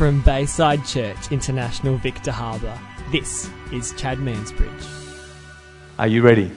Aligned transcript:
From 0.00 0.22
Bayside 0.22 0.86
Church 0.86 1.30
International 1.30 1.98
Victor 1.98 2.32
Harbor, 2.32 2.80
this 3.12 3.50
is 3.70 3.92
Chad 3.98 4.16
Mansbridge. 4.16 4.86
Are 5.98 6.06
you 6.06 6.22
ready? 6.22 6.50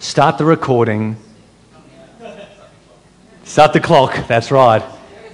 Start 0.00 0.38
the 0.38 0.44
recording. 0.44 1.16
Start 3.44 3.72
the 3.72 3.78
clock, 3.78 4.26
that's 4.26 4.50
right. 4.50 4.82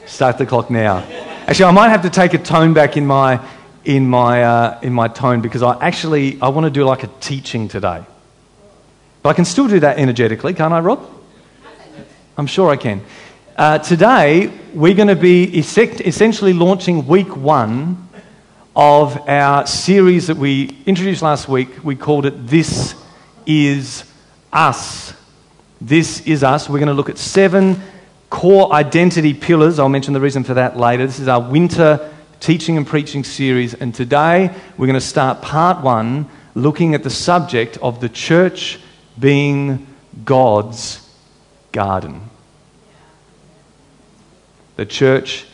Start 0.04 0.36
the 0.36 0.44
clock 0.44 0.68
now. 0.68 0.98
Actually, 1.46 1.64
I 1.64 1.71
might 1.71 1.88
have 1.88 2.02
to 2.02 2.10
take 2.10 2.35
a 2.35 2.38
tone 2.38 2.74
back 2.74 2.99
in 2.99 3.06
my, 3.06 3.40
in 3.87 4.06
my, 4.06 4.44
uh, 4.44 4.80
in 4.82 4.92
my 4.92 5.08
tone 5.08 5.40
because 5.40 5.62
I 5.62 5.78
actually 5.80 6.38
I 6.42 6.51
want 6.51 6.67
to 6.67 6.71
do 6.71 6.85
like 6.85 7.03
a 7.03 7.08
teaching 7.21 7.67
today. 7.67 8.04
But 9.22 9.30
I 9.30 9.32
can 9.32 9.46
still 9.46 9.69
do 9.69 9.80
that 9.80 9.98
energetically, 9.98 10.53
can't 10.53 10.74
I, 10.74 10.80
Rob? 10.80 11.10
I'm 12.37 12.46
sure 12.46 12.71
I 12.71 12.76
can. 12.76 13.01
Uh, 13.61 13.77
today, 13.77 14.51
we're 14.72 14.95
going 14.95 15.06
to 15.06 15.15
be 15.15 15.45
essentially 15.58 16.55
launching 16.55 17.06
week 17.06 17.37
one 17.37 18.09
of 18.75 19.29
our 19.29 19.67
series 19.67 20.29
that 20.29 20.37
we 20.39 20.75
introduced 20.87 21.21
last 21.21 21.47
week. 21.47 21.69
We 21.84 21.95
called 21.95 22.25
it 22.25 22.47
This 22.47 22.95
Is 23.45 24.05
Us. 24.51 25.12
This 25.79 26.27
Is 26.27 26.43
Us. 26.43 26.70
We're 26.70 26.79
going 26.79 26.87
to 26.87 26.95
look 26.95 27.11
at 27.11 27.19
seven 27.19 27.83
core 28.31 28.73
identity 28.73 29.34
pillars. 29.34 29.79
I'll 29.79 29.91
mention 29.91 30.15
the 30.15 30.23
reason 30.23 30.42
for 30.42 30.55
that 30.55 30.79
later. 30.79 31.06
This 31.06 31.20
is 31.20 31.29
our 31.29 31.42
winter 31.42 32.11
teaching 32.41 32.79
and 32.79 32.87
preaching 32.87 33.25
series. 33.25 33.75
And 33.75 33.95
today, 33.95 34.56
we're 34.79 34.87
going 34.87 34.95
to 34.95 35.03
start 35.03 35.42
part 35.42 35.84
one 35.84 36.31
looking 36.55 36.95
at 36.95 37.03
the 37.03 37.11
subject 37.11 37.77
of 37.83 38.01
the 38.01 38.09
church 38.09 38.81
being 39.19 39.87
God's 40.25 41.06
garden 41.73 42.30
the 44.80 44.87
church 44.87 45.45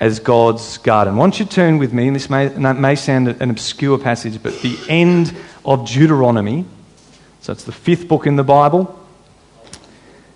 as 0.00 0.18
God's 0.18 0.78
garden. 0.78 1.14
Once 1.14 1.38
you 1.38 1.44
turn 1.44 1.78
with 1.78 1.92
me, 1.92 2.08
and 2.08 2.16
this 2.16 2.28
may, 2.28 2.48
may 2.48 2.96
sound 2.96 3.28
an 3.28 3.48
obscure 3.48 3.98
passage, 3.98 4.42
but 4.42 4.60
the 4.62 4.76
end 4.88 5.32
of 5.64 5.88
Deuteronomy, 5.88 6.64
so 7.40 7.52
it's 7.52 7.62
the 7.62 7.70
fifth 7.70 8.08
book 8.08 8.26
in 8.26 8.34
the 8.34 8.42
Bible, 8.42 8.98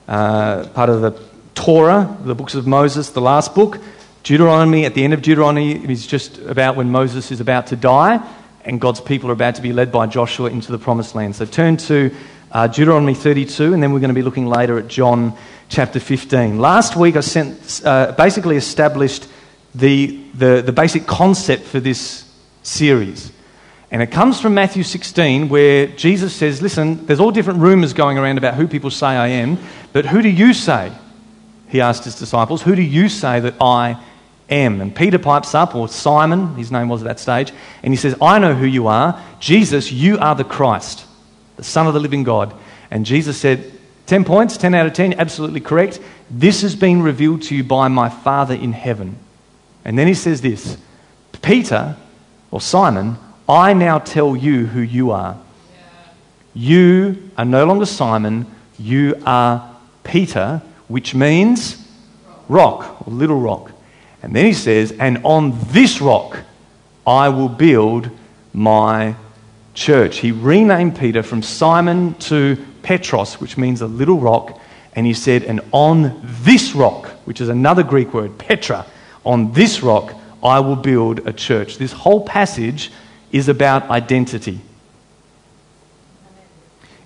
uh, 0.06 0.69
part 0.69 0.89
of 0.89 1.00
the 1.00 1.20
Torah, 1.56 2.16
the 2.22 2.36
books 2.36 2.55
of 2.55 2.64
Moses, 2.64 3.11
the 3.11 3.20
last 3.20 3.56
book. 3.56 3.81
Deuteronomy, 4.22 4.84
at 4.84 4.94
the 4.94 5.03
end 5.03 5.14
of 5.14 5.20
Deuteronomy, 5.20 5.72
is 5.91 6.06
just 6.06 6.39
about 6.39 6.77
when 6.77 6.92
Moses 6.92 7.33
is 7.33 7.41
about 7.41 7.66
to 7.66 7.77
die 7.77 8.25
and 8.64 8.81
God's 8.81 9.00
people 9.00 9.31
are 9.31 9.33
about 9.33 9.56
to 9.56 9.62
be 9.62 9.72
led 9.72 9.91
by 9.91 10.06
Joshua 10.06 10.48
into 10.48 10.70
the 10.70 10.78
promised 10.78 11.16
land. 11.16 11.34
So 11.34 11.44
turn 11.44 11.77
to 11.78 12.14
uh, 12.53 12.69
Deuteronomy 12.69 13.14
32, 13.14 13.75
and 13.75 13.83
then 13.83 13.92
we're 13.92 13.98
going 13.98 14.09
to 14.11 14.14
be 14.14 14.22
looking 14.22 14.47
later 14.47 14.78
at 14.78 14.86
John 14.86 15.36
chapter 15.69 16.00
15. 16.00 16.58
Last 16.58 16.97
week, 16.97 17.16
I 17.16 17.20
sent, 17.20 17.83
uh, 17.84 18.12
basically 18.12 18.56
established 18.56 19.28
the, 19.75 20.19
the, 20.34 20.62
the 20.62 20.72
basic 20.72 21.06
concept 21.06 21.64
for 21.64 21.80
this 21.80 22.25
series. 22.62 23.33
And 23.91 24.02
it 24.02 24.10
comes 24.10 24.41
from 24.41 24.55
Matthew 24.55 24.83
16, 24.83 25.48
where 25.48 25.86
Jesus 25.86 26.34
says, 26.34 26.60
Listen, 26.60 27.06
there's 27.06 27.20
all 27.20 27.30
different 27.30 27.60
rumors 27.60 27.92
going 27.92 28.19
around 28.19 28.38
about 28.38 28.55
who 28.55 28.66
people 28.69 28.91
say 28.91 29.06
I 29.06 29.28
am, 29.28 29.58
but 29.92 30.06
who 30.06 30.20
do 30.20 30.28
you 30.28 30.52
say? 30.52 30.92
He 31.69 31.80
asked 31.80 32.05
his 32.05 32.19
disciples, 32.19 32.62
Who 32.62 32.75
do 32.75 32.82
you 32.82 33.08
say 33.08 33.41
that 33.41 33.55
I 33.60 34.03
am? 34.50 34.80
And 34.80 34.94
Peter 34.94 35.19
pipes 35.19 35.55
up, 35.55 35.75
or 35.75 35.88
Simon, 35.88 36.55
his 36.56 36.70
name 36.70 36.88
was 36.88 37.03
at 37.03 37.08
that 37.08 37.20
stage, 37.20 37.53
and 37.82 37.92
he 37.92 37.97
says, 37.97 38.14
I 38.20 38.38
know 38.38 38.55
who 38.55 38.66
you 38.66 38.88
are. 38.88 39.22
Jesus, 39.41 39.92
you 39.92 40.19
are 40.19 40.34
the 40.34 40.44
Christ, 40.44 41.06
the 41.56 41.64
Son 41.64 41.86
of 41.86 41.94
the 41.94 42.00
living 42.00 42.25
God. 42.25 42.55
And 42.91 43.06
Jesus 43.06 43.38
said, 43.38 43.78
10 44.09 44.25
points, 44.25 44.56
10 44.56 44.75
out 44.75 44.87
of 44.87 44.95
10, 44.95 45.20
absolutely 45.20 45.61
correct. 45.61 46.01
This 46.31 46.62
has 46.62 46.75
been 46.75 47.03
revealed 47.03 47.42
to 47.42 47.55
you 47.55 47.62
by 47.62 47.89
my 47.89 48.09
Father 48.09 48.55
in 48.55 48.73
heaven. 48.73 49.19
And 49.84 49.98
then 49.98 50.06
he 50.06 50.15
says 50.15 50.41
this 50.41 50.78
Peter, 51.42 51.95
or 52.50 52.61
Simon, 52.61 53.19
I 53.47 53.75
now 53.75 53.98
tell 53.98 54.34
you 54.34 54.65
who 54.65 54.81
you 54.81 55.11
are. 55.11 55.39
You 56.55 57.31
are 57.37 57.45
no 57.45 57.67
longer 57.67 57.84
Simon, 57.84 58.47
you 58.78 59.15
are 59.27 59.77
Peter, 60.05 60.62
which 60.88 61.15
means 61.15 61.87
rock, 62.49 63.06
or 63.06 63.12
little 63.12 63.38
rock. 63.38 63.72
And 64.22 64.34
then 64.34 64.47
he 64.47 64.55
says, 64.55 64.91
And 64.93 65.21
on 65.22 65.59
this 65.66 66.00
rock 66.00 66.38
I 67.06 67.28
will 67.28 67.50
build 67.50 68.09
my 68.55 69.16
church. 69.75 70.21
He 70.21 70.32
renamed 70.32 70.99
Peter 70.99 71.22
from 71.22 71.43
Simon 71.43 72.15
to 72.15 72.56
Petros, 72.83 73.41
which 73.41 73.56
means 73.56 73.81
a 73.81 73.87
little 73.87 74.19
rock. 74.19 74.61
And 74.94 75.06
he 75.06 75.15
said, 75.15 75.44
And 75.44 75.61
on 75.72 76.21
this 76.25 76.75
rock, 76.75 77.09
which 77.25 77.41
is 77.41 77.49
another 77.49 77.83
Greek 77.83 78.12
word, 78.15 78.39
Petra, 78.39 78.87
on 79.25 79.53
this 79.53 79.83
rock 79.83 80.15
I 80.43 80.61
will 80.61 80.77
build 80.77 81.27
a 81.27 81.33
church. 81.33 81.78
This 81.78 81.93
whole 81.93 82.25
passage 82.25 82.91
is 83.33 83.49
about 83.49 83.91
identity. 83.91 84.61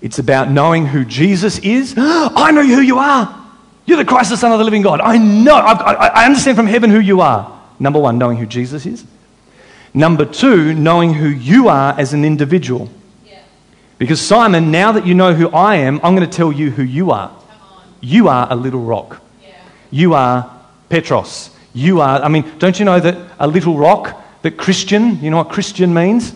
It's 0.01 0.19
about 0.19 0.51
knowing 0.51 0.87
who 0.87 1.05
Jesus 1.05 1.59
is. 1.61 1.95
I 1.97 2.51
know 2.51 2.67
who 2.67 2.81
you 2.81 2.99
are. 2.99 3.39
You're 3.87 3.97
the 3.97 4.05
Christ, 4.05 4.31
the 4.31 4.37
Son 4.37 4.53
of 4.53 4.59
the 4.59 4.65
living 4.65 4.83
God. 4.83 5.01
I 5.01 5.17
know. 5.17 5.55
I, 5.57 6.07
I, 6.07 6.25
understand 6.25 6.57
from 6.57 6.67
heaven 6.67 6.91
who 6.91 7.01
you 7.01 7.21
are. 7.21 7.61
Number 7.81 7.99
one, 7.99 8.19
knowing 8.19 8.37
who 8.37 8.47
Jesus 8.47 8.87
is. 8.87 9.05
Number 9.95 10.25
two, 10.25 10.73
knowing 10.75 11.15
who 11.15 11.29
you 11.29 11.69
are 11.69 11.99
as 11.99 12.13
an 12.13 12.25
individual. 12.25 12.89
Because, 14.03 14.21
Simon, 14.21 14.73
now 14.73 14.91
that 14.91 15.07
you 15.07 15.15
know 15.15 15.33
who 15.33 15.49
I 15.51 15.77
am, 15.77 16.01
I'm 16.03 16.17
going 16.17 16.29
to 16.29 16.37
tell 16.37 16.51
you 16.51 16.73
who 16.73 16.83
you 16.83 17.13
are. 17.13 17.31
You 18.01 18.27
are 18.27 18.49
a 18.51 18.57
little 18.57 18.81
rock. 18.81 19.23
Yeah. 19.41 19.55
You 19.93 20.15
are 20.15 20.61
Petros. 20.89 21.51
You 21.73 22.01
are, 22.01 22.21
I 22.21 22.27
mean, 22.27 22.45
don't 22.59 22.77
you 22.81 22.85
know 22.85 22.99
that 22.99 23.17
a 23.39 23.47
little 23.47 23.79
rock, 23.79 24.21
that 24.43 24.57
Christian, 24.57 25.23
you 25.23 25.31
know 25.31 25.37
what 25.37 25.51
Christian 25.51 25.95
means? 25.95 26.35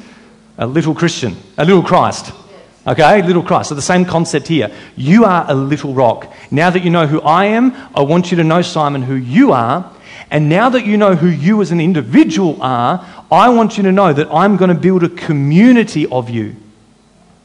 A 0.58 0.64
little 0.64 0.94
Christian, 0.94 1.36
a 1.58 1.64
little 1.64 1.82
Christ. 1.82 2.30
Okay, 2.86 3.20
little 3.22 3.42
Christ. 3.42 3.70
So 3.70 3.74
the 3.74 3.82
same 3.82 4.04
concept 4.04 4.46
here. 4.46 4.70
You 4.94 5.24
are 5.24 5.44
a 5.48 5.54
little 5.54 5.92
rock. 5.92 6.32
Now 6.52 6.70
that 6.70 6.84
you 6.84 6.90
know 6.90 7.08
who 7.08 7.20
I 7.22 7.46
am, 7.46 7.74
I 7.96 8.02
want 8.02 8.30
you 8.30 8.36
to 8.36 8.44
know, 8.44 8.62
Simon, 8.62 9.02
who 9.02 9.16
you 9.16 9.50
are. 9.50 9.92
And 10.30 10.48
now 10.48 10.68
that 10.68 10.86
you 10.86 10.96
know 10.96 11.16
who 11.16 11.26
you 11.26 11.60
as 11.62 11.72
an 11.72 11.80
individual 11.80 12.62
are, 12.62 13.04
I 13.28 13.48
want 13.48 13.76
you 13.76 13.82
to 13.82 13.90
know 13.90 14.12
that 14.12 14.28
I'm 14.32 14.56
going 14.56 14.72
to 14.72 14.80
build 14.80 15.02
a 15.02 15.08
community 15.08 16.06
of 16.06 16.30
you 16.30 16.54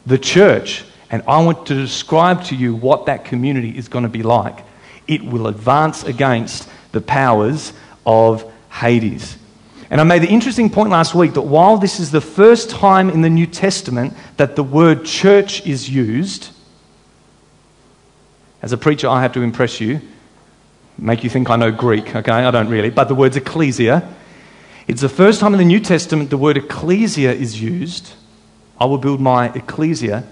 the 0.05 0.17
church, 0.17 0.83
and 1.09 1.23
I 1.27 1.43
want 1.43 1.67
to 1.67 1.75
describe 1.75 2.43
to 2.45 2.55
you 2.55 2.75
what 2.75 3.05
that 3.05 3.25
community 3.25 3.77
is 3.77 3.87
going 3.87 4.03
to 4.03 4.09
be 4.09 4.23
like. 4.23 4.65
It 5.07 5.23
will 5.23 5.47
advance 5.47 6.03
against 6.03 6.69
the 6.91 7.01
powers 7.01 7.73
of 8.05 8.51
Hades. 8.71 9.37
And 9.89 9.99
I 9.99 10.05
made 10.05 10.21
the 10.21 10.29
interesting 10.29 10.69
point 10.69 10.89
last 10.89 11.13
week 11.13 11.33
that 11.33 11.41
while 11.41 11.77
this 11.77 11.99
is 11.99 12.11
the 12.11 12.21
first 12.21 12.69
time 12.69 13.09
in 13.09 13.21
the 13.21 13.29
New 13.29 13.45
Testament 13.45 14.13
that 14.37 14.55
the 14.55 14.63
word 14.63 15.03
church 15.03 15.65
is 15.67 15.89
used, 15.89 16.49
as 18.61 18.71
a 18.71 18.77
preacher, 18.77 19.09
I 19.09 19.21
have 19.21 19.33
to 19.33 19.41
impress 19.41 19.81
you, 19.81 19.99
make 20.97 21.23
you 21.25 21.29
think 21.29 21.49
I 21.49 21.57
know 21.57 21.71
Greek, 21.71 22.15
okay? 22.15 22.31
I 22.31 22.51
don't 22.51 22.69
really, 22.69 22.89
but 22.89 23.09
the 23.09 23.15
word's 23.15 23.35
ecclesia. 23.35 24.07
It's 24.87 25.01
the 25.01 25.09
first 25.09 25.41
time 25.41 25.53
in 25.53 25.59
the 25.59 25.65
New 25.65 25.79
Testament 25.79 26.29
the 26.29 26.37
word 26.37 26.57
ecclesia 26.57 27.33
is 27.33 27.61
used. 27.61 28.13
I 28.81 28.85
will 28.85 28.97
build 28.97 29.21
my 29.21 29.53
ecclesia, 29.53 30.23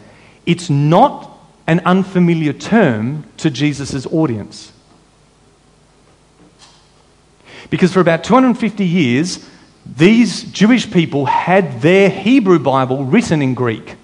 it's 0.44 0.72
not 0.72 1.32
an 1.68 1.82
unfamiliar 1.86 2.52
term 2.52 3.26
to 3.38 3.52
Jesus' 3.52 4.08
audience. 4.08 4.74
Because 7.70 7.94
for 7.94 8.00
about 8.00 8.24
250 8.24 8.84
years, 8.84 9.48
these 9.86 10.42
Jewish 10.46 10.92
people 10.92 11.28
had 11.28 11.84
their 11.84 12.10
Hebrew 12.10 12.58
Bible 12.58 13.06
written 13.06 13.44
in 13.44 13.54
Greek. 13.54 13.98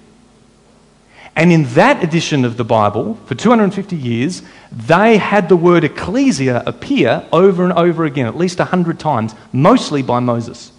And 1.35 1.51
in 1.51 1.63
that 1.73 2.03
edition 2.03 2.45
of 2.45 2.55
the 2.55 2.63
Bible, 2.63 3.15
for 3.25 3.33
250 3.33 3.95
years, 3.95 4.43
they 4.71 5.17
had 5.17 5.49
the 5.49 5.57
word 5.57 5.83
ecclesia 5.83 6.61
appear 6.67 7.27
over 7.33 7.63
and 7.63 7.73
over 7.73 8.05
again, 8.05 8.27
at 8.27 8.37
least 8.37 8.59
100 8.59 8.99
times, 8.99 9.33
mostly 9.51 10.03
by 10.03 10.19
Moses. 10.19 10.71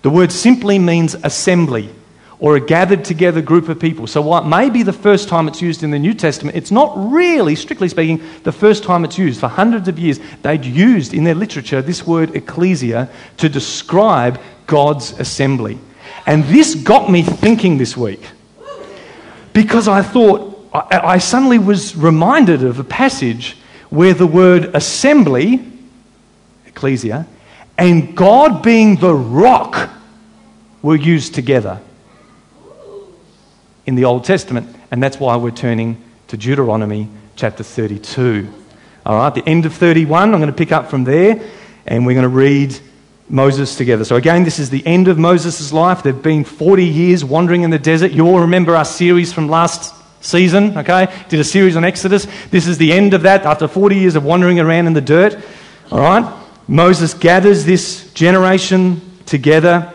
The 0.00 0.08
word 0.08 0.32
simply 0.32 0.78
means 0.78 1.14
assembly 1.14 1.90
or 2.40 2.56
a 2.56 2.60
gathered 2.60 3.04
together 3.04 3.42
group 3.42 3.68
of 3.68 3.78
people. 3.78 4.06
So, 4.06 4.22
while 4.22 4.42
it 4.42 4.48
may 4.48 4.70
be 4.70 4.82
the 4.82 4.94
first 4.94 5.28
time 5.28 5.46
it's 5.46 5.60
used 5.60 5.82
in 5.82 5.90
the 5.90 5.98
New 5.98 6.14
Testament, 6.14 6.56
it's 6.56 6.70
not 6.70 6.92
really, 6.96 7.54
strictly 7.54 7.88
speaking, 7.88 8.22
the 8.44 8.52
first 8.52 8.82
time 8.82 9.04
it's 9.04 9.18
used. 9.18 9.40
For 9.40 9.48
hundreds 9.48 9.88
of 9.88 9.98
years, 9.98 10.18
they'd 10.42 10.64
used 10.64 11.12
in 11.12 11.24
their 11.24 11.34
literature 11.34 11.82
this 11.82 12.06
word 12.06 12.34
ecclesia 12.34 13.10
to 13.36 13.48
describe 13.48 14.40
God's 14.66 15.12
assembly. 15.20 15.78
And 16.26 16.44
this 16.44 16.74
got 16.74 17.10
me 17.10 17.22
thinking 17.22 17.76
this 17.76 17.96
week 17.96 18.22
because 19.52 19.86
I 19.86 20.00
thought, 20.00 20.68
I, 20.72 21.18
suddenly 21.18 21.58
was 21.58 21.96
reminded 21.96 22.62
of 22.62 22.78
a 22.78 22.84
passage 22.84 23.56
where 23.90 24.14
the 24.14 24.26
word 24.26 24.74
assembly, 24.74 25.60
ecclesia, 26.66 27.26
and 27.76 28.16
God 28.16 28.62
being 28.62 28.96
the 28.96 29.14
rock 29.14 29.90
were 30.82 30.96
used 30.96 31.34
together 31.34 31.80
in 33.90 33.96
the 33.96 34.04
Old 34.04 34.22
Testament, 34.22 34.72
and 34.92 35.02
that's 35.02 35.18
why 35.18 35.34
we're 35.34 35.50
turning 35.50 36.00
to 36.28 36.36
Deuteronomy 36.36 37.08
chapter 37.34 37.64
32. 37.64 38.48
All 39.04 39.16
right, 39.16 39.34
the 39.34 39.44
end 39.48 39.66
of 39.66 39.74
31, 39.74 40.32
I'm 40.32 40.40
going 40.40 40.46
to 40.46 40.56
pick 40.56 40.70
up 40.70 40.88
from 40.88 41.02
there, 41.02 41.42
and 41.88 42.06
we're 42.06 42.14
going 42.14 42.22
to 42.22 42.28
read 42.28 42.78
Moses 43.28 43.74
together. 43.74 44.04
So, 44.04 44.14
again, 44.14 44.44
this 44.44 44.60
is 44.60 44.70
the 44.70 44.86
end 44.86 45.08
of 45.08 45.18
Moses' 45.18 45.72
life. 45.72 46.04
They've 46.04 46.22
been 46.22 46.44
40 46.44 46.84
years 46.84 47.24
wandering 47.24 47.62
in 47.62 47.70
the 47.70 47.80
desert. 47.80 48.12
You 48.12 48.28
all 48.28 48.38
remember 48.42 48.76
our 48.76 48.84
series 48.84 49.32
from 49.32 49.48
last 49.48 49.92
season, 50.20 50.78
okay? 50.78 51.12
Did 51.28 51.40
a 51.40 51.44
series 51.44 51.74
on 51.74 51.82
Exodus. 51.82 52.28
This 52.52 52.68
is 52.68 52.78
the 52.78 52.92
end 52.92 53.12
of 53.12 53.22
that 53.22 53.44
after 53.44 53.66
40 53.66 53.96
years 53.96 54.14
of 54.14 54.22
wandering 54.22 54.60
around 54.60 54.86
in 54.86 54.92
the 54.92 55.00
dirt, 55.00 55.36
all 55.90 55.98
right? 55.98 56.32
Moses 56.68 57.12
gathers 57.12 57.64
this 57.64 58.12
generation 58.12 59.00
together 59.26 59.92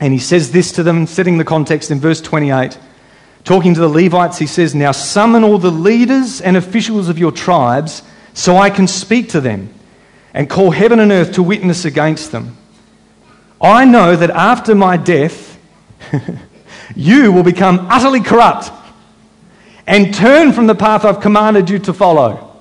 and 0.00 0.14
he 0.14 0.18
says 0.18 0.52
this 0.52 0.72
to 0.72 0.82
them, 0.82 1.06
setting 1.06 1.36
the 1.36 1.44
context 1.44 1.90
in 1.90 2.00
verse 2.00 2.22
28. 2.22 2.78
Talking 3.46 3.74
to 3.74 3.80
the 3.80 3.88
Levites, 3.88 4.38
he 4.38 4.46
says, 4.46 4.74
Now 4.74 4.90
summon 4.90 5.44
all 5.44 5.58
the 5.58 5.70
leaders 5.70 6.40
and 6.40 6.56
officials 6.56 7.08
of 7.08 7.16
your 7.16 7.30
tribes 7.30 8.02
so 8.34 8.56
I 8.56 8.70
can 8.70 8.88
speak 8.88 9.30
to 9.30 9.40
them 9.40 9.72
and 10.34 10.50
call 10.50 10.72
heaven 10.72 10.98
and 10.98 11.12
earth 11.12 11.34
to 11.34 11.44
witness 11.44 11.84
against 11.84 12.32
them. 12.32 12.56
I 13.60 13.84
know 13.84 14.16
that 14.16 14.30
after 14.30 14.74
my 14.74 14.96
death, 14.96 15.58
you 16.96 17.30
will 17.30 17.44
become 17.44 17.86
utterly 17.88 18.20
corrupt 18.20 18.72
and 19.86 20.12
turn 20.12 20.52
from 20.52 20.66
the 20.66 20.74
path 20.74 21.04
I've 21.04 21.20
commanded 21.20 21.70
you 21.70 21.78
to 21.78 21.92
follow. 21.92 22.60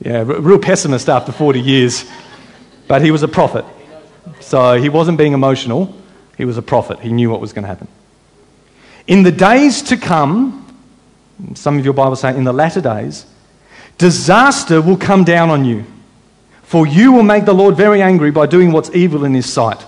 Yeah, 0.00 0.22
real 0.24 0.60
pessimist 0.60 1.08
after 1.08 1.32
40 1.32 1.60
years, 1.60 2.08
but 2.86 3.02
he 3.02 3.10
was 3.10 3.24
a 3.24 3.28
prophet. 3.28 3.64
So 4.38 4.80
he 4.80 4.88
wasn't 4.88 5.18
being 5.18 5.32
emotional, 5.32 5.92
he 6.36 6.44
was 6.44 6.56
a 6.56 6.62
prophet. 6.62 7.00
He 7.00 7.10
knew 7.10 7.30
what 7.30 7.40
was 7.40 7.52
going 7.52 7.64
to 7.64 7.68
happen. 7.68 7.88
In 9.06 9.22
the 9.22 9.32
days 9.32 9.82
to 9.82 9.96
come, 9.96 10.60
some 11.54 11.78
of 11.78 11.84
your 11.84 11.94
Bibles 11.94 12.20
say 12.20 12.36
in 12.36 12.44
the 12.44 12.52
latter 12.52 12.80
days, 12.80 13.26
disaster 13.98 14.80
will 14.80 14.96
come 14.96 15.24
down 15.24 15.50
on 15.50 15.64
you 15.64 15.84
for 16.74 16.86
you 16.86 17.12
will 17.12 17.22
make 17.22 17.44
the 17.44 17.54
Lord 17.54 17.76
very 17.76 18.02
angry 18.02 18.30
by 18.30 18.46
doing 18.46 18.72
what's 18.72 18.90
evil 18.94 19.24
in 19.24 19.34
his 19.34 19.50
sight. 19.50 19.84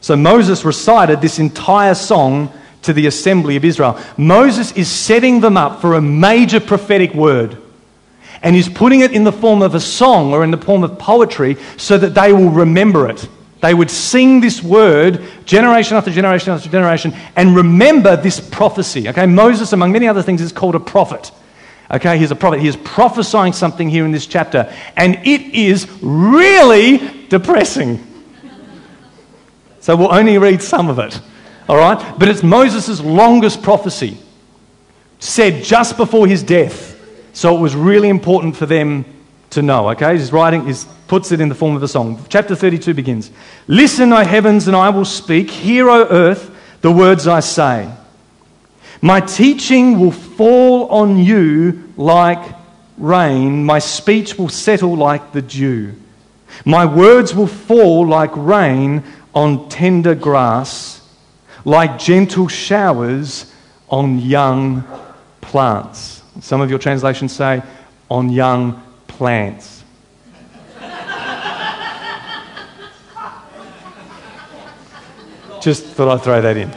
So 0.00 0.16
Moses 0.16 0.64
recited 0.64 1.20
this 1.20 1.38
entire 1.38 1.94
song 1.94 2.52
to 2.82 2.92
the 2.92 3.06
assembly 3.06 3.56
of 3.56 3.64
Israel. 3.64 3.98
Moses 4.16 4.72
is 4.72 4.90
setting 4.90 5.40
them 5.40 5.56
up 5.56 5.80
for 5.80 5.94
a 5.94 6.02
major 6.02 6.60
prophetic 6.60 7.14
word. 7.14 7.56
And 8.42 8.56
he's 8.56 8.68
putting 8.68 9.00
it 9.00 9.12
in 9.12 9.22
the 9.22 9.32
form 9.32 9.62
of 9.62 9.76
a 9.76 9.80
song 9.80 10.32
or 10.32 10.42
in 10.42 10.50
the 10.50 10.58
form 10.58 10.82
of 10.82 10.98
poetry 10.98 11.56
so 11.76 11.96
that 11.96 12.14
they 12.14 12.32
will 12.32 12.50
remember 12.50 13.08
it. 13.08 13.28
They 13.62 13.74
would 13.74 13.92
sing 13.92 14.40
this 14.40 14.60
word 14.60 15.24
generation 15.46 15.96
after 15.96 16.10
generation 16.10 16.52
after 16.52 16.68
generation 16.68 17.14
and 17.36 17.54
remember 17.54 18.16
this 18.16 18.40
prophecy. 18.40 19.08
Okay, 19.08 19.24
Moses, 19.24 19.72
among 19.72 19.92
many 19.92 20.08
other 20.08 20.20
things, 20.20 20.40
is 20.40 20.50
called 20.50 20.74
a 20.74 20.80
prophet. 20.80 21.30
Okay, 21.88 22.18
he's 22.18 22.32
a 22.32 22.34
prophet. 22.34 22.58
He 22.60 22.66
is 22.66 22.76
prophesying 22.76 23.52
something 23.52 23.88
here 23.88 24.04
in 24.04 24.10
this 24.10 24.26
chapter, 24.26 24.74
and 24.96 25.14
it 25.24 25.54
is 25.54 25.86
really 26.02 27.28
depressing. 27.28 28.04
So 29.78 29.94
we'll 29.94 30.12
only 30.12 30.38
read 30.38 30.60
some 30.60 30.88
of 30.88 30.98
it. 30.98 31.20
All 31.68 31.76
right? 31.76 32.18
But 32.18 32.28
it's 32.28 32.42
Moses' 32.42 33.00
longest 33.00 33.62
prophecy, 33.62 34.16
said 35.20 35.62
just 35.62 35.96
before 35.96 36.26
his 36.26 36.42
death. 36.42 36.98
So 37.32 37.56
it 37.56 37.60
was 37.60 37.76
really 37.76 38.08
important 38.08 38.56
for 38.56 38.66
them 38.66 39.04
to 39.52 39.62
know. 39.62 39.90
Okay? 39.90 40.16
He's 40.16 40.32
writing, 40.32 40.66
he 40.66 40.74
puts 41.06 41.32
it 41.32 41.40
in 41.40 41.48
the 41.48 41.54
form 41.54 41.76
of 41.76 41.82
a 41.82 41.88
song. 41.88 42.24
Chapter 42.28 42.54
32 42.54 42.94
begins 42.94 43.30
Listen, 43.68 44.12
O 44.12 44.24
heavens, 44.24 44.66
and 44.66 44.76
I 44.76 44.90
will 44.90 45.04
speak. 45.04 45.50
Hear, 45.50 45.88
O 45.88 46.06
earth, 46.08 46.50
the 46.80 46.90
words 46.90 47.26
I 47.26 47.40
say. 47.40 47.90
My 49.00 49.20
teaching 49.20 49.98
will 49.98 50.12
fall 50.12 50.86
on 50.88 51.18
you 51.18 51.92
like 51.96 52.54
rain. 52.98 53.64
My 53.64 53.78
speech 53.78 54.38
will 54.38 54.48
settle 54.48 54.96
like 54.96 55.32
the 55.32 55.42
dew. 55.42 55.94
My 56.64 56.86
words 56.86 57.34
will 57.34 57.46
fall 57.46 58.06
like 58.06 58.30
rain 58.36 59.02
on 59.34 59.68
tender 59.68 60.14
grass, 60.14 61.00
like 61.64 61.98
gentle 61.98 62.48
showers 62.48 63.52
on 63.88 64.18
young 64.18 64.84
plants. 65.40 66.22
Some 66.40 66.60
of 66.60 66.70
your 66.70 66.78
translations 66.78 67.32
say 67.32 67.62
on 68.10 68.30
young 68.30 68.82
plants. 69.22 69.84
Just 75.60 75.84
thought 75.84 76.08
I'd 76.08 76.24
throw 76.24 76.42
that 76.42 76.56
in. 76.56 76.74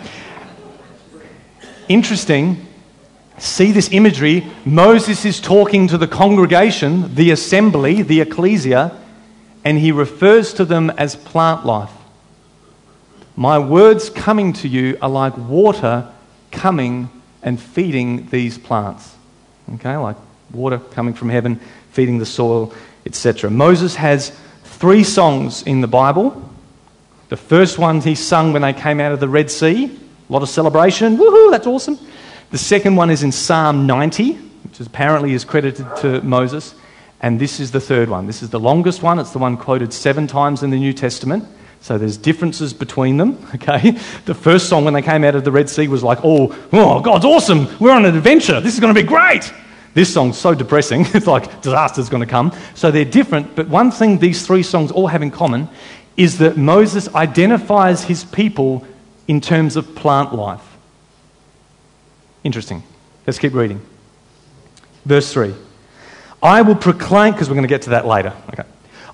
Interesting. 1.89 2.67
See 3.39 3.71
this 3.71 3.89
imagery. 3.91 4.45
Moses 4.63 5.25
is 5.25 5.41
talking 5.41 5.87
to 5.87 5.97
the 5.97 6.07
congregation, 6.07 7.15
the 7.15 7.31
assembly, 7.31 8.03
the 8.03 8.21
ecclesia, 8.21 8.95
and 9.63 9.79
he 9.79 9.91
refers 9.91 10.53
to 10.53 10.65
them 10.65 10.91
as 10.99 11.15
plant 11.15 11.65
life. 11.65 11.89
My 13.35 13.57
words 13.57 14.11
coming 14.11 14.53
to 14.53 14.67
you 14.67 14.99
are 15.01 15.09
like 15.09 15.35
water 15.35 16.13
coming 16.51 17.09
and 17.41 17.59
feeding 17.59 18.29
these 18.29 18.59
plants. 18.59 19.15
Okay, 19.73 19.97
like 19.97 20.17
water 20.53 20.77
coming 20.77 21.15
from 21.15 21.29
heaven, 21.29 21.59
feeding 21.95 22.17
the 22.17 22.25
soil, 22.25 22.73
etc. 23.05 23.49
Moses 23.49 23.95
has 23.95 24.37
three 24.65 25.03
songs 25.03 25.63
in 25.63 25.79
the 25.79 25.87
Bible. 25.87 26.49
The 27.29 27.37
first 27.37 27.79
one 27.79 28.01
he 28.01 28.15
sung 28.15 28.51
when 28.51 28.63
they 28.63 28.73
came 28.73 28.99
out 28.99 29.13
of 29.13 29.21
the 29.21 29.29
Red 29.29 29.49
Sea. 29.49 29.85
A 29.85 30.33
lot 30.33 30.43
of 30.43 30.49
celebration. 30.49 31.15
Woohoo, 31.15 31.51
that's 31.51 31.65
awesome. 31.65 31.97
The 32.51 32.57
second 32.57 32.97
one 32.97 33.09
is 33.09 33.23
in 33.23 33.31
Psalm 33.31 33.87
90, 33.87 34.33
which 34.33 34.79
apparently 34.81 35.31
is 35.31 35.45
credited 35.45 35.87
to 35.97 36.21
Moses. 36.21 36.75
And 37.21 37.39
this 37.39 37.61
is 37.61 37.71
the 37.71 37.79
third 37.79 38.09
one. 38.09 38.27
This 38.27 38.43
is 38.43 38.49
the 38.49 38.59
longest 38.59 39.01
one. 39.01 39.17
It's 39.17 39.31
the 39.31 39.39
one 39.39 39.55
quoted 39.55 39.93
seven 39.93 40.27
times 40.27 40.63
in 40.63 40.69
the 40.69 40.77
New 40.77 40.91
Testament. 40.91 41.45
So 41.79 41.97
there's 41.97 42.17
differences 42.17 42.73
between 42.73 43.15
them, 43.15 43.47
okay? 43.55 43.91
The 44.25 44.35
first 44.35 44.67
song 44.67 44.83
when 44.83 44.93
they 44.93 45.01
came 45.01 45.23
out 45.23 45.35
of 45.35 45.45
the 45.45 45.51
Red 45.51 45.69
Sea 45.69 45.87
was 45.87 46.03
like, 46.03 46.19
oh, 46.23 46.53
oh 46.73 46.99
God's 46.99 47.23
awesome. 47.23 47.69
We're 47.79 47.93
on 47.93 48.03
an 48.03 48.17
adventure. 48.17 48.59
This 48.59 48.73
is 48.73 48.81
going 48.81 48.93
to 48.93 49.01
be 49.01 49.07
great. 49.07 49.53
This 49.95 50.13
song's 50.13 50.37
so 50.37 50.53
depressing. 50.53 51.05
it's 51.15 51.25
like 51.25 51.61
disaster's 51.61 52.09
going 52.09 52.21
to 52.21 52.29
come. 52.29 52.51
So 52.75 52.91
they're 52.91 53.05
different. 53.05 53.55
But 53.55 53.67
one 53.67 53.89
thing 53.89 54.19
these 54.19 54.45
three 54.45 54.61
songs 54.61 54.91
all 54.91 55.07
have 55.07 55.23
in 55.23 55.31
common 55.31 55.69
is 56.15 56.37
that 56.37 56.57
Moses 56.57 57.13
identifies 57.15 58.03
his 58.03 58.23
people 58.23 58.85
in 59.27 59.41
terms 59.41 59.75
of 59.75 59.95
plant 59.95 60.35
life. 60.35 60.61
Interesting. 62.43 62.83
Let's 63.25 63.39
keep 63.39 63.53
reading. 63.53 63.81
Verse 65.05 65.31
3. 65.33 65.55
I 66.43 66.61
will 66.61 66.75
proclaim, 66.75 67.33
because 67.33 67.49
we're 67.49 67.55
going 67.55 67.63
to 67.63 67.69
get 67.69 67.83
to 67.83 67.91
that 67.91 68.05
later. 68.05 68.33
Okay. 68.49 68.63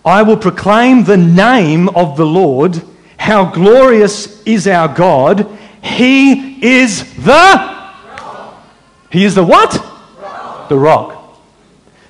I 0.04 0.24
will 0.24 0.36
proclaim 0.36 1.04
the 1.04 1.18
name 1.18 1.90
of 1.90 2.18
the 2.18 2.26
Lord. 2.26 2.82
How 3.18 3.46
glorious 3.46 4.42
is 4.44 4.68
our 4.68 4.94
God. 4.94 5.48
He 5.84 6.64
is 6.66 7.14
the. 7.24 7.94
He 9.12 9.26
is 9.26 9.36
the 9.36 9.44
what? 9.44 9.91
The 10.72 10.78
rock. 10.78 11.38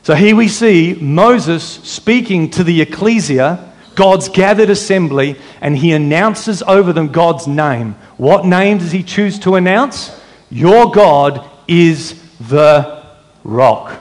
So 0.04 0.14
here 0.14 0.36
we 0.36 0.48
see 0.48 0.94
Moses 0.94 1.64
speaking 1.64 2.52
to 2.52 2.64
the 2.64 2.80
ecclesia 2.80 3.74
God's 3.96 4.30
gathered 4.30 4.70
assembly, 4.70 5.36
and 5.62 5.76
he 5.76 5.94
announces 5.94 6.62
over 6.62 6.94
them 6.94 7.08
God's 7.08 7.48
name. 7.48 7.94
What 8.18 8.46
name 8.46 8.78
does 8.78 8.92
he 8.92 9.02
choose 9.02 9.40
to 9.40 9.56
announce? 9.56 10.16
Your 10.52 10.92
God 10.92 11.50
is 11.68 12.22
the 12.38 13.04
rock. 13.44 14.00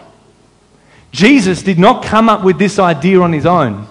Jesus 1.11 1.62
did 1.62 1.79
not 1.79 2.05
come 2.05 2.29
up 2.29 2.45
with 2.45 2.59
this 2.59 2.79
idea 2.79 3.23
on 3.23 3.33
his 3.33 3.47
own. 3.47 3.88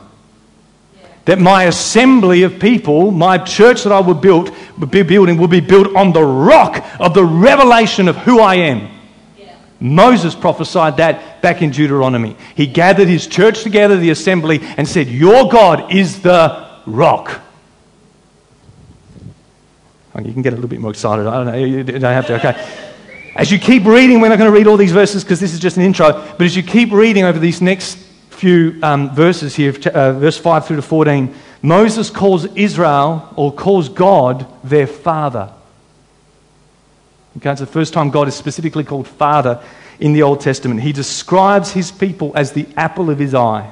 That 1.26 1.40
my 1.40 1.64
assembly 1.64 2.44
of 2.44 2.60
people, 2.60 3.10
my 3.10 3.40
church 3.40 3.86
that 3.86 3.92
I 3.92 4.02
will 4.02 4.14
build, 4.14 4.56
would 4.78 4.92
be 4.92 5.02
building, 5.02 5.40
will 5.40 5.48
be 5.48 5.62
built 5.62 5.96
on 5.96 6.14
the 6.14 6.24
rock 6.24 6.86
of 7.00 7.16
the 7.16 7.26
revelation 7.26 8.08
of 8.08 8.18
who 8.18 8.40
I 8.40 8.54
am. 8.54 8.99
Moses 9.80 10.36
prophesied 10.36 10.98
that 10.98 11.42
back 11.42 11.62
in 11.62 11.72
Deuteronomy. 11.72 12.36
He 12.56 12.68
gathered 12.68 13.08
his 13.08 13.28
church 13.28 13.64
together, 13.64 13.96
the 13.96 14.10
assembly, 14.10 14.60
and 14.62 14.88
said, 14.88 15.08
Your 15.08 15.50
God 15.50 15.94
is 15.94 16.22
the 16.22 16.68
rock. 16.86 17.42
Oh, 20.16 20.22
you 20.22 20.34
can 20.34 20.42
get 20.42 20.54
a 20.54 20.56
little 20.56 20.70
bit 20.70 20.82
more 20.82 20.92
excited. 20.92 21.28
I 21.28 21.44
don't 21.44 21.46
know. 21.46 21.64
You 21.64 21.84
don't 21.84 22.02
have 22.02 22.28
to. 22.28 22.36
Okay. 22.36 22.90
As 23.36 23.52
you 23.52 23.60
keep 23.60 23.86
reading, 23.86 24.20
we're 24.20 24.30
not 24.30 24.38
going 24.38 24.52
to 24.52 24.58
read 24.58 24.68
all 24.68 24.76
these 24.76 24.92
verses 24.92 25.24
because 25.24 25.40
this 25.40 25.54
is 25.54 25.60
just 25.60 25.78
an 25.78 25.84
intro, 25.84 26.12
but 26.12 26.42
as 26.42 26.56
you 26.56 26.64
keep 26.64 26.92
reading 26.92 27.24
over 27.24 27.40
these 27.40 27.62
next 27.62 27.98
few 28.30 28.80
um, 28.82 29.14
verses 29.16 29.56
here, 29.56 29.74
uh, 29.94 30.14
verse 30.14 30.38
5 30.38 30.66
through 30.66 30.78
to 30.78 30.82
14, 30.82 31.34
Moses 31.62 32.10
calls 32.10 32.46
Israel 32.56 33.32
or 33.36 33.54
calls 33.54 33.88
God 33.88 34.46
their 34.64 34.88
father. 34.88 35.54
Okay, 37.40 37.52
it's 37.52 37.62
the 37.62 37.68
first 37.68 37.94
time 37.94 38.10
God 38.10 38.28
is 38.28 38.36
specifically 38.36 38.84
called 38.84 39.08
Father 39.08 39.64
in 39.98 40.12
the 40.12 40.24
Old 40.24 40.42
Testament. 40.42 40.82
He 40.82 40.92
describes 40.92 41.72
his 41.72 41.90
people 41.90 42.34
as 42.36 42.52
the 42.52 42.68
apple 42.76 43.10
of 43.10 43.18
his 43.18 43.34
eye. 43.34 43.72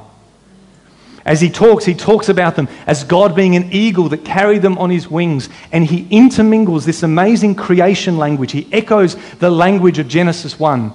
As 1.26 1.42
he 1.42 1.50
talks, 1.50 1.84
he 1.84 1.94
talks 1.94 2.30
about 2.30 2.56
them 2.56 2.70
as 2.86 3.04
God 3.04 3.36
being 3.36 3.58
an 3.58 3.74
eagle 3.74 4.08
that 4.10 4.24
carried 4.24 4.62
them 4.62 4.78
on 4.78 4.90
his 4.90 5.12
wings. 5.12 5.50
And 5.74 5.86
he 5.86 6.08
intermingles 6.10 6.86
this 6.86 7.04
amazing 7.04 7.56
creation 7.56 8.18
language. 8.18 8.54
He 8.54 8.70
echoes 8.72 9.18
the 9.40 9.52
language 9.52 10.00
of 10.00 10.08
Genesis 10.08 10.58
1. 10.58 10.94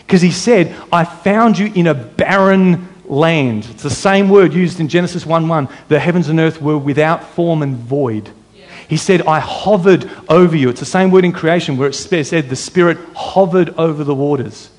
Because 0.00 0.20
he 0.20 0.32
said, 0.32 0.76
I 0.92 1.06
found 1.06 1.56
you 1.56 1.72
in 1.74 1.86
a 1.86 1.94
barren 1.94 2.88
land. 3.06 3.66
It's 3.70 3.82
the 3.82 3.88
same 3.88 4.28
word 4.28 4.52
used 4.52 4.80
in 4.80 4.88
Genesis 4.88 5.24
1 5.24 5.48
1. 5.48 5.68
The 5.88 5.98
heavens 5.98 6.28
and 6.28 6.40
earth 6.40 6.60
were 6.60 6.76
without 6.76 7.24
form 7.24 7.62
and 7.62 7.74
void. 7.74 8.30
He 8.88 8.96
said, 8.96 9.22
I 9.22 9.40
hovered 9.40 10.08
over 10.28 10.56
you. 10.56 10.68
It's 10.68 10.80
the 10.80 10.86
same 10.86 11.10
word 11.10 11.24
in 11.24 11.32
creation 11.32 11.76
where 11.76 11.88
it 11.88 11.94
said 11.94 12.48
the 12.48 12.56
Spirit 12.56 12.98
hovered 13.14 13.70
over 13.70 14.04
the 14.04 14.14
waters. 14.14 14.70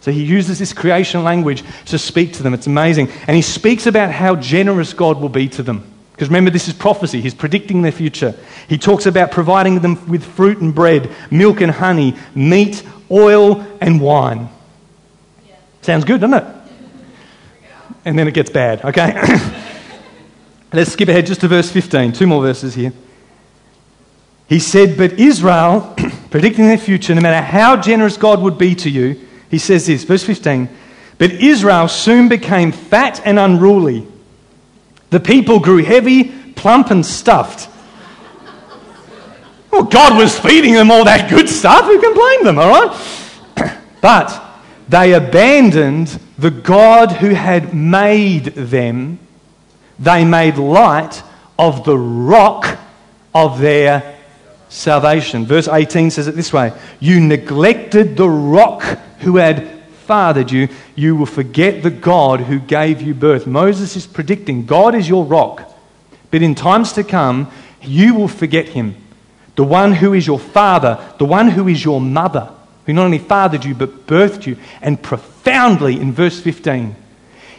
So 0.00 0.10
he 0.10 0.24
uses 0.24 0.58
this 0.58 0.72
creation 0.72 1.22
language 1.22 1.62
to 1.86 1.96
speak 1.96 2.32
to 2.34 2.42
them. 2.42 2.54
It's 2.54 2.66
amazing. 2.66 3.08
And 3.26 3.36
he 3.36 3.42
speaks 3.42 3.86
about 3.86 4.10
how 4.10 4.34
generous 4.34 4.92
God 4.92 5.20
will 5.20 5.28
be 5.28 5.48
to 5.50 5.62
them. 5.62 5.84
Because 6.10 6.28
remember, 6.28 6.50
this 6.50 6.66
is 6.66 6.74
prophecy. 6.74 7.20
He's 7.20 7.34
predicting 7.34 7.82
their 7.82 7.92
future. 7.92 8.34
He 8.68 8.78
talks 8.78 9.06
about 9.06 9.30
providing 9.30 9.78
them 9.78 10.08
with 10.08 10.24
fruit 10.24 10.58
and 10.58 10.74
bread, 10.74 11.08
milk 11.30 11.60
and 11.60 11.70
honey, 11.70 12.16
meat, 12.34 12.82
oil, 13.10 13.64
and 13.80 14.00
wine. 14.00 14.48
Sounds 15.82 16.04
good, 16.04 16.20
doesn't 16.20 16.34
it? 16.34 16.56
And 18.04 18.18
then 18.18 18.26
it 18.26 18.34
gets 18.34 18.50
bad, 18.50 18.84
okay? 18.84 19.12
Let's 20.72 20.92
skip 20.92 21.08
ahead 21.08 21.26
just 21.26 21.40
to 21.42 21.48
verse 21.48 21.70
15. 21.70 22.12
Two 22.12 22.26
more 22.26 22.42
verses 22.42 22.74
here. 22.74 22.92
He 24.52 24.58
said, 24.58 24.98
But 24.98 25.14
Israel, 25.14 25.96
predicting 26.30 26.66
their 26.66 26.76
future, 26.76 27.14
no 27.14 27.22
matter 27.22 27.42
how 27.42 27.74
generous 27.74 28.18
God 28.18 28.42
would 28.42 28.58
be 28.58 28.74
to 28.74 28.90
you, 28.90 29.18
he 29.50 29.56
says 29.56 29.86
this, 29.86 30.04
verse 30.04 30.24
15, 30.24 30.68
But 31.16 31.30
Israel 31.32 31.88
soon 31.88 32.28
became 32.28 32.70
fat 32.70 33.22
and 33.24 33.38
unruly. 33.38 34.06
The 35.08 35.20
people 35.20 35.58
grew 35.58 35.82
heavy, 35.82 36.24
plump, 36.52 36.90
and 36.90 37.04
stuffed. 37.04 37.70
Well, 39.70 39.84
God 39.84 40.18
was 40.18 40.38
feeding 40.38 40.74
them 40.74 40.90
all 40.90 41.06
that 41.06 41.30
good 41.30 41.48
stuff. 41.48 41.86
Who 41.86 41.98
can 41.98 42.12
blame 42.12 42.44
them, 42.44 42.58
all 42.58 42.68
right? 42.68 43.78
but 44.02 44.60
they 44.86 45.14
abandoned 45.14 46.20
the 46.36 46.50
God 46.50 47.10
who 47.10 47.30
had 47.30 47.72
made 47.72 48.44
them. 48.54 49.18
They 49.98 50.26
made 50.26 50.58
light 50.58 51.22
of 51.58 51.86
the 51.86 51.96
rock 51.96 52.78
of 53.34 53.58
their 53.58 54.18
salvation. 54.72 55.44
Verse 55.44 55.68
18 55.68 56.10
says 56.10 56.26
it 56.26 56.34
this 56.34 56.52
way 56.52 56.72
You 56.98 57.20
neglected 57.20 58.16
the 58.16 58.28
rock 58.28 58.82
who 59.20 59.36
had 59.36 59.68
fathered 60.06 60.50
you, 60.50 60.68
you 60.96 61.14
will 61.14 61.26
forget 61.26 61.82
the 61.82 61.90
God 61.90 62.40
who 62.40 62.58
gave 62.58 63.00
you 63.00 63.14
birth. 63.14 63.46
Moses 63.46 63.96
is 63.96 64.06
predicting 64.06 64.66
God 64.66 64.94
is 64.94 65.08
your 65.08 65.24
rock, 65.24 65.70
but 66.30 66.42
in 66.42 66.54
times 66.54 66.92
to 66.94 67.04
come, 67.04 67.50
you 67.80 68.14
will 68.14 68.28
forget 68.28 68.68
him. 68.68 68.96
The 69.54 69.64
one 69.64 69.92
who 69.92 70.14
is 70.14 70.26
your 70.26 70.38
father, 70.38 70.98
the 71.18 71.24
one 71.24 71.48
who 71.48 71.68
is 71.68 71.84
your 71.84 72.00
mother, 72.00 72.50
who 72.86 72.92
not 72.92 73.04
only 73.04 73.18
fathered 73.18 73.64
you 73.64 73.74
but 73.74 74.06
birthed 74.06 74.46
you. 74.46 74.56
And 74.80 75.00
profoundly 75.00 76.00
in 76.00 76.12
verse 76.12 76.40
15, 76.40 76.96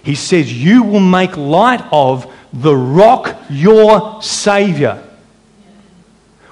he 0.04 0.16
says, 0.16 0.52
You 0.52 0.84
will 0.84 1.00
make 1.00 1.38
light 1.38 1.84
of 1.92 2.32
the 2.52 2.76
rock, 2.76 3.36
your 3.50 4.22
Savior. 4.22 5.04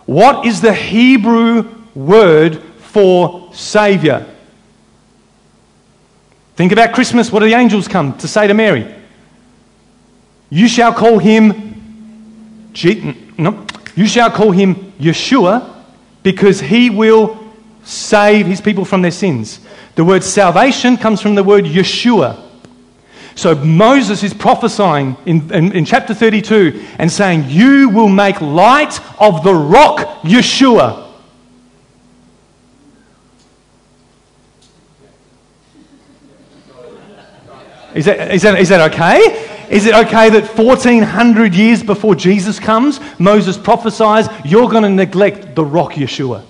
What 0.06 0.46
is 0.46 0.62
the 0.62 0.74
Hebrew 0.74 1.70
word 1.96 2.62
for 2.80 3.50
Savior? 3.54 4.26
Think 6.56 6.72
about 6.72 6.94
Christmas. 6.94 7.32
What 7.32 7.40
do 7.40 7.46
the 7.46 7.56
angels 7.56 7.88
come 7.88 8.18
to 8.18 8.28
say 8.28 8.48
to 8.48 8.54
Mary? 8.54 8.94
You 10.50 10.68
shall 10.68 10.94
call 10.94 11.18
him, 11.18 12.70
Je- 12.74 13.16
no, 13.38 13.66
you 13.96 14.06
shall 14.06 14.30
call 14.30 14.52
him 14.52 14.92
Yeshua 15.00 15.84
because 16.24 16.60
he 16.60 16.90
will 16.90 17.40
save 17.84 18.46
his 18.46 18.62
people 18.62 18.86
from 18.86 19.02
their 19.02 19.12
sins. 19.12 19.60
The 19.96 20.04
word 20.04 20.24
salvation 20.24 20.98
comes 20.98 21.22
from 21.22 21.36
the 21.36 21.44
word 21.44 21.66
Yeshua. 21.66 22.51
So 23.36 23.56
Moses 23.56 24.24
is 24.24 24.34
prophesying 24.34 25.16
in, 25.26 25.52
in, 25.54 25.72
in, 25.72 25.86
chapter 25.86 26.14
32 26.14 26.86
and 26.98 27.12
saying, 27.12 27.46
You 27.48 27.90
will 27.90 28.10
make 28.10 28.42
light 28.42 29.00
of 29.20 29.44
the 29.44 29.54
rock 29.54 30.00
Yeshua. 30.22 31.10
Is 37.94 38.06
that, 38.06 38.32
is, 38.34 38.42
that, 38.42 38.60
is 38.60 38.70
that 38.70 38.92
okay? 38.94 39.48
Is 39.70 39.86
it 39.86 39.96
okay 39.96 40.30
that 40.30 40.58
1400 40.58 41.56
years 41.56 41.84
before 41.84 42.16
Jesus 42.16 42.60
comes, 42.60 43.00
Moses 43.20 43.58
prophesies, 43.58 44.28
You're 44.44 44.70
going 44.70 44.84
to 44.84 44.90
neglect 44.90 45.56
the 45.56 45.64
rock 45.64 45.94
Yeshua? 45.94 46.44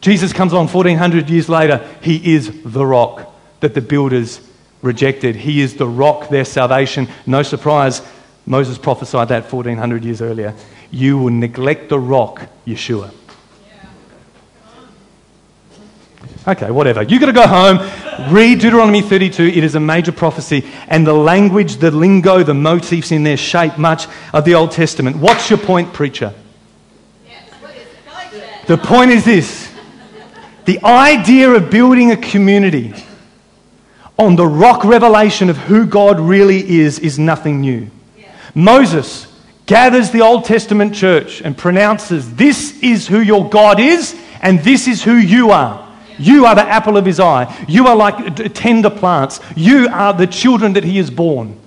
Jesus 0.00 0.32
comes 0.32 0.52
along 0.52 0.68
1400 0.68 1.30
years 1.30 1.48
later. 1.48 1.86
He 2.02 2.34
is 2.34 2.62
the 2.64 2.84
rock 2.84 3.31
that 3.62 3.74
the 3.74 3.80
builders 3.80 4.40
rejected. 4.82 5.36
He 5.36 5.60
is 5.60 5.76
the 5.76 5.86
rock, 5.86 6.28
their 6.28 6.44
salvation. 6.44 7.08
No 7.26 7.42
surprise, 7.42 8.02
Moses 8.44 8.76
prophesied 8.76 9.28
that 9.28 9.50
1400 9.50 10.04
years 10.04 10.20
earlier. 10.20 10.54
You 10.90 11.16
will 11.18 11.30
neglect 11.30 11.88
the 11.88 11.98
rock, 11.98 12.42
Yeshua. 12.66 13.12
Okay, 16.46 16.72
whatever. 16.72 17.02
You've 17.02 17.20
got 17.20 17.26
to 17.26 17.32
go 17.32 17.46
home, 17.46 17.78
read 18.34 18.58
Deuteronomy 18.58 19.00
32. 19.00 19.44
It 19.44 19.62
is 19.62 19.76
a 19.76 19.80
major 19.80 20.10
prophecy. 20.10 20.66
And 20.88 21.06
the 21.06 21.12
language, 21.12 21.76
the 21.76 21.92
lingo, 21.92 22.42
the 22.42 22.52
motifs 22.52 23.12
in 23.12 23.22
there 23.22 23.36
shape 23.36 23.78
much 23.78 24.08
of 24.32 24.44
the 24.44 24.56
Old 24.56 24.72
Testament. 24.72 25.16
What's 25.16 25.50
your 25.50 25.58
point, 25.60 25.92
preacher? 25.92 26.34
The 28.66 28.76
point 28.76 29.12
is 29.12 29.24
this 29.24 29.72
the 30.64 30.82
idea 30.84 31.50
of 31.50 31.70
building 31.70 32.10
a 32.10 32.16
community 32.16 32.94
on 34.18 34.36
the 34.36 34.46
rock 34.46 34.84
revelation 34.84 35.50
of 35.50 35.56
who 35.56 35.86
God 35.86 36.20
really 36.20 36.80
is 36.80 36.98
is 36.98 37.18
nothing 37.18 37.60
new. 37.60 37.90
Moses 38.54 39.26
gathers 39.66 40.10
the 40.10 40.20
Old 40.20 40.44
Testament 40.44 40.94
church 40.94 41.40
and 41.40 41.56
pronounces, 41.56 42.34
This 42.34 42.80
is 42.82 43.06
who 43.06 43.20
your 43.20 43.48
God 43.48 43.80
is, 43.80 44.14
and 44.40 44.60
this 44.60 44.86
is 44.86 45.02
who 45.02 45.14
you 45.14 45.50
are. 45.50 45.88
You 46.18 46.46
are 46.46 46.54
the 46.54 46.62
apple 46.62 46.96
of 46.96 47.06
his 47.06 47.18
eye. 47.18 47.64
You 47.68 47.86
are 47.88 47.96
like 47.96 48.54
tender 48.54 48.90
plants. 48.90 49.40
You 49.56 49.88
are 49.88 50.12
the 50.12 50.26
children 50.26 50.74
that 50.74 50.84
he 50.84 50.98
has 50.98 51.10
born. 51.10 51.58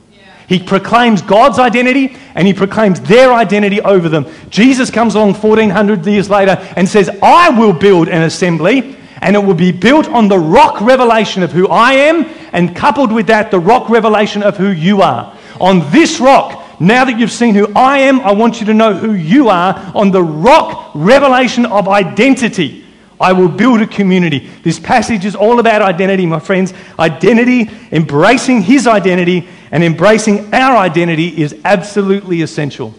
He 0.48 0.60
proclaims 0.60 1.24
God's 1.24 1.58
identity 1.58 2.16
and 2.36 2.48
he 2.48 2.54
proclaims 2.54 3.02
their 3.02 3.34
identity 3.34 3.82
over 3.82 4.08
them. 4.10 4.28
Jesus 4.50 4.92
comes 4.92 5.16
along 5.16 5.34
1400 5.34 6.06
years 6.06 6.30
later 6.30 6.58
and 6.76 6.88
says, 6.88 7.10
I 7.22 7.50
will 7.50 7.74
build 7.74 8.08
an 8.08 8.22
assembly 8.22 8.96
and 9.26 9.36
it 9.36 9.40
will 9.40 9.56
be 9.56 9.72
built 9.72 10.08
on 10.10 10.28
the 10.28 10.38
rock 10.38 10.80
revelation 10.82 11.42
of 11.42 11.52
who 11.52 11.68
I 11.68 11.94
am 11.94 12.26
and 12.54 12.76
coupled 12.76 13.12
with 13.12 13.26
that, 13.26 13.50
the 13.50 13.60
rock 13.60 13.90
revelation 13.90 14.44
of 14.44 14.56
who 14.56 14.70
you 14.70 15.02
are. 15.02 15.36
On 15.60 15.80
this 15.92 16.20
rock, 16.20 16.80
now 16.80 17.06
that 17.06 17.18
you've 17.18 17.32
seen 17.32 17.56
who 17.56 17.68
I 17.76 18.02
am, 18.02 18.20
I 18.20 18.34
want 18.34 18.60
you 18.60 18.68
to 18.68 18.74
know 18.76 18.94
who 18.94 19.14
you 19.14 19.50
are 19.50 19.92
on 19.96 20.12
the 20.12 20.22
rock 20.22 20.92
revelation 20.94 21.66
of 21.66 21.88
identity. 21.88 22.86
I 23.20 23.34
will 23.34 23.48
build 23.48 23.82
a 23.82 23.88
community. 23.88 24.48
This 24.62 24.80
passage 24.80 25.26
is 25.26 25.36
all 25.36 25.60
about 25.60 25.82
identity, 25.82 26.28
my 26.28 26.40
friends. 26.40 26.76
Identity, 27.00 27.68
embracing 27.92 28.62
his 28.62 28.86
identity, 28.86 29.48
and 29.72 29.84
embracing 29.84 30.54
our 30.54 30.78
identity 30.78 31.42
is 31.42 31.60
absolutely 31.66 32.44
essential. 32.44 32.94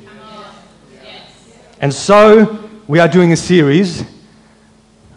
And 1.81 1.95
so, 1.95 2.69
we 2.89 2.99
are 2.99 3.07
doing 3.07 3.31
a 3.31 3.37
series 3.37 4.16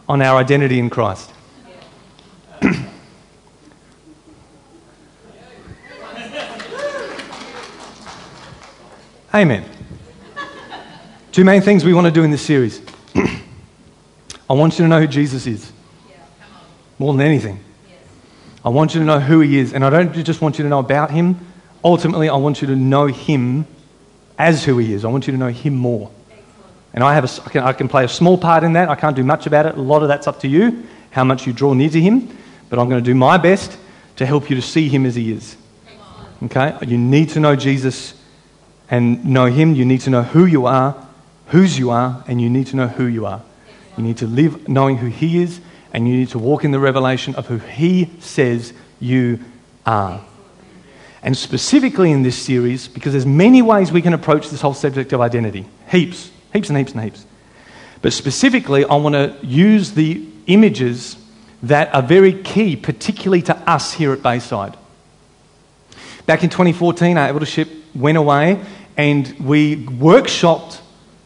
on 0.10 0.22
our 0.24 0.38
identity 0.40 0.80
in 0.80 0.90
Christ. 0.90 1.32
Amen. 9.34 9.64
Two 11.32 11.46
main 11.46 11.62
things 11.62 11.86
we 11.86 11.94
want 11.94 12.08
to 12.08 12.12
do 12.12 12.24
in 12.24 12.32
this 12.32 12.42
series. 12.42 12.82
I 14.50 14.54
want 14.54 14.80
you 14.80 14.86
to 14.86 14.90
know 14.90 15.00
who 15.00 15.06
Jesus 15.06 15.46
is. 15.46 15.72
More 16.98 17.14
than 17.14 17.22
anything. 17.22 17.64
I 18.66 18.70
want 18.70 18.96
you 18.96 19.00
to 19.02 19.06
know 19.06 19.20
who 19.20 19.42
he 19.42 19.60
is. 19.60 19.74
And 19.74 19.86
I 19.86 19.92
don't 19.92 20.12
just 20.26 20.42
want 20.42 20.58
you 20.58 20.64
to 20.64 20.70
know 20.70 20.80
about 20.80 21.12
him. 21.12 21.40
Ultimately, 21.84 22.28
I 22.28 22.36
want 22.36 22.62
you 22.62 22.68
to 22.68 22.76
know 22.76 23.06
him 23.06 23.68
as 24.40 24.66
who 24.66 24.80
he 24.80 24.92
is. 24.92 25.06
I 25.06 25.10
want 25.10 25.28
you 25.28 25.34
to 25.34 25.38
know 25.38 25.50
him 25.50 25.76
more. 25.76 26.10
And 26.94 27.04
I, 27.04 27.14
have 27.14 27.26
a, 27.26 27.44
I, 27.46 27.50
can, 27.50 27.64
I 27.64 27.74
can 27.74 27.88
play 27.88 28.04
a 28.04 28.10
small 28.10 28.38
part 28.38 28.64
in 28.64 28.74
that. 28.74 28.90
I 28.90 28.96
can't 28.96 29.16
do 29.16 29.24
much 29.24 29.46
about 29.46 29.66
it. 29.66 29.76
A 29.76 29.82
lot 29.82 30.02
of 30.02 30.08
that's 30.08 30.28
up 30.28 30.40
to 30.42 30.48
you, 30.48 30.88
how 31.12 31.24
much 31.24 31.46
you 31.46 31.54
draw 31.54 31.74
near 31.74 31.90
to 31.90 32.02
him. 32.02 32.36
But 32.70 32.80
I'm 32.80 32.90
going 32.90 33.04
to 33.04 33.10
do 33.10 33.16
my 33.16 33.38
best 33.38 33.78
to 34.16 34.26
help 34.26 34.50
you 34.50 34.56
to 34.56 34.62
see 34.62 34.90
him 34.90 35.06
as 35.06 35.16
he 35.16 35.32
is. 35.32 35.56
Okay? 36.44 36.76
You 36.86 36.98
need 36.98 37.30
to 37.30 37.40
know 37.40 37.56
Jesus 37.56 38.14
and 38.90 39.24
know 39.26 39.46
him. 39.46 39.76
You 39.76 39.86
need 39.86 40.02
to 40.02 40.10
know 40.10 40.24
who 40.24 40.46
you 40.46 40.66
are, 40.66 41.08
whose 41.48 41.78
you 41.78 41.92
are, 41.92 42.24
and 42.28 42.42
you 42.42 42.50
need 42.50 42.68
to 42.68 42.76
know 42.76 42.88
who 42.88 43.06
you 43.06 43.26
are. 43.26 43.42
You 44.00 44.06
need 44.06 44.18
to 44.20 44.28
live 44.28 44.70
knowing 44.70 44.98
who 44.98 45.08
He 45.08 45.44
is, 45.44 45.60
and 45.92 46.08
you 46.08 46.16
need 46.16 46.30
to 46.30 46.40
walk 46.40 46.64
in 46.64 46.72
the 46.72 46.80
revelation 46.80 47.36
of 47.36 47.48
who 47.48 47.58
He 47.58 48.10
says 48.20 48.72
you 49.00 49.40
are. 49.86 50.24
And 51.22 51.36
specifically 51.36 52.12
in 52.12 52.24
this 52.24 52.38
series, 52.38 52.88
because 52.88 53.12
there's 53.12 53.26
many 53.26 53.62
ways 53.62 53.92
we 53.92 54.02
can 54.02 54.14
approach 54.14 54.50
this 54.50 54.62
whole 54.62 54.74
subject 54.74 55.12
of 55.12 55.20
identity 55.20 55.66
heaps, 55.92 56.32
heaps 56.54 56.70
and 56.70 56.78
heaps 56.78 56.92
and 56.94 57.04
heaps. 57.04 57.26
But 58.02 58.14
specifically, 58.14 58.86
I 58.86 58.96
want 58.96 59.16
to 59.16 59.36
use 59.46 59.92
the 59.92 60.26
images 60.48 61.18
that 61.64 61.94
are 61.94 62.02
very 62.02 62.34
key, 62.34 62.76
particularly 62.76 63.42
to 63.44 63.56
us 63.70 63.94
here 63.94 64.14
at 64.14 64.24
Bayside. 64.24 64.78
Back 66.26 66.44
in 66.44 66.50
2014, 66.50 67.18
our 67.18 67.28
eldership 67.28 67.70
went 67.94 68.18
away 68.18 68.64
and 68.96 69.36
we 69.40 69.86
workshopped 69.86 70.80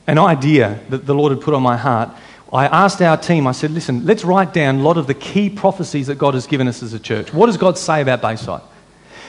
an 0.08 0.18
idea 0.18 0.80
that 0.90 1.06
the 1.06 1.14
Lord 1.14 1.32
had 1.32 1.42
put 1.42 1.54
on 1.54 1.62
my 1.62 1.78
heart. 1.78 2.10
I 2.52 2.68
asked 2.68 3.02
our 3.02 3.18
team, 3.18 3.48
I 3.48 3.52
said, 3.52 3.72
listen, 3.72 4.06
let's 4.06 4.24
write 4.24 4.54
down 4.54 4.80
a 4.80 4.82
lot 4.84 4.98
of 4.98 5.08
the 5.08 5.14
key 5.14 5.50
prophecies 5.50 6.08
that 6.08 6.16
God 6.16 6.34
has 6.36 6.46
given 6.46 6.68
us 6.68 6.84
as 6.84 6.94
a 6.94 7.00
church. 7.00 7.34
What 7.34 7.48
does 7.48 7.58
God 7.58 7.78
say 7.78 8.02
about 8.02 8.22
Bayside? 8.22 8.62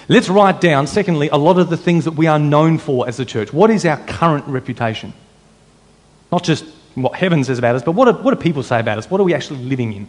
Let's 0.09 0.29
write 0.29 0.61
down, 0.61 0.87
secondly, 0.87 1.29
a 1.31 1.39
lot 1.39 1.59
of 1.59 1.71
the 1.71 1.79
things 1.79 2.05
that 2.05 2.13
we 2.13 2.27
are 2.27 2.39
known 2.39 2.77
for 2.77 3.09
as 3.09 3.19
a 3.19 3.25
church. 3.25 3.53
What 3.53 3.71
is 3.71 3.87
our 3.87 3.97
current 3.97 4.47
reputation? 4.47 5.15
Not 6.35 6.43
just 6.43 6.65
what 6.97 7.15
heaven 7.15 7.45
says 7.45 7.61
about 7.61 7.77
us, 7.77 7.85
but 7.85 7.93
what 7.93 8.07
do, 8.07 8.21
what 8.25 8.35
do 8.35 8.41
people 8.41 8.65
say 8.65 8.81
about 8.81 8.99
us? 8.99 9.09
What 9.09 9.21
are 9.21 9.25
we 9.25 9.35
actually 9.35 9.63
living 9.63 9.93
in? 9.93 10.09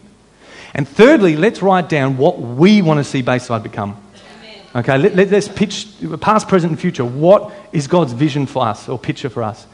And 0.74 0.88
thirdly, 0.88 1.36
let's 1.36 1.62
write 1.62 1.88
down 1.88 2.16
what 2.16 2.40
we 2.40 2.82
want 2.82 2.98
to 2.98 3.04
see 3.04 3.22
Bayside 3.22 3.62
become. 3.62 3.96
Okay, 4.74 4.98
let, 4.98 5.14
let, 5.14 5.32
us 5.32 5.46
pitch 5.46 5.86
past, 6.20 6.48
present, 6.48 6.72
and 6.72 6.80
future. 6.80 7.04
What 7.04 7.52
is 7.70 7.86
God's 7.86 8.12
vision 8.12 8.46
for 8.46 8.66
us 8.66 8.88
or 8.88 8.98
picture 8.98 9.28
for 9.28 9.44
us? 9.44 9.68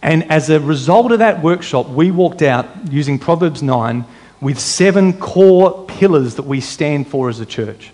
And 0.00 0.30
as 0.32 0.48
a 0.48 0.58
result 0.58 1.12
of 1.12 1.18
that 1.18 1.42
workshop, 1.42 1.90
we 1.90 2.10
walked 2.10 2.40
out 2.40 2.90
using 2.90 3.18
Proverbs 3.18 3.62
9 3.62 4.06
with 4.40 4.58
seven 4.58 5.12
core 5.12 5.84
pillars 5.84 6.36
that 6.36 6.44
we 6.44 6.62
stand 6.62 7.06
for 7.08 7.28
as 7.28 7.38
a 7.38 7.46
church. 7.46 7.92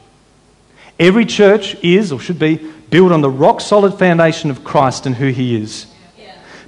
Every 1.00 1.26
church 1.26 1.74
is 1.82 2.12
or 2.12 2.20
should 2.20 2.38
be 2.38 2.58
built 2.90 3.10
on 3.10 3.22
the 3.22 3.30
rock 3.30 3.60
solid 3.60 3.98
foundation 3.98 4.50
of 4.50 4.62
Christ 4.62 5.04
and 5.04 5.16
who 5.16 5.30
he 5.30 5.56
is. 5.56 5.88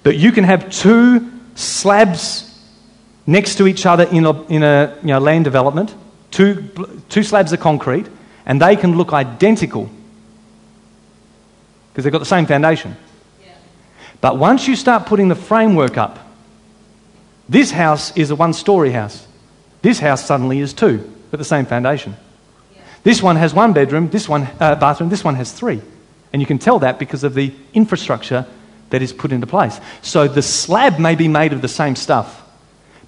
But 0.03 0.17
you 0.17 0.31
can 0.31 0.45
have 0.45 0.71
two 0.71 1.36
slabs 1.57 2.57
next 3.27 3.57
to 3.57 3.67
each 3.67 3.85
other 3.85 4.05
in 4.05 4.25
a, 4.25 4.43
in 4.45 4.63
a 4.63 4.97
you 5.03 5.09
know, 5.09 5.19
land 5.19 5.45
development, 5.45 5.95
two, 6.31 6.71
two 7.09 7.25
slabs 7.25 7.53
of 7.53 7.59
concrete, 7.61 8.07
and 8.45 8.63
they 8.63 8.77
can 8.77 8.97
look 8.97 9.13
identical 9.13 9.91
because 11.91 12.05
they've 12.05 12.13
got 12.13 12.21
the 12.21 12.25
same 12.25 12.47
foundation. 12.47 12.97
But 14.21 14.39
once 14.39 14.69
you 14.69 14.77
start 14.77 15.07
putting 15.07 15.29
the 15.29 15.35
framework 15.35 15.97
up, 15.97 16.19
this 17.49 17.71
house 17.71 18.17
is 18.17 18.31
a 18.31 18.37
one 18.37 18.53
story 18.53 18.91
house. 18.91 19.27
This 19.83 19.99
house 19.99 20.25
suddenly 20.25 20.61
is 20.61 20.73
two, 20.73 21.11
but 21.31 21.39
the 21.39 21.45
same 21.45 21.67
foundation. 21.67 22.17
This 23.03 23.23
one 23.23 23.37
has 23.37 23.55
one 23.55 23.73
bedroom, 23.73 24.11
this 24.11 24.29
one 24.29 24.49
uh, 24.59 24.75
bathroom, 24.75 25.11
this 25.11 25.23
one 25.23 25.37
has 25.37 25.53
three. 25.53 25.81
And 26.33 26.43
you 26.43 26.47
can 26.47 26.59
tell 26.59 26.81
that 26.81 26.99
because 26.99 27.25
of 27.25 27.35
the 27.35 27.55
infrastructure 27.73 28.47
that 28.91 29.03
is 29.03 29.13
put 29.13 29.33
into 29.33 29.47
place. 29.47 29.81
So 30.03 30.29
the 30.29 30.43
slab 30.43 30.99
may 30.99 31.15
be 31.15 31.29
made 31.29 31.53
of 31.53 31.63
the 31.63 31.69
same 31.69 31.97
stuff, 31.97 32.43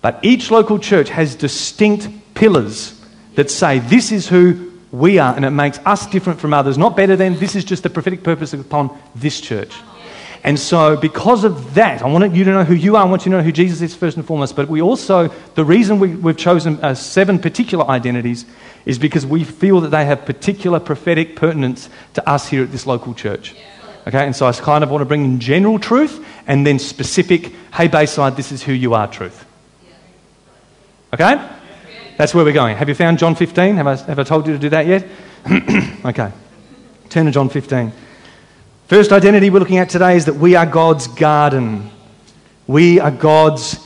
but 0.00 0.18
each 0.22 0.50
local 0.50 0.78
church 0.78 1.08
has 1.10 1.34
distinct 1.34 2.08
pillars 2.34 2.94
that 3.34 3.50
say 3.50 3.78
this 3.78 4.12
is 4.12 4.28
who 4.28 4.72
we 4.90 5.18
are, 5.18 5.34
and 5.34 5.44
it 5.44 5.50
makes 5.50 5.78
us 5.80 6.06
different 6.06 6.40
from 6.40 6.54
others. 6.54 6.78
Not 6.78 6.96
better 6.96 7.16
than, 7.16 7.38
this 7.38 7.54
is 7.54 7.64
just 7.64 7.82
the 7.82 7.90
prophetic 7.90 8.22
purpose 8.22 8.52
upon 8.54 8.96
this 9.14 9.40
church. 9.40 9.74
And 10.44 10.58
so, 10.58 10.96
because 10.96 11.44
of 11.44 11.74
that, 11.74 12.00
I 12.00 12.06
want 12.06 12.34
you 12.34 12.44
to 12.44 12.50
know 12.50 12.64
who 12.64 12.74
you 12.74 12.96
are. 12.96 13.04
I 13.04 13.08
want 13.08 13.26
you 13.26 13.32
to 13.32 13.38
know 13.38 13.42
who 13.42 13.52
Jesus 13.52 13.82
is 13.82 13.94
first 13.94 14.16
and 14.16 14.24
foremost. 14.24 14.54
But 14.54 14.68
we 14.68 14.80
also, 14.80 15.28
the 15.56 15.64
reason 15.64 15.98
we, 15.98 16.10
have 16.10 16.36
chosen 16.36 16.82
uh, 16.82 16.94
seven 16.94 17.38
particular 17.38 17.84
identities 17.86 18.46
is 18.86 18.98
because 18.98 19.26
we 19.26 19.42
feel 19.44 19.80
that 19.80 19.90
they 19.90 20.04
have 20.04 20.24
particular 20.24 20.78
prophetic 20.78 21.34
pertinence 21.34 21.90
to 22.14 22.26
us 22.28 22.48
here 22.48 22.62
at 22.62 22.70
this 22.70 22.86
local 22.86 23.14
church. 23.14 23.54
Okay, 24.08 24.24
and 24.24 24.34
so 24.34 24.46
I 24.46 24.52
kind 24.52 24.82
of 24.82 24.90
want 24.90 25.02
to 25.02 25.04
bring 25.04 25.22
in 25.22 25.38
general 25.38 25.78
truth 25.78 26.24
and 26.46 26.66
then 26.66 26.78
specific, 26.78 27.52
hey, 27.74 27.88
Bayside, 27.88 28.36
this 28.36 28.52
is 28.52 28.62
who 28.62 28.72
you 28.72 28.94
are 28.94 29.06
truth. 29.06 29.44
Okay? 31.12 31.46
That's 32.16 32.34
where 32.34 32.42
we're 32.42 32.54
going. 32.54 32.74
Have 32.78 32.88
you 32.88 32.94
found 32.94 33.18
John 33.18 33.34
15? 33.34 33.76
Have 33.76 33.86
I, 33.86 33.96
have 33.96 34.18
I 34.18 34.22
told 34.22 34.46
you 34.46 34.54
to 34.54 34.58
do 34.58 34.70
that 34.70 34.86
yet? 34.86 35.06
okay. 36.06 36.32
Turn 37.10 37.26
to 37.26 37.32
John 37.32 37.50
15. 37.50 37.92
First 38.86 39.12
identity 39.12 39.50
we're 39.50 39.58
looking 39.58 39.76
at 39.76 39.90
today 39.90 40.16
is 40.16 40.24
that 40.24 40.36
we 40.36 40.56
are 40.56 40.64
God's 40.64 41.06
garden. 41.06 41.90
We 42.66 43.00
are 43.00 43.10
God's 43.10 43.78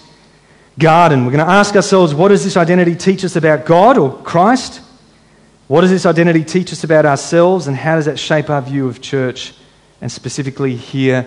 garden. 0.79 1.25
We're 1.25 1.33
going 1.33 1.44
to 1.44 1.53
ask 1.53 1.75
ourselves 1.75 2.14
what 2.14 2.29
does 2.29 2.44
this 2.44 2.57
identity 2.57 2.94
teach 2.94 3.25
us 3.25 3.35
about 3.35 3.66
God 3.66 3.99
or 3.99 4.16
Christ? 4.23 4.83
What 5.66 5.81
does 5.81 5.90
this 5.90 6.07
identity 6.07 6.44
teach 6.44 6.73
us 6.73 6.85
about 6.85 7.07
ourselves, 7.07 7.66
and 7.66 7.77
how 7.77 7.96
does 7.96 8.05
that 8.05 8.18
shape 8.18 8.51
our 8.51 8.62
view 8.62 8.88
of 8.88 9.01
church, 9.01 9.55
and 10.03 10.12
specifically 10.12 10.77
here 10.77 11.27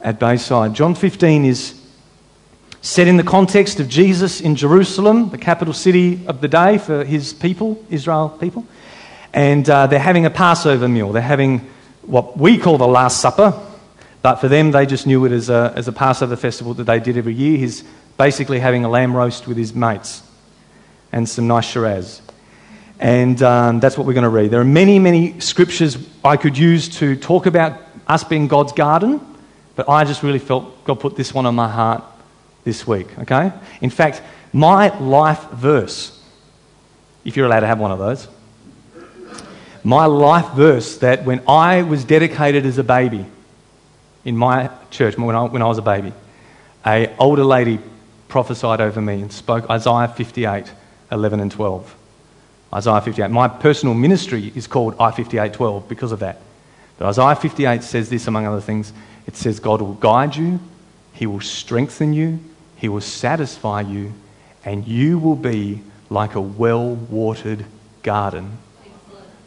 at 0.00 0.18
Bayside? 0.18 0.72
John 0.72 0.94
15 0.94 1.44
is 1.44 1.78
set 2.80 3.06
in 3.06 3.16
the 3.16 3.22
context 3.22 3.80
of 3.80 3.88
Jesus 3.88 4.40
in 4.40 4.56
Jerusalem, 4.56 5.28
the 5.30 5.38
capital 5.38 5.74
city 5.74 6.26
of 6.26 6.40
the 6.40 6.48
day 6.48 6.78
for 6.78 7.04
his 7.04 7.34
people, 7.34 7.84
Israel 7.90 8.30
people. 8.30 8.66
And 9.34 9.68
uh, 9.68 9.88
they're 9.88 9.98
having 9.98 10.24
a 10.24 10.30
Passover 10.30 10.88
meal. 10.88 11.12
They're 11.12 11.20
having 11.20 11.68
what 12.02 12.38
we 12.38 12.58
call 12.58 12.78
the 12.78 12.86
Last 12.86 13.20
Supper, 13.20 13.60
but 14.22 14.36
for 14.36 14.48
them, 14.48 14.70
they 14.70 14.86
just 14.86 15.06
knew 15.06 15.24
it 15.24 15.32
as 15.32 15.50
a, 15.50 15.72
as 15.74 15.88
a 15.88 15.92
Passover 15.92 16.36
festival 16.36 16.74
that 16.74 16.84
they 16.84 17.00
did 17.00 17.16
every 17.16 17.34
year. 17.34 17.58
He's 17.58 17.82
basically 18.16 18.60
having 18.60 18.84
a 18.84 18.88
lamb 18.88 19.16
roast 19.16 19.48
with 19.48 19.56
his 19.56 19.74
mates 19.74 20.22
and 21.10 21.28
some 21.28 21.48
nice 21.48 21.64
Shiraz. 21.64 22.22
And 23.00 23.42
um, 23.42 23.80
that's 23.80 23.98
what 23.98 24.06
we're 24.06 24.12
going 24.12 24.22
to 24.22 24.28
read. 24.28 24.52
There 24.52 24.60
are 24.60 24.64
many, 24.64 25.00
many 25.00 25.40
scriptures 25.40 25.98
I 26.24 26.36
could 26.36 26.56
use 26.56 26.88
to 26.98 27.16
talk 27.16 27.46
about 27.46 27.80
us 28.06 28.24
being 28.24 28.48
God's 28.48 28.72
garden, 28.72 29.20
but 29.76 29.88
I 29.88 30.04
just 30.04 30.22
really 30.22 30.38
felt 30.38 30.84
God 30.84 31.00
put 31.00 31.16
this 31.16 31.32
one 31.32 31.46
on 31.46 31.54
my 31.54 31.68
heart 31.68 32.02
this 32.64 32.86
week, 32.86 33.06
okay? 33.20 33.52
In 33.80 33.90
fact, 33.90 34.22
my 34.52 34.96
life 34.98 35.42
verse, 35.50 36.20
if 37.24 37.36
you're 37.36 37.46
allowed 37.46 37.60
to 37.60 37.66
have 37.66 37.78
one 37.78 37.90
of 37.90 37.98
those, 37.98 38.28
my 39.84 40.06
life 40.06 40.52
verse 40.54 40.98
that 40.98 41.24
when 41.24 41.42
I 41.48 41.82
was 41.82 42.04
dedicated 42.04 42.66
as 42.66 42.78
a 42.78 42.84
baby 42.84 43.26
in 44.24 44.36
my 44.36 44.70
church, 44.90 45.18
when 45.18 45.34
I, 45.34 45.42
when 45.44 45.62
I 45.62 45.66
was 45.66 45.78
a 45.78 45.82
baby, 45.82 46.12
a 46.86 47.14
older 47.18 47.44
lady 47.44 47.80
prophesied 48.28 48.80
over 48.80 49.00
me 49.00 49.20
and 49.20 49.32
spoke 49.32 49.68
Isaiah 49.68 50.08
58, 50.08 50.72
11 51.10 51.40
and 51.40 51.50
12. 51.50 51.96
Isaiah 52.74 53.00
58. 53.00 53.30
My 53.30 53.48
personal 53.48 53.94
ministry 53.94 54.52
is 54.54 54.66
called 54.66 54.96
I 54.98 55.10
58 55.10 55.52
12 55.52 55.88
because 55.88 56.12
of 56.12 56.20
that. 56.20 56.40
But 57.02 57.18
Isaiah 57.18 57.34
58 57.34 57.82
says 57.82 58.10
this, 58.10 58.28
among 58.28 58.46
other 58.46 58.60
things. 58.60 58.92
It 59.26 59.34
says, 59.34 59.58
God 59.58 59.80
will 59.82 59.94
guide 59.94 60.36
you, 60.36 60.60
He 61.14 61.26
will 61.26 61.40
strengthen 61.40 62.12
you, 62.12 62.38
He 62.76 62.88
will 62.88 63.00
satisfy 63.00 63.80
you, 63.80 64.12
and 64.64 64.86
you 64.86 65.18
will 65.18 65.34
be 65.34 65.82
like 66.10 66.36
a 66.36 66.40
well 66.40 66.94
watered 66.94 67.64
garden 68.04 68.56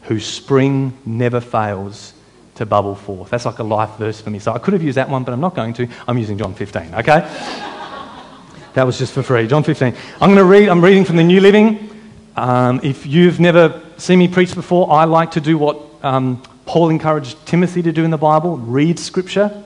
whose 0.02 0.26
spring 0.26 0.98
never 1.06 1.40
fails 1.40 2.12
to 2.56 2.66
bubble 2.66 2.94
forth. 2.94 3.30
That's 3.30 3.46
like 3.46 3.58
a 3.58 3.62
life 3.62 3.96
verse 3.96 4.20
for 4.20 4.28
me. 4.28 4.38
So 4.38 4.52
I 4.52 4.58
could 4.58 4.74
have 4.74 4.82
used 4.82 4.98
that 4.98 5.08
one, 5.08 5.24
but 5.24 5.32
I'm 5.32 5.40
not 5.40 5.54
going 5.54 5.72
to. 5.74 5.88
I'm 6.06 6.18
using 6.18 6.36
John 6.36 6.52
15, 6.52 6.94
okay? 6.96 7.20
that 8.74 8.84
was 8.84 8.98
just 8.98 9.14
for 9.14 9.22
free. 9.22 9.46
John 9.46 9.62
15. 9.62 9.94
I'm 10.20 10.28
going 10.28 10.36
to 10.36 10.44
read, 10.44 10.68
I'm 10.68 10.84
reading 10.84 11.06
from 11.06 11.16
the 11.16 11.24
New 11.24 11.40
Living. 11.40 11.88
Um, 12.36 12.80
if 12.82 13.06
you've 13.06 13.40
never 13.40 13.80
seen 13.96 14.18
me 14.18 14.28
preach 14.28 14.54
before, 14.54 14.92
I 14.92 15.04
like 15.04 15.30
to 15.30 15.40
do 15.40 15.56
what 15.56 15.80
um, 16.02 16.42
Paul 16.66 16.90
encouraged 16.90 17.46
Timothy 17.46 17.80
to 17.82 17.92
do 17.92 18.04
in 18.04 18.10
the 18.10 18.18
Bible 18.18 18.58
read 18.58 18.98
scripture, 18.98 19.64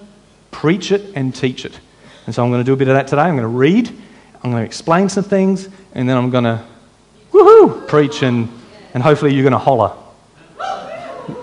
preach 0.50 0.92
it, 0.92 1.12
and 1.16 1.34
teach 1.34 1.64
it. 1.64 1.80
And 2.26 2.34
so 2.34 2.44
I'm 2.44 2.50
going 2.50 2.60
to 2.60 2.64
do 2.64 2.74
a 2.74 2.76
bit 2.76 2.88
of 2.88 2.94
that 2.94 3.08
today. 3.08 3.22
I'm 3.22 3.36
going 3.36 3.42
to 3.42 3.48
read, 3.48 3.88
I'm 4.42 4.50
going 4.50 4.62
to 4.62 4.66
explain 4.66 5.08
some 5.08 5.24
things, 5.24 5.68
and 5.94 6.08
then 6.08 6.16
I'm 6.16 6.30
going 6.30 6.44
to 6.44 6.64
woohoo, 7.32 7.88
preach, 7.88 8.22
and, 8.22 8.48
and 8.94 9.02
hopefully 9.02 9.34
you're 9.34 9.42
going 9.42 9.52
to 9.52 9.58
holler 9.58 9.92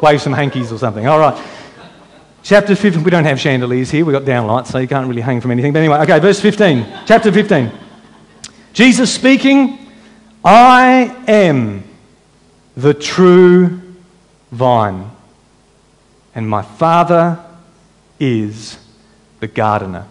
wave 0.01 0.21
some 0.21 0.33
hankies 0.33 0.71
or 0.71 0.77
something. 0.77 1.07
All 1.07 1.19
right. 1.19 1.41
Chapter 2.43 2.75
15, 2.75 3.03
we 3.03 3.11
don't 3.11 3.25
have 3.25 3.39
chandeliers 3.39 3.91
here, 3.91 4.05
we've 4.05 4.13
got 4.13 4.23
downlights, 4.23 4.67
so 4.67 4.77
you 4.77 4.87
can't 4.87 5.07
really 5.07 5.21
hang 5.21 5.41
from 5.41 5.51
anything. 5.51 5.73
But 5.73 5.79
anyway, 5.79 5.97
okay, 5.99 6.19
verse 6.19 6.39
15. 6.39 6.85
Chapter 7.05 7.31
15. 7.31 7.71
Jesus 8.71 9.13
speaking, 9.13 9.77
I 10.45 11.13
am 11.27 11.83
the 12.77 12.93
true 12.93 13.81
vine, 14.51 15.09
and 16.37 16.47
my 16.47 16.61
Father 16.61 17.43
is 18.19 18.77
the 19.39 19.47
gardener, 19.47 20.05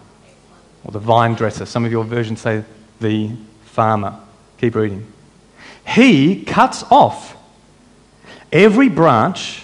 or 0.83 0.91
the 0.91 0.99
vine 0.99 1.35
dresser. 1.35 1.65
Some 1.65 1.85
of 1.85 1.91
your 1.91 2.03
versions 2.03 2.41
say 2.41 2.65
the 2.99 3.31
farmer. 3.63 4.19
Keep 4.57 4.75
reading. 4.75 5.09
He 5.87 6.43
cuts 6.43 6.83
off 6.91 7.37
every 8.51 8.89
branch 8.89 9.63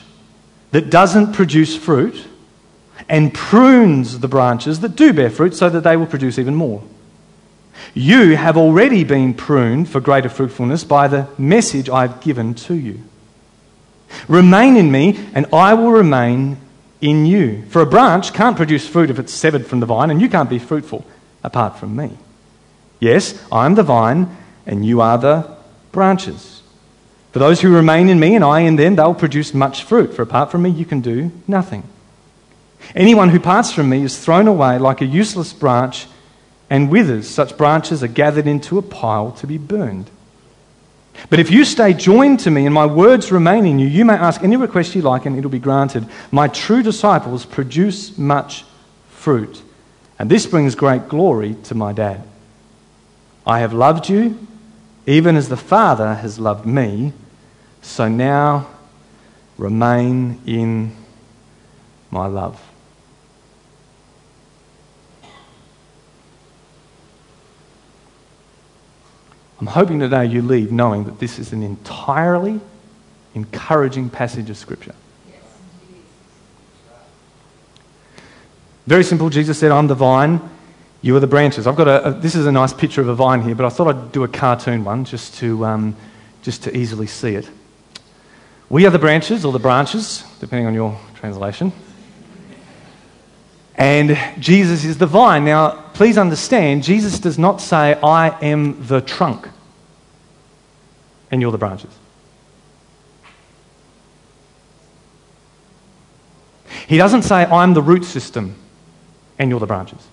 that 0.72 0.90
doesn't 0.90 1.34
produce 1.34 1.76
fruit 1.76 2.28
and 3.10 3.34
prunes 3.34 4.20
the 4.20 4.30
branches 4.30 4.80
that 4.80 4.96
do 4.96 5.12
bear 5.12 5.30
fruit 5.30 5.56
so 5.56 5.70
that 5.70 5.84
they 5.84 5.98
will 5.98 6.08
produce 6.08 6.40
even 6.40 6.56
more. 6.56 6.82
You 7.94 8.38
have 8.38 8.56
already 8.56 9.04
been 9.04 9.34
pruned 9.34 9.90
for 9.90 10.00
greater 10.00 10.30
fruitfulness 10.30 10.86
by 10.86 11.10
the 11.10 11.28
message 11.38 11.90
I've 11.90 12.22
given 12.22 12.54
to 12.54 12.74
you. 12.74 13.02
Remain 14.28 14.78
in 14.78 14.92
me, 14.92 15.20
and 15.34 15.46
I 15.54 15.74
will 15.74 15.92
remain 15.92 16.58
in 17.02 17.26
you. 17.26 17.64
For 17.70 17.82
a 17.82 17.86
branch 17.86 18.34
can't 18.34 18.58
produce 18.58 18.88
fruit 18.88 19.10
if 19.10 19.20
it's 19.20 19.34
severed 19.34 19.68
from 19.68 19.80
the 19.80 19.86
vine, 19.86 20.10
and 20.10 20.22
you 20.22 20.30
can't 20.30 20.50
be 20.50 20.60
fruitful 20.60 21.06
apart 21.44 21.78
from 21.78 21.96
me. 21.96 22.18
Yes, 23.00 23.42
I 23.52 23.66
am 23.66 23.76
the 23.76 23.84
vine, 23.84 24.36
and 24.66 24.86
you 24.86 25.02
are 25.02 25.18
the 25.18 25.58
branches. 25.92 26.62
For 27.34 27.40
those 27.40 27.62
who 27.62 27.74
remain 27.74 28.10
in 28.10 28.20
me 28.20 28.36
and 28.36 28.44
I 28.44 28.62
in 28.62 28.76
them, 28.76 28.96
they'll 28.96 29.16
produce 29.16 29.54
much 29.54 29.84
fruit, 29.84 30.14
for 30.14 30.22
apart 30.22 30.52
from 30.52 30.62
me, 30.62 30.70
you 30.70 30.86
can 30.86 31.02
do 31.02 31.32
nothing. 31.48 31.84
Anyone 32.96 33.30
who 33.30 33.40
parts 33.40 33.72
from 33.72 33.90
me 33.90 34.04
is 34.04 34.20
thrown 34.20 34.48
away 34.48 34.78
like 34.78 35.02
a 35.02 35.06
useless 35.06 35.52
branch 35.52 36.08
and 36.70 36.90
withers. 36.90 37.28
Such 37.28 37.58
branches 37.58 38.04
are 38.04 38.08
gathered 38.08 38.48
into 38.48 38.78
a 38.78 38.82
pile 38.82 39.32
to 39.34 39.48
be 39.48 39.58
burned. 39.58 40.10
But 41.30 41.40
if 41.40 41.52
you 41.52 41.64
stay 41.66 41.94
joined 41.94 42.40
to 42.42 42.52
me 42.52 42.66
and 42.66 42.74
my 42.74 42.86
words 42.86 43.32
remain 43.32 43.66
in 43.66 43.80
you, 43.80 43.88
you 43.88 44.06
may 44.06 44.14
ask 44.14 44.44
any 44.44 44.56
request 44.56 44.96
you 44.96 45.02
like 45.02 45.26
and 45.26 45.38
it'll 45.38 45.50
be 45.50 45.60
granted. 45.60 46.08
My 46.32 46.48
true 46.48 46.84
disciples 46.84 47.46
produce 47.46 48.18
much 48.18 48.66
fruit, 49.10 49.62
and 50.20 50.30
this 50.30 50.46
brings 50.46 50.76
great 50.76 51.08
glory 51.08 51.56
to 51.64 51.76
my 51.76 51.94
dad. 51.94 52.24
I 53.46 53.60
have 53.60 53.74
loved 53.74 54.10
you 54.10 54.48
even 55.06 55.36
as 55.36 55.50
the 55.50 55.58
Father 55.58 56.16
has 56.16 56.40
loved 56.40 56.66
me, 56.66 57.12
so 57.82 58.08
now 58.08 58.68
remain 59.58 60.40
in 60.46 60.96
my 62.10 62.26
love. 62.26 62.62
I'm 69.64 69.68
hoping 69.68 70.02
today 70.02 70.26
you 70.26 70.42
leave 70.42 70.74
knowing 70.74 71.06
that 71.06 71.20
this 71.20 71.40
is 71.40 71.54
an 71.54 71.64
entirely 71.64 72.60
encouraging 73.34 74.10
passage 74.10 74.50
of 74.50 74.58
Scripture. 74.58 74.94
Very 78.86 79.06
simple. 79.06 79.30
Jesus 79.30 79.58
said, 79.58 79.72
I'm 79.72 79.88
the 79.88 79.96
vine, 79.96 80.42
you 81.02 81.16
are 81.16 81.22
the 81.22 81.28
branches. 81.28 81.66
I've 81.66 81.78
got 81.78 81.88
a, 81.88 82.08
a, 82.08 82.12
this 82.12 82.36
is 82.36 82.46
a 82.46 82.52
nice 82.52 82.74
picture 82.74 83.00
of 83.00 83.08
a 83.08 83.16
vine 83.16 83.42
here, 83.42 83.56
but 83.56 83.66
I 83.66 83.70
thought 83.70 83.88
I'd 83.88 84.12
do 84.12 84.26
a 84.26 84.28
cartoon 84.28 84.84
one 84.84 85.06
just 85.06 85.36
to, 85.36 85.66
um, 85.66 85.96
just 86.42 86.64
to 86.64 86.78
easily 86.78 87.08
see 87.08 87.36
it. 87.36 87.50
We 88.68 88.86
are 88.86 88.90
the 88.90 89.00
branches, 89.00 89.46
or 89.46 89.54
the 89.54 89.60
branches, 89.60 90.26
depending 90.42 90.68
on 90.68 90.74
your 90.74 91.00
translation. 91.16 91.72
And 93.76 94.18
Jesus 94.40 94.84
is 94.84 94.98
the 94.98 95.08
vine. 95.08 95.46
Now, 95.46 95.72
please 95.94 96.18
understand, 96.18 96.84
Jesus 96.84 97.20
does 97.20 97.40
not 97.40 97.60
say, 97.60 97.96
I 98.04 98.30
am 98.42 98.86
the 98.86 99.02
trunk, 99.02 99.50
and 101.32 101.42
you're 101.42 101.52
the 101.52 101.58
branches. 101.58 101.92
He 106.88 106.98
doesn't 106.98 107.24
say, 107.24 107.46
I'm 107.46 107.74
the 107.74 107.82
root 107.82 108.06
system, 108.06 108.56
and 109.40 109.50
you're 109.50 109.60
the 109.60 109.66
branches. 109.66 110.08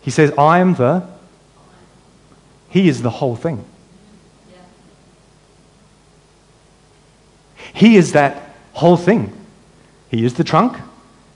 He 0.00 0.10
says, 0.10 0.32
I 0.38 0.60
am 0.60 0.74
the. 0.74 1.06
He 2.70 2.88
is 2.88 3.02
the 3.02 3.10
whole 3.10 3.36
thing. 3.36 3.64
He 7.74 7.96
is 7.96 8.12
that 8.12 8.54
whole 8.72 8.96
thing. 8.96 9.32
He 10.10 10.24
is 10.24 10.34
the 10.34 10.44
trunk. 10.44 10.78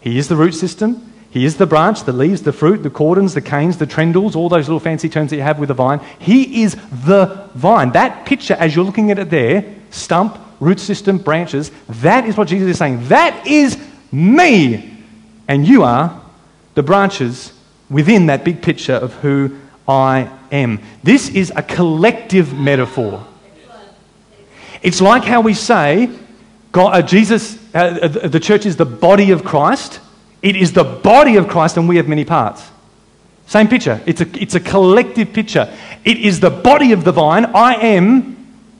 He 0.05 0.19
is 0.19 0.29
the 0.29 0.37
root 0.37 0.53
system. 0.53 1.13
He 1.31 1.47
is 1.47 1.57
the 1.57 1.67
branch, 1.67 2.05
the 2.05 2.13
leaves, 2.13 2.43
the 2.43 2.53
fruit, 2.53 2.83
the 2.83 2.91
cordons, 2.91 3.33
the 3.33 3.41
canes, 3.41 3.79
the 3.79 3.87
tendrils, 3.87 4.37
all 4.37 4.51
those 4.51 4.69
little 4.69 4.79
fancy 4.79 5.09
terms 5.09 5.31
that 5.31 5.37
you 5.37 5.43
have 5.43 5.59
with 5.59 5.71
a 5.71 5.75
vine. 5.75 6.01
He 6.19 6.63
is 6.63 6.75
the 7.07 7.49
vine. 7.55 7.93
That 7.93 8.27
picture, 8.27 8.53
as 8.53 8.77
you're 8.77 8.85
looking 8.85 9.11
at 9.11 9.19
it 9.19 9.31
there, 9.31 9.65
stump, 9.89 10.39
root 10.61 10.79
system, 10.79 11.17
branches, 11.17 11.71
that 11.89 12.27
is 12.27 12.37
what 12.37 12.49
Jesus 12.49 12.69
is 12.69 12.77
saying. 12.77 13.09
That 13.09 13.47
is 13.47 13.79
me. 14.13 14.95
And 15.49 15.67
you 15.67 15.85
are 15.85 16.23
the 16.75 16.83
branches 16.83 17.55
within 17.89 18.27
that 18.27 18.45
big 18.45 18.61
picture 18.61 18.93
of 18.93 19.15
who 19.15 19.57
I 19.89 20.31
am. 20.53 20.81
This 21.03 21.31
is 21.31 21.51
a 21.57 21.63
collective 21.63 22.53
metaphor. 22.53 23.27
It's 24.83 25.01
like 25.01 25.25
how 25.25 25.41
we 25.41 25.55
say 25.55 26.11
God, 26.73 26.95
uh, 26.95 27.01
Jesus, 27.01 27.59
uh, 27.75 27.79
uh, 27.79 28.29
the 28.29 28.41
church 28.41 28.67
is 28.67 28.77
the 28.77 28.87
body 28.87 29.33
of 29.33 29.45
Christ. 29.45 30.01
It 30.43 30.57
is 30.57 30.73
the 30.73 30.85
body 30.85 31.37
of 31.37 31.49
Christ, 31.49 31.77
and 31.77 31.89
we 31.89 31.97
have 31.97 32.07
many 32.07 32.25
parts. 32.25 32.63
Same 33.47 33.69
picture. 33.69 34.01
It's 34.07 34.21
a, 34.21 34.43
it's 34.43 34.55
a 34.55 34.61
collective 34.61 35.33
picture. 35.33 35.75
It 36.05 36.19
is 36.19 36.41
the 36.41 36.51
body 36.51 36.93
of 36.93 37.05
the 37.05 37.13
vine. 37.13 37.47
I 37.47 37.75
am, 37.75 38.37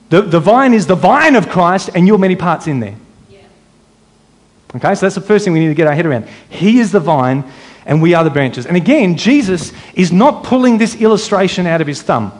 the, 0.09 0.21
the 0.21 0.39
vine 0.39 0.73
is 0.73 0.87
the 0.87 0.95
vine 0.95 1.35
of 1.35 1.49
Christ, 1.49 1.89
and 1.93 2.07
you're 2.07 2.17
many 2.17 2.35
parts 2.35 2.67
in 2.67 2.79
there. 2.79 2.95
Yeah. 3.29 3.39
Okay, 4.75 4.95
so 4.95 5.01
that's 5.05 5.15
the 5.15 5.21
first 5.21 5.43
thing 5.43 5.53
we 5.53 5.59
need 5.59 5.67
to 5.67 5.75
get 5.75 5.87
our 5.87 5.93
head 5.93 6.05
around. 6.05 6.27
He 6.49 6.79
is 6.79 6.91
the 6.91 6.99
vine, 6.99 7.43
and 7.85 8.01
we 8.01 8.13
are 8.13 8.23
the 8.23 8.29
branches. 8.29 8.65
And 8.65 8.77
again, 8.77 9.17
Jesus 9.17 9.73
is 9.93 10.11
not 10.11 10.45
pulling 10.45 10.77
this 10.77 10.95
illustration 10.95 11.67
out 11.67 11.81
of 11.81 11.87
his 11.87 12.01
thumb. 12.01 12.31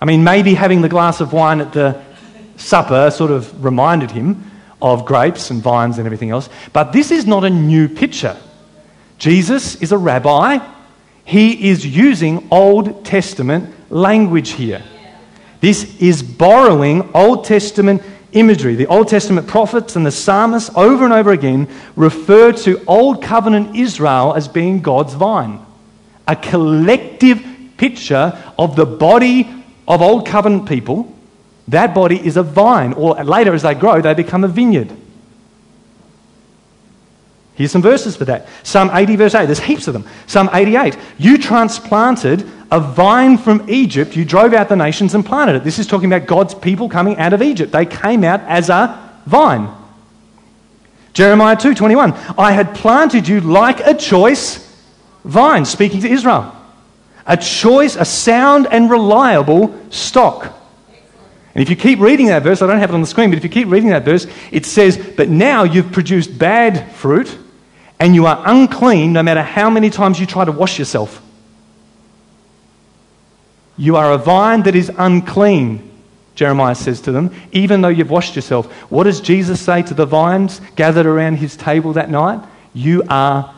I 0.00 0.04
mean, 0.04 0.24
maybe 0.24 0.54
having 0.54 0.82
the 0.82 0.88
glass 0.88 1.20
of 1.20 1.32
wine 1.32 1.60
at 1.60 1.72
the 1.72 2.02
supper 2.56 3.10
sort 3.10 3.30
of 3.30 3.64
reminded 3.64 4.10
him 4.10 4.50
of 4.80 5.04
grapes 5.04 5.50
and 5.50 5.62
vines 5.62 5.98
and 5.98 6.06
everything 6.06 6.30
else. 6.30 6.48
But 6.72 6.92
this 6.92 7.10
is 7.10 7.26
not 7.26 7.44
a 7.44 7.50
new 7.50 7.88
picture. 7.88 8.36
Jesus 9.18 9.76
is 9.82 9.92
a 9.92 9.98
rabbi. 9.98 10.58
He 11.24 11.70
is 11.70 11.86
using 11.86 12.48
Old 12.50 13.04
Testament 13.04 13.74
language 13.90 14.50
here. 14.50 14.82
This 15.60 16.00
is 16.00 16.22
borrowing 16.22 17.10
Old 17.14 17.44
Testament 17.44 18.02
imagery. 18.32 18.74
The 18.74 18.86
Old 18.86 19.08
Testament 19.08 19.48
prophets 19.48 19.96
and 19.96 20.04
the 20.04 20.12
psalmists 20.12 20.70
over 20.76 21.04
and 21.04 21.12
over 21.12 21.32
again 21.32 21.68
refer 21.96 22.52
to 22.52 22.84
Old 22.86 23.22
Covenant 23.22 23.74
Israel 23.74 24.34
as 24.34 24.46
being 24.46 24.82
God's 24.82 25.14
vine, 25.14 25.64
a 26.28 26.36
collective 26.36 27.42
picture 27.76 28.38
of 28.58 28.76
the 28.76 28.86
body 28.86 29.48
of 29.88 30.02
Old 30.02 30.26
Covenant 30.26 30.68
people. 30.68 31.15
That 31.68 31.94
body 31.94 32.24
is 32.24 32.36
a 32.36 32.42
vine, 32.42 32.92
or 32.92 33.14
later 33.24 33.54
as 33.54 33.62
they 33.62 33.74
grow, 33.74 34.00
they 34.00 34.14
become 34.14 34.44
a 34.44 34.48
vineyard. 34.48 34.92
Here's 37.54 37.72
some 37.72 37.82
verses 37.82 38.16
for 38.16 38.26
that. 38.26 38.46
Psalm 38.62 38.90
80, 38.92 39.16
verse 39.16 39.34
8. 39.34 39.46
There's 39.46 39.58
heaps 39.58 39.88
of 39.88 39.94
them. 39.94 40.04
Psalm 40.26 40.50
88. 40.52 40.96
You 41.16 41.38
transplanted 41.38 42.48
a 42.70 42.78
vine 42.78 43.38
from 43.38 43.68
Egypt. 43.70 44.14
You 44.14 44.26
drove 44.26 44.52
out 44.52 44.68
the 44.68 44.76
nations 44.76 45.14
and 45.14 45.24
planted 45.24 45.56
it. 45.56 45.64
This 45.64 45.78
is 45.78 45.86
talking 45.86 46.12
about 46.12 46.28
God's 46.28 46.54
people 46.54 46.88
coming 46.88 47.16
out 47.16 47.32
of 47.32 47.40
Egypt. 47.40 47.72
They 47.72 47.86
came 47.86 48.24
out 48.24 48.42
as 48.42 48.68
a 48.68 49.10
vine. 49.24 49.70
Jeremiah 51.14 51.56
2, 51.56 51.74
21. 51.74 52.12
I 52.36 52.52
had 52.52 52.74
planted 52.74 53.26
you 53.26 53.40
like 53.40 53.80
a 53.80 53.94
choice 53.94 54.62
vine, 55.24 55.64
speaking 55.64 56.02
to 56.02 56.10
Israel. 56.10 56.54
A 57.26 57.38
choice, 57.38 57.96
a 57.96 58.04
sound 58.04 58.68
and 58.70 58.90
reliable 58.90 59.74
stock. 59.90 60.52
And 61.56 61.62
if 61.62 61.70
you 61.70 61.76
keep 61.76 62.00
reading 62.00 62.26
that 62.26 62.42
verse, 62.42 62.60
I 62.60 62.66
don't 62.66 62.80
have 62.80 62.90
it 62.90 62.94
on 62.94 63.00
the 63.00 63.06
screen, 63.06 63.30
but 63.30 63.38
if 63.38 63.42
you 63.42 63.48
keep 63.48 63.68
reading 63.68 63.88
that 63.88 64.04
verse, 64.04 64.26
it 64.52 64.66
says, 64.66 64.98
But 64.98 65.30
now 65.30 65.62
you've 65.62 65.90
produced 65.90 66.38
bad 66.38 66.92
fruit 66.92 67.34
and 67.98 68.14
you 68.14 68.26
are 68.26 68.42
unclean 68.44 69.14
no 69.14 69.22
matter 69.22 69.40
how 69.40 69.70
many 69.70 69.88
times 69.88 70.20
you 70.20 70.26
try 70.26 70.44
to 70.44 70.52
wash 70.52 70.78
yourself. 70.78 71.22
You 73.78 73.96
are 73.96 74.12
a 74.12 74.18
vine 74.18 74.64
that 74.64 74.74
is 74.74 74.92
unclean, 74.98 75.90
Jeremiah 76.34 76.74
says 76.74 77.00
to 77.00 77.12
them, 77.12 77.34
even 77.52 77.80
though 77.80 77.88
you've 77.88 78.10
washed 78.10 78.36
yourself. 78.36 78.70
What 78.90 79.04
does 79.04 79.22
Jesus 79.22 79.58
say 79.58 79.80
to 79.84 79.94
the 79.94 80.04
vines 80.04 80.60
gathered 80.76 81.06
around 81.06 81.36
his 81.36 81.56
table 81.56 81.94
that 81.94 82.10
night? 82.10 82.46
You 82.74 83.02
are 83.08 83.54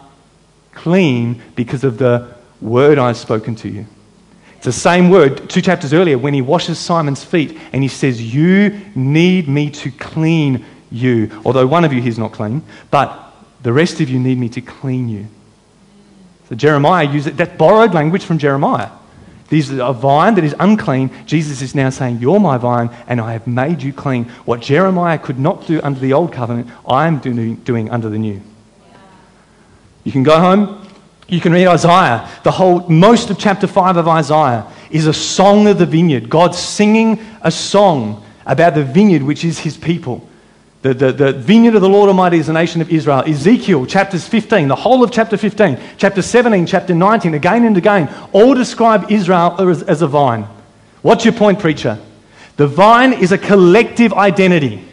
clean 0.70 1.42
because 1.56 1.82
of 1.82 1.98
the 1.98 2.32
word 2.60 2.96
I've 2.96 3.16
spoken 3.16 3.56
to 3.56 3.68
you. 3.68 3.86
It's 4.58 4.64
the 4.64 4.72
same 4.72 5.08
word 5.08 5.48
two 5.48 5.62
chapters 5.62 5.92
earlier 5.94 6.18
when 6.18 6.34
he 6.34 6.42
washes 6.42 6.80
Simon's 6.80 7.22
feet 7.22 7.56
and 7.72 7.80
he 7.80 7.88
says, 7.88 8.34
You 8.34 8.80
need 8.96 9.48
me 9.48 9.70
to 9.70 9.90
clean 9.92 10.64
you. 10.90 11.30
Although 11.44 11.68
one 11.68 11.84
of 11.84 11.92
you 11.92 12.00
here 12.00 12.10
is 12.10 12.18
not 12.18 12.32
clean, 12.32 12.64
but 12.90 13.32
the 13.62 13.72
rest 13.72 14.00
of 14.00 14.10
you 14.10 14.18
need 14.18 14.36
me 14.36 14.48
to 14.48 14.60
clean 14.60 15.08
you. 15.08 15.28
So 16.48 16.56
Jeremiah 16.56 17.04
uses 17.04 17.36
that 17.36 17.56
borrowed 17.56 17.94
language 17.94 18.24
from 18.24 18.38
Jeremiah. 18.38 18.90
This 19.48 19.70
is 19.70 19.78
a 19.78 19.92
vine 19.92 20.34
that 20.34 20.44
is 20.44 20.56
unclean. 20.58 21.10
Jesus 21.24 21.62
is 21.62 21.76
now 21.76 21.90
saying, 21.90 22.18
You're 22.18 22.40
my 22.40 22.58
vine, 22.58 22.90
and 23.06 23.20
I 23.20 23.34
have 23.34 23.46
made 23.46 23.80
you 23.80 23.92
clean. 23.92 24.24
What 24.44 24.60
Jeremiah 24.60 25.18
could 25.18 25.38
not 25.38 25.68
do 25.68 25.80
under 25.82 26.00
the 26.00 26.14
old 26.14 26.32
covenant, 26.32 26.68
I 26.84 27.06
am 27.06 27.20
doing 27.20 27.90
under 27.90 28.08
the 28.08 28.18
new. 28.18 28.42
You 30.02 30.12
can 30.12 30.24
go 30.24 30.38
home, 30.40 30.87
you 31.28 31.40
can 31.40 31.52
read 31.52 31.66
Isaiah. 31.66 32.28
The 32.42 32.50
whole, 32.50 32.88
most 32.88 33.30
of 33.30 33.38
chapter 33.38 33.66
5 33.66 33.98
of 33.98 34.08
Isaiah 34.08 34.66
is 34.90 35.06
a 35.06 35.12
song 35.12 35.66
of 35.66 35.78
the 35.78 35.86
vineyard. 35.86 36.30
God 36.30 36.54
singing 36.54 37.24
a 37.42 37.50
song 37.50 38.24
about 38.46 38.74
the 38.74 38.84
vineyard, 38.84 39.22
which 39.22 39.44
is 39.44 39.58
his 39.58 39.76
people. 39.76 40.26
The, 40.80 40.94
the, 40.94 41.12
the, 41.12 41.32
vineyard 41.32 41.74
of 41.74 41.82
the 41.82 41.88
Lord 41.88 42.08
Almighty 42.08 42.38
is 42.38 42.46
the 42.46 42.52
nation 42.52 42.80
of 42.80 42.90
Israel. 42.90 43.24
Ezekiel, 43.26 43.84
chapters 43.84 44.26
15, 44.26 44.68
the 44.68 44.76
whole 44.76 45.02
of 45.02 45.10
chapter 45.10 45.36
15, 45.36 45.78
chapter 45.98 46.22
17, 46.22 46.66
chapter 46.66 46.94
19, 46.94 47.34
again 47.34 47.64
and 47.64 47.76
again, 47.76 48.08
all 48.32 48.54
describe 48.54 49.10
Israel 49.10 49.56
as, 49.60 49.82
as 49.82 50.02
a 50.02 50.06
vine. 50.06 50.46
What's 51.02 51.24
your 51.24 51.34
point, 51.34 51.58
preacher? 51.58 51.98
The 52.56 52.68
vine 52.68 53.12
is 53.12 53.32
a 53.32 53.38
collective 53.38 54.12
identity. 54.14 54.84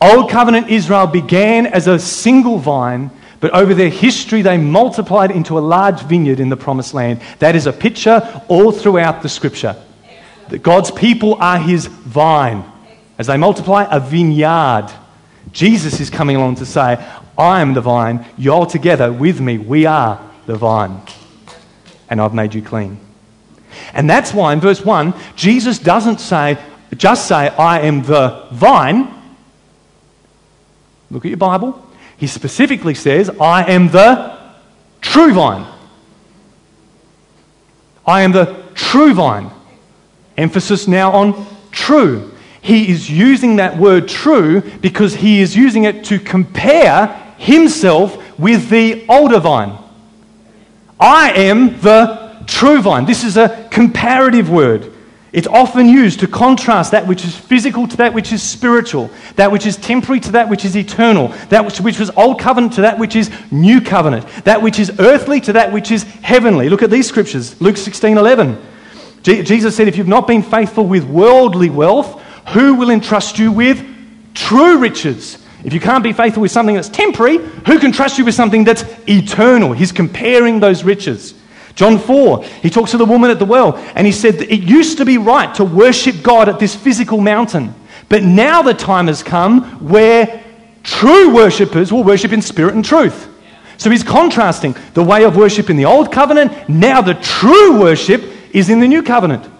Old 0.00 0.30
covenant 0.30 0.68
Israel 0.68 1.06
began 1.06 1.66
as 1.66 1.86
a 1.86 1.98
single 1.98 2.58
vine, 2.58 3.10
but 3.44 3.52
over 3.52 3.74
their 3.74 3.90
history 3.90 4.40
they 4.40 4.56
multiplied 4.56 5.30
into 5.30 5.58
a 5.58 5.60
large 5.60 6.00
vineyard 6.04 6.40
in 6.40 6.48
the 6.48 6.56
promised 6.56 6.94
land. 6.94 7.20
That 7.40 7.54
is 7.54 7.66
a 7.66 7.74
picture 7.74 8.42
all 8.48 8.72
throughout 8.72 9.20
the 9.20 9.28
scripture. 9.28 9.76
That 10.48 10.62
God's 10.62 10.90
people 10.90 11.34
are 11.34 11.58
his 11.58 11.84
vine. 11.84 12.64
As 13.18 13.26
they 13.26 13.36
multiply, 13.36 13.86
a 13.90 14.00
vineyard. 14.00 14.90
Jesus 15.52 16.00
is 16.00 16.08
coming 16.08 16.36
along 16.36 16.54
to 16.54 16.64
say, 16.64 17.06
I 17.36 17.60
am 17.60 17.74
the 17.74 17.82
vine, 17.82 18.24
you're 18.38 18.54
all 18.54 18.64
together 18.64 19.12
with 19.12 19.42
me, 19.42 19.58
we 19.58 19.84
are 19.84 20.26
the 20.46 20.56
vine. 20.56 21.02
And 22.08 22.22
I've 22.22 22.32
made 22.32 22.54
you 22.54 22.62
clean. 22.62 22.98
And 23.92 24.08
that's 24.08 24.32
why 24.32 24.54
in 24.54 24.60
verse 24.60 24.82
1, 24.82 25.12
Jesus 25.36 25.78
doesn't 25.78 26.18
say, 26.18 26.56
just 26.96 27.28
say, 27.28 27.48
I 27.48 27.80
am 27.80 28.04
the 28.04 28.48
vine. 28.52 29.12
Look 31.10 31.26
at 31.26 31.28
your 31.28 31.36
Bible. 31.36 31.84
He 32.16 32.26
specifically 32.26 32.94
says, 32.94 33.30
I 33.40 33.64
am 33.70 33.88
the 33.88 34.38
true 35.00 35.32
vine. 35.32 35.66
I 38.06 38.22
am 38.22 38.32
the 38.32 38.62
true 38.74 39.14
vine. 39.14 39.50
Emphasis 40.36 40.86
now 40.86 41.12
on 41.12 41.46
true. 41.70 42.32
He 42.60 42.90
is 42.90 43.10
using 43.10 43.56
that 43.56 43.76
word 43.76 44.08
true 44.08 44.62
because 44.80 45.14
he 45.14 45.40
is 45.40 45.54
using 45.54 45.84
it 45.84 46.04
to 46.04 46.18
compare 46.18 47.08
himself 47.36 48.38
with 48.38 48.70
the 48.70 49.04
older 49.08 49.38
vine. 49.38 49.78
I 50.98 51.32
am 51.32 51.80
the 51.80 52.42
true 52.46 52.80
vine. 52.80 53.04
This 53.04 53.24
is 53.24 53.36
a 53.36 53.68
comparative 53.70 54.48
word. 54.48 54.93
It's 55.34 55.48
often 55.48 55.88
used 55.88 56.20
to 56.20 56.28
contrast 56.28 56.92
that 56.92 57.08
which 57.08 57.24
is 57.24 57.34
physical 57.34 57.88
to 57.88 57.96
that 57.96 58.14
which 58.14 58.32
is 58.32 58.40
spiritual, 58.40 59.10
that 59.34 59.50
which 59.50 59.66
is 59.66 59.76
temporary 59.76 60.20
to 60.20 60.30
that 60.32 60.48
which 60.48 60.64
is 60.64 60.76
eternal, 60.76 61.28
that 61.48 61.64
which, 61.64 61.80
which 61.80 61.98
was 61.98 62.08
old 62.10 62.38
covenant 62.38 62.74
to 62.74 62.82
that 62.82 63.00
which 63.00 63.16
is 63.16 63.32
new 63.50 63.80
covenant, 63.80 64.24
that 64.44 64.62
which 64.62 64.78
is 64.78 64.92
earthly 65.00 65.40
to 65.40 65.54
that 65.54 65.72
which 65.72 65.90
is 65.90 66.04
heavenly. 66.04 66.68
Look 66.68 66.84
at 66.84 66.90
these 66.90 67.08
scriptures 67.08 67.60
Luke 67.60 67.76
16 67.76 68.16
11. 68.16 68.56
Je- 69.24 69.42
Jesus 69.42 69.74
said, 69.74 69.88
If 69.88 69.96
you've 69.96 70.06
not 70.06 70.28
been 70.28 70.40
faithful 70.40 70.86
with 70.86 71.02
worldly 71.02 71.68
wealth, 71.68 72.22
who 72.50 72.76
will 72.76 72.90
entrust 72.90 73.36
you 73.36 73.50
with 73.50 73.84
true 74.34 74.78
riches? 74.78 75.44
If 75.64 75.72
you 75.72 75.80
can't 75.80 76.04
be 76.04 76.12
faithful 76.12 76.42
with 76.42 76.52
something 76.52 76.76
that's 76.76 76.88
temporary, 76.88 77.38
who 77.38 77.80
can 77.80 77.90
trust 77.90 78.18
you 78.18 78.24
with 78.24 78.34
something 78.36 78.62
that's 78.62 78.84
eternal? 79.08 79.72
He's 79.72 79.90
comparing 79.90 80.60
those 80.60 80.84
riches. 80.84 81.34
John 81.74 81.98
4, 81.98 82.44
he 82.44 82.70
talks 82.70 82.92
to 82.92 82.96
the 82.96 83.04
woman 83.04 83.30
at 83.30 83.38
the 83.38 83.44
well, 83.44 83.76
and 83.94 84.06
he 84.06 84.12
said 84.12 84.36
it 84.36 84.62
used 84.62 84.98
to 84.98 85.04
be 85.04 85.18
right 85.18 85.52
to 85.56 85.64
worship 85.64 86.22
God 86.22 86.48
at 86.48 86.60
this 86.60 86.74
physical 86.74 87.20
mountain, 87.20 87.74
but 88.08 88.22
now 88.22 88.62
the 88.62 88.74
time 88.74 89.08
has 89.08 89.22
come 89.22 89.62
where 89.88 90.44
true 90.84 91.34
worshippers 91.34 91.92
will 91.92 92.04
worship 92.04 92.32
in 92.32 92.42
spirit 92.42 92.74
and 92.74 92.84
truth. 92.84 93.28
So 93.76 93.90
he's 93.90 94.04
contrasting 94.04 94.76
the 94.94 95.02
way 95.02 95.24
of 95.24 95.36
worship 95.36 95.68
in 95.68 95.76
the 95.76 95.86
old 95.86 96.12
covenant, 96.12 96.68
now 96.68 97.02
the 97.02 97.14
true 97.14 97.80
worship 97.80 98.22
is 98.52 98.70
in 98.70 98.78
the 98.78 98.86
new 98.86 99.02
covenant. 99.02 99.50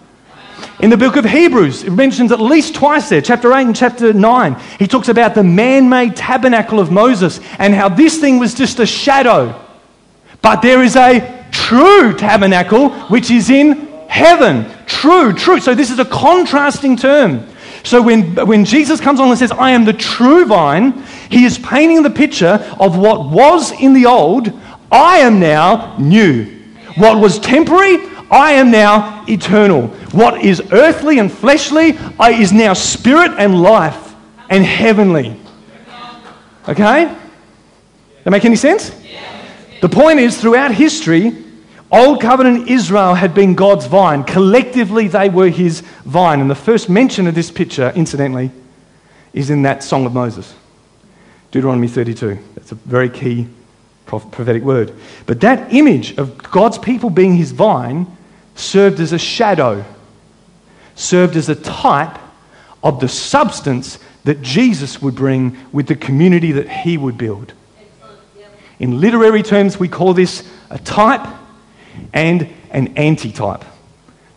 In 0.79 0.89
the 0.89 0.97
book 0.97 1.17
of 1.17 1.25
Hebrews, 1.25 1.83
it 1.83 1.91
mentions 1.91 2.31
at 2.31 2.39
least 2.39 2.75
twice 2.75 3.09
there, 3.09 3.21
chapter 3.21 3.51
8 3.53 3.67
and 3.67 3.75
chapter 3.75 4.13
9, 4.13 4.61
he 4.79 4.87
talks 4.87 5.09
about 5.09 5.35
the 5.35 5.43
man 5.43 5.89
made 5.89 6.15
tabernacle 6.15 6.79
of 6.79 6.91
Moses 6.91 7.41
and 7.59 7.73
how 7.73 7.89
this 7.89 8.19
thing 8.19 8.39
was 8.39 8.53
just 8.53 8.79
a 8.79 8.85
shadow. 8.85 9.61
But 10.41 10.61
there 10.61 10.81
is 10.81 10.95
a 10.95 11.34
true 11.55 12.13
tabernacle, 12.13 12.89
which 13.07 13.31
is 13.31 13.49
in 13.49 13.87
heaven. 14.09 14.65
True, 14.85 15.33
true. 15.33 15.59
So 15.59 15.73
this 15.73 15.89
is 15.89 15.99
a 15.99 16.05
contrasting 16.05 16.97
term. 16.97 17.47
So 17.83 18.01
when, 18.01 18.35
when 18.47 18.65
Jesus 18.65 18.99
comes 18.99 19.19
on 19.19 19.29
and 19.29 19.37
says, 19.37 19.51
I 19.51 19.71
am 19.71 19.85
the 19.85 19.93
true 19.93 20.45
vine, 20.45 21.03
he 21.29 21.45
is 21.45 21.57
painting 21.57 22.03
the 22.03 22.09
picture 22.09 22.59
of 22.79 22.97
what 22.97 23.29
was 23.29 23.71
in 23.71 23.93
the 23.93 24.05
old, 24.05 24.51
I 24.91 25.19
am 25.19 25.39
now 25.39 25.97
new. 25.97 26.45
What 26.95 27.19
was 27.19 27.39
temporary, 27.39 27.97
I 28.29 28.53
am 28.53 28.71
now 28.71 29.23
eternal. 29.27 29.87
What 30.11 30.43
is 30.43 30.61
earthly 30.71 31.19
and 31.19 31.31
fleshly 31.31 31.97
I, 32.19 32.31
is 32.31 32.51
now 32.51 32.73
spirit 32.73 33.31
and 33.37 33.61
life 33.61 34.13
and 34.49 34.63
heavenly. 34.63 35.39
Okay? 36.67 37.15
That 38.23 38.31
make 38.31 38.45
any 38.45 38.55
sense? 38.55 38.91
The 39.81 39.89
point 39.89 40.19
is, 40.19 40.41
throughout 40.41 40.73
history, 40.73 41.44
Old 41.95 42.19
covenant 42.19 42.67
Israel 42.67 43.13
had 43.13 43.33
been 43.33 43.55
God's 43.55 43.85
vine. 43.85 44.25
Collectively, 44.25 45.07
they 45.07 45.29
were 45.29 45.47
his 45.47 45.79
vine. 45.79 46.41
And 46.41 46.49
the 46.49 46.55
first 46.55 46.89
mention 46.89 47.25
of 47.25 47.35
this 47.35 47.49
picture, 47.49 47.93
incidentally, 47.95 48.51
is 49.31 49.49
in 49.49 49.61
that 49.61 49.81
Song 49.81 50.05
of 50.05 50.13
Moses, 50.13 50.53
Deuteronomy 51.51 51.87
32. 51.87 52.37
That's 52.55 52.73
a 52.73 52.75
very 52.75 53.09
key 53.09 53.47
prophetic 54.05 54.61
word. 54.63 54.93
But 55.25 55.39
that 55.39 55.73
image 55.73 56.17
of 56.17 56.37
God's 56.37 56.77
people 56.77 57.09
being 57.09 57.37
his 57.37 57.53
vine 57.53 58.07
served 58.55 58.99
as 58.99 59.13
a 59.13 59.17
shadow, 59.17 59.85
served 60.95 61.37
as 61.37 61.47
a 61.47 61.55
type 61.55 62.19
of 62.83 62.99
the 62.99 63.07
substance 63.07 63.99
that 64.25 64.41
Jesus 64.41 65.01
would 65.01 65.15
bring 65.15 65.57
with 65.71 65.87
the 65.87 65.95
community 65.95 66.51
that 66.51 66.67
he 66.67 66.97
would 66.97 67.17
build. 67.17 67.53
In 68.79 68.99
literary 68.99 69.43
terms, 69.43 69.79
we 69.79 69.87
call 69.87 70.13
this 70.13 70.45
a 70.69 70.77
type 70.77 71.25
and 72.13 72.49
an 72.71 72.97
antitype. 72.97 73.63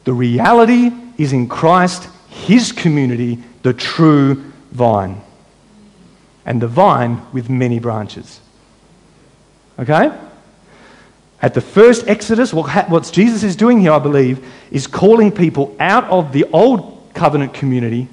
The 0.04 0.12
reality 0.12 0.90
is 1.16 1.32
in 1.32 1.48
Christ, 1.48 2.08
his 2.28 2.72
community, 2.72 3.38
the 3.62 3.72
true 3.72 4.52
vine. 4.70 5.20
And 6.46 6.62
the 6.62 6.68
vine 6.68 7.20
with 7.32 7.50
many 7.50 7.78
branches. 7.78 8.40
Okay? 9.78 10.10
At 11.40 11.54
the 11.54 11.60
first 11.60 12.08
Exodus, 12.08 12.52
what, 12.52 12.88
what 12.88 13.10
Jesus 13.12 13.42
is 13.42 13.54
doing 13.54 13.80
here, 13.80 13.92
I 13.92 13.98
believe, 13.98 14.44
is 14.70 14.86
calling 14.86 15.30
people 15.30 15.76
out 15.78 16.04
of 16.04 16.32
the 16.32 16.44
old 16.52 17.10
covenant 17.14 17.54
community 17.54 18.08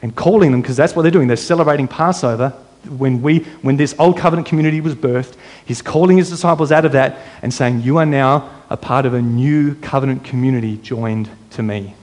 and 0.00 0.14
calling 0.14 0.50
them, 0.50 0.62
because 0.62 0.76
that's 0.76 0.94
what 0.94 1.02
they're 1.02 1.10
doing. 1.10 1.28
They're 1.28 1.36
celebrating 1.36 1.88
Passover 1.88 2.52
when, 2.86 3.22
we, 3.22 3.40
when 3.62 3.76
this 3.76 3.94
old 3.98 4.18
covenant 4.18 4.46
community 4.46 4.80
was 4.80 4.94
birthed, 4.94 5.36
he's 5.64 5.82
calling 5.82 6.16
his 6.16 6.30
disciples 6.30 6.72
out 6.72 6.84
of 6.84 6.92
that 6.92 7.18
and 7.42 7.52
saying, 7.52 7.82
You 7.82 7.98
are 7.98 8.06
now 8.06 8.50
a 8.70 8.76
part 8.76 9.06
of 9.06 9.14
a 9.14 9.22
new 9.22 9.74
covenant 9.76 10.24
community 10.24 10.76
joined 10.76 11.28
to 11.50 11.62
me. 11.62 11.94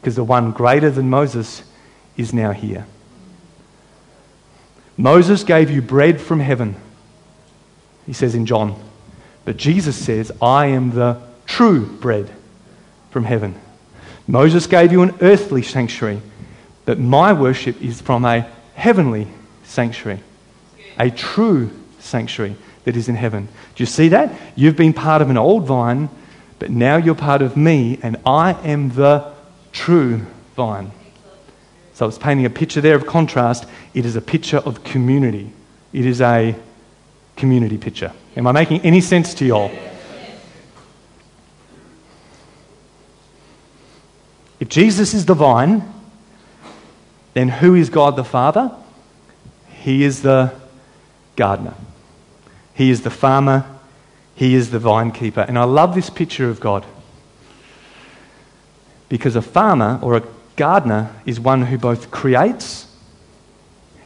Because 0.00 0.16
the 0.16 0.24
one 0.24 0.52
greater 0.52 0.90
than 0.90 1.10
Moses 1.10 1.62
is 2.16 2.32
now 2.32 2.52
here. 2.52 2.86
Moses 4.96 5.44
gave 5.44 5.70
you 5.70 5.82
bread 5.82 6.20
from 6.20 6.40
heaven, 6.40 6.76
he 8.06 8.12
says 8.12 8.34
in 8.34 8.46
John. 8.46 8.80
But 9.44 9.56
Jesus 9.56 9.96
says, 9.96 10.32
I 10.40 10.66
am 10.66 10.92
the 10.92 11.20
true 11.46 11.86
bread 11.86 12.30
from 13.10 13.24
heaven. 13.24 13.54
Moses 14.26 14.66
gave 14.66 14.92
you 14.92 15.02
an 15.02 15.14
earthly 15.20 15.62
sanctuary, 15.62 16.20
but 16.84 16.98
my 16.98 17.32
worship 17.32 17.80
is 17.82 18.00
from 18.00 18.24
a 18.24 18.50
heavenly 18.74 19.28
sanctuary, 19.76 20.20
a 20.98 21.10
true 21.10 21.70
sanctuary 21.98 22.56
that 22.84 22.96
is 22.96 23.08
in 23.10 23.14
heaven. 23.14 23.46
Do 23.74 23.82
you 23.82 23.86
see 23.86 24.08
that? 24.08 24.32
You've 24.56 24.76
been 24.76 24.94
part 24.94 25.20
of 25.20 25.28
an 25.28 25.36
old 25.36 25.66
vine, 25.66 26.08
but 26.58 26.70
now 26.70 26.96
you're 26.96 27.14
part 27.14 27.42
of 27.42 27.56
me, 27.56 27.98
and 28.02 28.16
I 28.24 28.54
am 28.64 28.88
the 28.90 29.32
true 29.72 30.22
vine. 30.56 30.92
So 31.92 32.06
it's 32.08 32.16
painting 32.16 32.46
a 32.46 32.50
picture 32.50 32.80
there 32.80 32.96
of 32.96 33.06
contrast. 33.06 33.66
It 33.92 34.06
is 34.06 34.16
a 34.16 34.22
picture 34.22 34.58
of 34.58 34.82
community. 34.82 35.52
It 35.92 36.06
is 36.06 36.22
a 36.22 36.56
community 37.36 37.76
picture. 37.76 38.12
Am 38.34 38.46
I 38.46 38.52
making 38.52 38.80
any 38.80 39.02
sense 39.02 39.34
to 39.34 39.44
y'all? 39.44 39.70
If 44.58 44.70
Jesus 44.70 45.12
is 45.12 45.26
the 45.26 45.34
vine, 45.34 45.82
then 47.34 47.50
who 47.50 47.74
is 47.74 47.90
God 47.90 48.16
the 48.16 48.24
Father? 48.24 48.74
He 49.86 50.02
is 50.02 50.22
the 50.22 50.52
gardener, 51.36 51.74
He 52.74 52.90
is 52.90 53.02
the 53.02 53.10
farmer, 53.10 53.64
He 54.34 54.56
is 54.56 54.72
the 54.72 54.80
vine 54.80 55.12
keeper. 55.12 55.42
And 55.42 55.56
I 55.56 55.62
love 55.62 55.94
this 55.94 56.10
picture 56.10 56.50
of 56.50 56.58
God 56.58 56.84
because 59.08 59.36
a 59.36 59.42
farmer 59.42 60.00
or 60.02 60.16
a 60.16 60.24
gardener 60.56 61.14
is 61.24 61.38
one 61.38 61.62
who 61.62 61.78
both 61.78 62.10
creates 62.10 62.88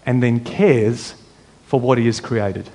and 0.04 0.22
then 0.22 0.44
cares 0.44 1.14
for 1.64 1.80
what 1.80 1.96
he 1.96 2.04
has 2.04 2.20
created. 2.20 2.68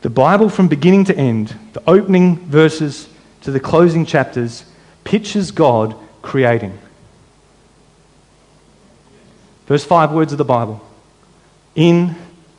The 0.00 0.08
Bible, 0.08 0.48
from 0.48 0.68
beginning 0.68 1.04
to 1.04 1.18
end, 1.18 1.54
the 1.74 1.82
opening 1.86 2.38
verses 2.46 3.10
to 3.42 3.50
the 3.50 3.60
closing 3.60 4.06
chapters, 4.06 4.64
pictures 5.04 5.50
God 5.50 5.94
creating. 6.22 6.78
First 9.66 9.86
five 9.86 10.12
words 10.12 10.32
of 10.32 10.38
the 10.38 10.44
Bible. 10.44 10.80
In 11.74 12.14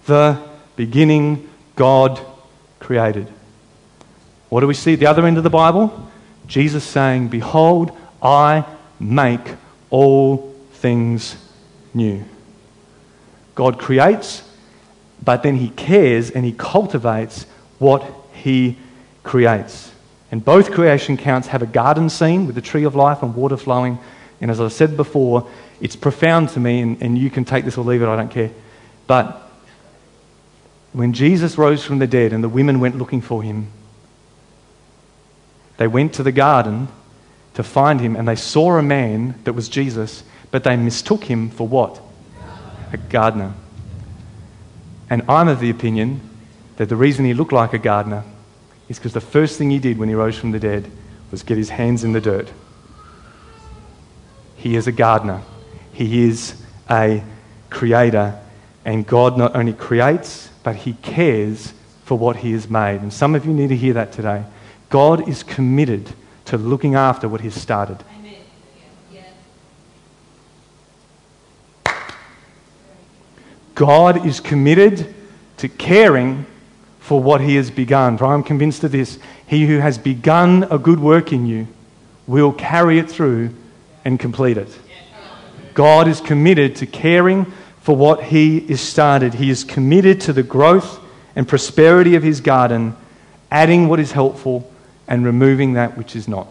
the 0.05 0.41
beginning, 0.75 1.49
God 1.75 2.19
created. 2.79 3.27
What 4.49 4.61
do 4.61 4.67
we 4.67 4.73
see 4.73 4.93
at 4.93 4.99
the 4.99 5.05
other 5.05 5.25
end 5.25 5.37
of 5.37 5.43
the 5.43 5.49
Bible? 5.49 6.09
Jesus 6.47 6.83
saying, 6.83 7.27
Behold, 7.27 7.95
I 8.21 8.65
make 8.99 9.55
all 9.89 10.53
things 10.73 11.35
new. 11.93 12.23
God 13.53 13.79
creates, 13.79 14.43
but 15.23 15.43
then 15.43 15.57
he 15.57 15.69
cares 15.69 16.29
and 16.31 16.43
he 16.43 16.51
cultivates 16.51 17.45
what 17.79 18.03
he 18.33 18.77
creates. 19.23 19.91
And 20.31 20.43
both 20.43 20.71
creation 20.71 21.17
counts 21.17 21.47
have 21.47 21.61
a 21.61 21.67
garden 21.67 22.09
scene 22.09 22.45
with 22.45 22.55
the 22.55 22.61
tree 22.61 22.83
of 22.83 22.95
life 22.95 23.23
and 23.23 23.35
water 23.35 23.57
flowing. 23.57 23.99
And 24.41 24.51
as 24.51 24.59
I 24.59 24.67
said 24.67 24.97
before, 24.97 25.47
it's 25.81 25.95
profound 25.95 26.49
to 26.49 26.59
me, 26.59 26.81
and, 26.81 27.01
and 27.01 27.17
you 27.17 27.29
can 27.29 27.45
take 27.45 27.65
this 27.65 27.77
or 27.77 27.85
leave 27.85 28.01
it, 28.01 28.07
I 28.07 28.15
don't 28.15 28.31
care. 28.31 28.51
But 29.07 29.41
when 30.93 31.13
Jesus 31.13 31.57
rose 31.57 31.83
from 31.83 31.99
the 31.99 32.07
dead 32.07 32.31
and 32.31 32.43
the 32.43 32.49
women 32.49 32.79
went 32.79 32.97
looking 32.97 33.21
for 33.21 33.43
him, 33.43 33.67
they 35.77 35.87
went 35.87 36.13
to 36.13 36.23
the 36.23 36.31
garden 36.31 36.87
to 37.55 37.63
find 37.63 37.99
him 37.99 38.15
and 38.15 38.27
they 38.27 38.35
saw 38.35 38.77
a 38.77 38.81
man 38.81 39.35
that 39.43 39.53
was 39.53 39.67
Jesus, 39.67 40.23
but 40.51 40.63
they 40.63 40.77
mistook 40.77 41.25
him 41.25 41.49
for 41.49 41.67
what? 41.67 42.01
A 42.93 42.97
gardener. 42.97 43.53
And 45.09 45.23
I'm 45.27 45.47
of 45.47 45.59
the 45.59 45.69
opinion 45.69 46.21
that 46.77 46.89
the 46.89 46.95
reason 46.95 47.25
he 47.25 47.33
looked 47.33 47.51
like 47.51 47.73
a 47.73 47.77
gardener 47.77 48.23
is 48.87 48.97
because 48.97 49.13
the 49.13 49.21
first 49.21 49.57
thing 49.57 49.69
he 49.71 49.79
did 49.79 49.97
when 49.97 50.09
he 50.09 50.15
rose 50.15 50.37
from 50.37 50.51
the 50.51 50.59
dead 50.59 50.89
was 51.31 51.43
get 51.43 51.57
his 51.57 51.69
hands 51.69 52.03
in 52.03 52.13
the 52.13 52.21
dirt. 52.21 52.51
He 54.55 54.75
is 54.75 54.87
a 54.87 54.91
gardener, 54.91 55.41
he 55.95 56.25
is 56.25 56.61
a 56.89 57.23
creator, 57.69 58.37
and 58.83 59.07
God 59.07 59.37
not 59.37 59.55
only 59.55 59.71
creates, 59.71 60.49
but 60.61 60.75
he 60.75 60.93
cares 60.93 61.73
for 62.03 62.17
what 62.17 62.35
he 62.37 62.51
has 62.51 62.69
made. 62.69 63.01
And 63.01 63.13
some 63.13 63.33
of 63.33 63.45
you 63.45 63.53
need 63.53 63.69
to 63.69 63.77
hear 63.77 63.93
that 63.93 64.11
today. 64.11 64.43
God 64.89 65.27
is 65.29 65.41
committed 65.41 66.11
to 66.45 66.57
looking 66.57 66.95
after 66.95 67.29
what 67.29 67.41
he's 67.41 67.55
started. 67.55 68.03
God 73.73 74.25
is 74.25 74.39
committed 74.39 75.13
to 75.57 75.69
caring 75.69 76.45
for 76.99 77.21
what 77.21 77.41
he 77.41 77.55
has 77.55 77.71
begun. 77.71 78.17
For 78.17 78.25
I'm 78.25 78.43
convinced 78.43 78.83
of 78.83 78.91
this 78.91 79.17
he 79.47 79.65
who 79.65 79.79
has 79.79 79.97
begun 79.97 80.67
a 80.69 80.77
good 80.77 80.99
work 80.99 81.31
in 81.31 81.45
you 81.45 81.67
will 82.27 82.51
carry 82.51 82.99
it 82.99 83.09
through 83.09 83.53
and 84.03 84.19
complete 84.19 84.57
it. 84.57 84.77
God 85.75 86.07
is 86.07 86.19
committed 86.19 86.77
to 86.77 86.87
caring 86.87 87.45
for 87.81 87.95
what 87.95 88.23
he 88.23 88.57
is 88.57 88.81
started. 88.81 89.35
He 89.35 89.51
is 89.51 89.63
committed 89.63 90.21
to 90.21 90.33
the 90.33 90.41
growth 90.41 90.99
and 91.35 91.47
prosperity 91.47 92.15
of 92.15 92.23
his 92.23 92.41
garden, 92.41 92.95
adding 93.51 93.87
what 93.87 93.99
is 93.99 94.13
helpful 94.13 94.71
and 95.07 95.23
removing 95.23 95.73
that 95.73 95.97
which 95.97 96.15
is 96.15 96.27
not. 96.27 96.47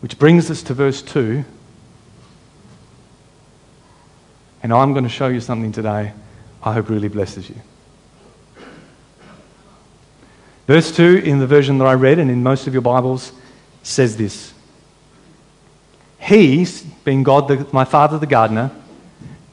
Which 0.00 0.18
brings 0.18 0.50
us 0.50 0.62
to 0.64 0.74
verse 0.74 1.00
2. 1.00 1.44
And 4.62 4.72
I'm 4.72 4.92
going 4.92 5.04
to 5.04 5.10
show 5.10 5.28
you 5.28 5.40
something 5.40 5.72
today 5.72 6.12
I 6.62 6.72
hope 6.72 6.88
really 6.88 7.08
blesses 7.08 7.48
you. 7.48 7.56
Verse 10.66 10.90
2 10.90 11.22
in 11.24 11.38
the 11.38 11.46
version 11.46 11.78
that 11.78 11.86
I 11.86 11.94
read 11.94 12.18
and 12.18 12.28
in 12.28 12.42
most 12.42 12.66
of 12.66 12.72
your 12.72 12.82
Bibles 12.82 13.32
says 13.84 14.16
this 14.16 14.52
He, 16.26 16.66
being 17.04 17.22
God, 17.22 17.46
the, 17.46 17.66
my 17.72 17.84
father 17.84 18.18
the 18.18 18.26
gardener, 18.26 18.72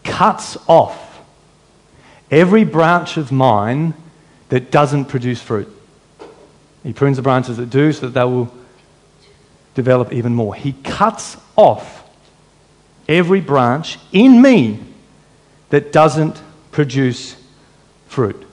cuts 0.03 0.57
off 0.67 1.21
every 2.31 2.63
branch 2.63 3.15
of 3.17 3.31
mine 3.31 3.93
that 4.49 4.71
doesn't 4.71 5.05
produce 5.05 5.41
fruit. 5.41 5.69
He 6.83 6.91
prunes 6.91 7.17
the 7.17 7.23
branches 7.23 7.57
that 7.57 7.69
do 7.69 7.91
so 7.93 8.07
that 8.07 8.19
they 8.19 8.23
will 8.25 8.51
develop 9.75 10.11
even 10.11 10.33
more. 10.33 10.55
He 10.55 10.73
cuts 10.73 11.37
off 11.55 12.03
every 13.07 13.39
branch 13.39 13.99
in 14.11 14.41
me 14.41 14.79
that 15.69 15.91
doesn't 15.91 16.41
produce 16.71 17.35
fruit. 18.07 18.45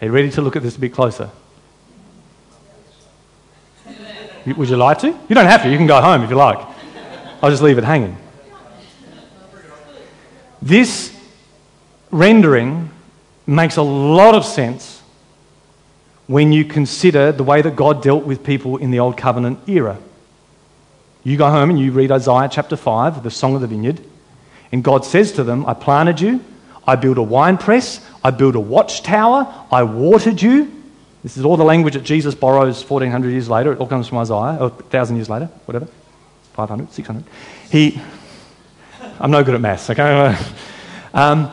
Are 0.00 0.06
you 0.06 0.12
ready 0.12 0.30
to 0.32 0.42
look 0.42 0.56
at 0.56 0.62
this 0.62 0.76
a 0.76 0.80
bit 0.80 0.92
closer? 0.92 1.30
Would 4.46 4.68
you 4.68 4.76
like 4.76 4.98
to? 5.00 5.08
You 5.08 5.34
don't 5.34 5.46
have 5.46 5.62
to. 5.62 5.70
You 5.70 5.76
can 5.76 5.86
go 5.86 6.00
home 6.00 6.22
if 6.22 6.30
you 6.30 6.36
like. 6.36 6.58
I'll 7.42 7.50
just 7.50 7.62
leave 7.62 7.78
it 7.78 7.84
hanging. 7.84 8.16
This 10.60 11.14
rendering 12.10 12.90
makes 13.46 13.76
a 13.76 13.82
lot 13.82 14.34
of 14.34 14.44
sense 14.44 15.02
when 16.26 16.52
you 16.52 16.64
consider 16.64 17.32
the 17.32 17.44
way 17.44 17.60
that 17.60 17.76
God 17.76 18.02
dealt 18.02 18.24
with 18.24 18.42
people 18.42 18.78
in 18.78 18.90
the 18.90 19.00
Old 19.00 19.16
Covenant 19.16 19.68
era. 19.68 19.98
You 21.22 21.36
go 21.36 21.50
home 21.50 21.70
and 21.70 21.78
you 21.78 21.92
read 21.92 22.10
Isaiah 22.12 22.48
chapter 22.50 22.76
5, 22.76 23.22
the 23.22 23.30
Song 23.30 23.54
of 23.54 23.60
the 23.60 23.66
Vineyard, 23.66 24.00
and 24.72 24.82
God 24.82 25.04
says 25.04 25.32
to 25.32 25.44
them, 25.44 25.66
I 25.66 25.74
planted 25.74 26.20
you, 26.20 26.44
I 26.86 26.96
built 26.96 27.18
a 27.18 27.22
wine 27.22 27.58
press, 27.58 28.04
I 28.22 28.30
built 28.30 28.56
a 28.56 28.60
watchtower, 28.60 29.52
I 29.70 29.82
watered 29.84 30.40
you. 30.40 30.83
This 31.24 31.38
is 31.38 31.44
all 31.44 31.56
the 31.56 31.64
language 31.64 31.94
that 31.94 32.04
Jesus 32.04 32.34
borrows 32.34 32.84
1400 32.84 33.30
years 33.30 33.48
later. 33.48 33.72
It 33.72 33.80
all 33.80 33.86
comes 33.86 34.06
from 34.06 34.18
Isaiah, 34.18 34.58
or 34.60 34.68
1,000 34.68 35.16
years 35.16 35.30
later, 35.30 35.46
whatever. 35.64 35.88
500, 36.52 36.92
600. 36.92 37.24
He, 37.72 38.00
I'm 39.18 39.30
no 39.30 39.42
good 39.42 39.54
at 39.56 39.60
maths, 39.60 39.90
okay? 39.90 40.36
Um, 41.14 41.52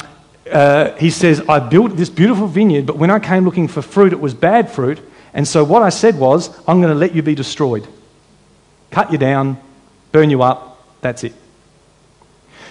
uh, 0.52 0.96
he 0.96 1.12
says, 1.12 1.40
I 1.48 1.60
built 1.60 1.96
this 1.96 2.10
beautiful 2.10 2.48
vineyard, 2.48 2.88
but 2.88 2.98
when 2.98 3.12
I 3.12 3.20
came 3.20 3.46
looking 3.46 3.68
for 3.68 3.84
fruit, 3.84 4.12
it 4.12 4.20
was 4.20 4.34
bad 4.34 4.72
fruit. 4.72 5.00
And 5.36 5.48
so 5.48 5.64
what 5.64 5.84
I 5.84 5.90
said 5.90 6.18
was, 6.18 6.50
I'm 6.68 6.82
going 6.82 6.92
to 6.92 6.98
let 6.98 7.14
you 7.14 7.22
be 7.22 7.36
destroyed. 7.36 7.88
Cut 8.90 9.12
you 9.12 9.20
down, 9.20 9.62
burn 10.12 10.32
you 10.32 10.42
up, 10.42 10.84
that's 11.02 11.24
it. 11.24 11.36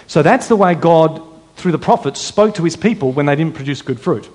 So 0.05 0.21
that's 0.21 0.49
the 0.49 0.57
way 0.57 0.75
God, 0.75 1.23
through 1.55 1.71
the 1.71 1.79
prophets, 1.79 2.19
spoke 2.19 2.55
to 2.55 2.63
his 2.65 2.75
people 2.75 3.13
when 3.13 3.25
they 3.25 3.37
didn't 3.37 3.55
produce 3.55 3.81
good 3.81 4.01
fruit. 4.01 4.29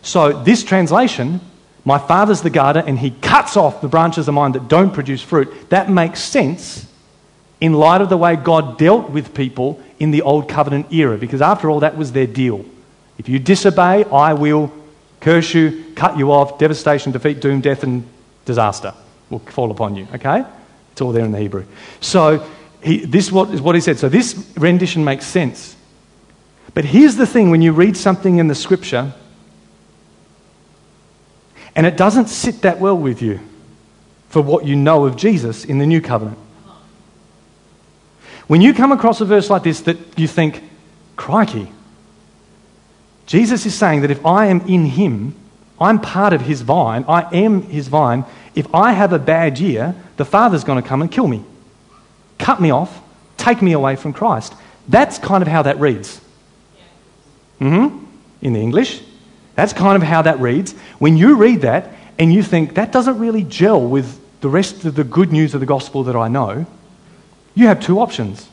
So 0.00 0.42
this 0.42 0.64
translation, 0.64 1.42
my 1.84 1.98
father's 1.98 2.40
the 2.40 2.50
gardener 2.50 2.84
and 2.86 2.98
he 2.98 3.10
cuts 3.10 3.56
off 3.56 3.80
the 3.80 3.88
branches 3.88 4.26
of 4.28 4.34
mine 4.34 4.52
that 4.52 4.68
don't 4.68 4.92
produce 4.92 5.22
fruit, 5.22 5.52
that 5.70 5.90
makes 5.90 6.20
sense 6.20 6.86
in 7.60 7.72
light 7.72 8.00
of 8.00 8.08
the 8.08 8.16
way 8.16 8.36
God 8.36 8.78
dealt 8.78 9.10
with 9.10 9.34
people 9.34 9.80
in 9.98 10.10
the 10.10 10.22
Old 10.22 10.48
Covenant 10.48 10.92
era, 10.92 11.16
because 11.16 11.40
after 11.40 11.70
all, 11.70 11.80
that 11.80 11.96
was 11.96 12.12
their 12.12 12.26
deal. 12.26 12.64
If 13.18 13.28
you 13.28 13.38
disobey, 13.38 14.04
I 14.04 14.34
will 14.34 14.72
curse 15.20 15.54
you, 15.54 15.92
cut 15.94 16.18
you 16.18 16.32
off, 16.32 16.58
devastation, 16.58 17.12
defeat, 17.12 17.40
doom, 17.40 17.60
death, 17.60 17.82
and 17.82 18.06
disaster 18.44 18.92
will 19.30 19.38
fall 19.38 19.70
upon 19.70 19.94
you. 19.94 20.06
Okay? 20.14 20.44
It's 20.92 21.00
all 21.00 21.12
there 21.12 21.24
in 21.24 21.32
the 21.32 21.38
Hebrew. 21.38 21.64
So 22.00 22.46
he, 22.82 23.04
this 23.04 23.32
what, 23.32 23.50
is 23.50 23.60
what 23.60 23.74
he 23.74 23.80
said. 23.80 23.98
So 23.98 24.08
this 24.08 24.52
rendition 24.56 25.04
makes 25.04 25.26
sense. 25.26 25.76
But 26.74 26.84
here's 26.84 27.16
the 27.16 27.26
thing 27.26 27.50
when 27.50 27.62
you 27.62 27.72
read 27.72 27.96
something 27.96 28.38
in 28.38 28.48
the 28.48 28.54
scripture 28.54 29.12
and 31.76 31.86
it 31.86 31.96
doesn't 31.96 32.28
sit 32.28 32.62
that 32.62 32.80
well 32.80 32.96
with 32.96 33.22
you 33.22 33.40
for 34.28 34.42
what 34.42 34.64
you 34.64 34.76
know 34.76 35.04
of 35.06 35.16
Jesus 35.16 35.64
in 35.64 35.78
the 35.78 35.86
new 35.86 36.00
covenant. 36.00 36.38
When 38.46 38.60
you 38.60 38.74
come 38.74 38.92
across 38.92 39.20
a 39.20 39.24
verse 39.24 39.48
like 39.48 39.62
this 39.62 39.80
that 39.82 39.96
you 40.18 40.28
think, 40.28 40.62
crikey, 41.16 41.70
Jesus 43.26 43.64
is 43.64 43.74
saying 43.74 44.02
that 44.02 44.10
if 44.10 44.24
I 44.26 44.46
am 44.46 44.60
in 44.62 44.84
him, 44.84 45.34
I'm 45.80 46.00
part 46.00 46.32
of 46.32 46.42
his 46.42 46.60
vine, 46.60 47.04
I 47.08 47.34
am 47.34 47.62
his 47.62 47.88
vine. 47.88 48.24
If 48.54 48.72
I 48.74 48.92
have 48.92 49.12
a 49.12 49.18
bad 49.18 49.58
year, 49.58 49.94
the 50.16 50.24
Father's 50.24 50.62
going 50.62 50.80
to 50.80 50.88
come 50.88 51.00
and 51.00 51.10
kill 51.10 51.26
me 51.26 51.44
cut 52.38 52.60
me 52.60 52.70
off, 52.70 53.00
take 53.36 53.62
me 53.62 53.72
away 53.72 53.96
from 53.96 54.12
Christ. 54.12 54.54
That's 54.88 55.18
kind 55.18 55.40
of 55.42 55.48
how 55.48 55.62
that 55.62 55.80
reads. 55.80 56.20
Mm-hmm. 57.60 58.04
In 58.42 58.52
the 58.52 58.60
English. 58.60 59.02
That's 59.54 59.72
kind 59.72 59.96
of 59.96 60.02
how 60.02 60.22
that 60.22 60.40
reads. 60.40 60.72
When 60.98 61.16
you 61.16 61.36
read 61.36 61.62
that 61.62 61.90
and 62.18 62.32
you 62.32 62.42
think 62.42 62.74
that 62.74 62.92
doesn't 62.92 63.18
really 63.18 63.44
gel 63.44 63.86
with 63.86 64.20
the 64.40 64.48
rest 64.48 64.84
of 64.84 64.94
the 64.94 65.04
good 65.04 65.32
news 65.32 65.54
of 65.54 65.60
the 65.60 65.66
gospel 65.66 66.04
that 66.04 66.16
I 66.16 66.28
know, 66.28 66.66
you 67.54 67.66
have 67.66 67.80
two 67.80 68.00
options. 68.00 68.48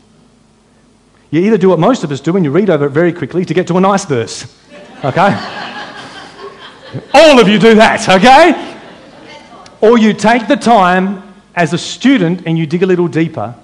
You 1.32 1.42
either 1.42 1.58
do 1.58 1.70
what 1.70 1.80
most 1.80 2.04
of 2.04 2.12
us 2.12 2.20
do 2.20 2.36
and 2.36 2.46
you 2.46 2.52
read 2.52 2.70
over 2.70 2.86
it 2.86 2.90
very 2.90 3.14
quickly 3.14 3.46
to 3.46 3.54
get 3.54 3.68
to 3.68 3.78
a 3.78 3.82
nice 3.82 4.06
verse. 4.06 4.58
Okay? 5.04 5.36
All 7.16 7.40
of 7.40 7.48
you 7.48 7.58
do 7.58 7.74
that, 7.74 8.08
okay? 8.08 8.80
Or 9.82 9.98
you 9.98 10.14
take 10.14 10.48
the 10.48 10.56
time 10.56 11.24
as 11.56 11.74
a 11.74 11.78
student 11.80 12.44
and 12.46 12.56
you 12.56 12.68
dig 12.68 12.84
a 12.84 12.86
little 12.86 13.08
deeper 13.08 13.56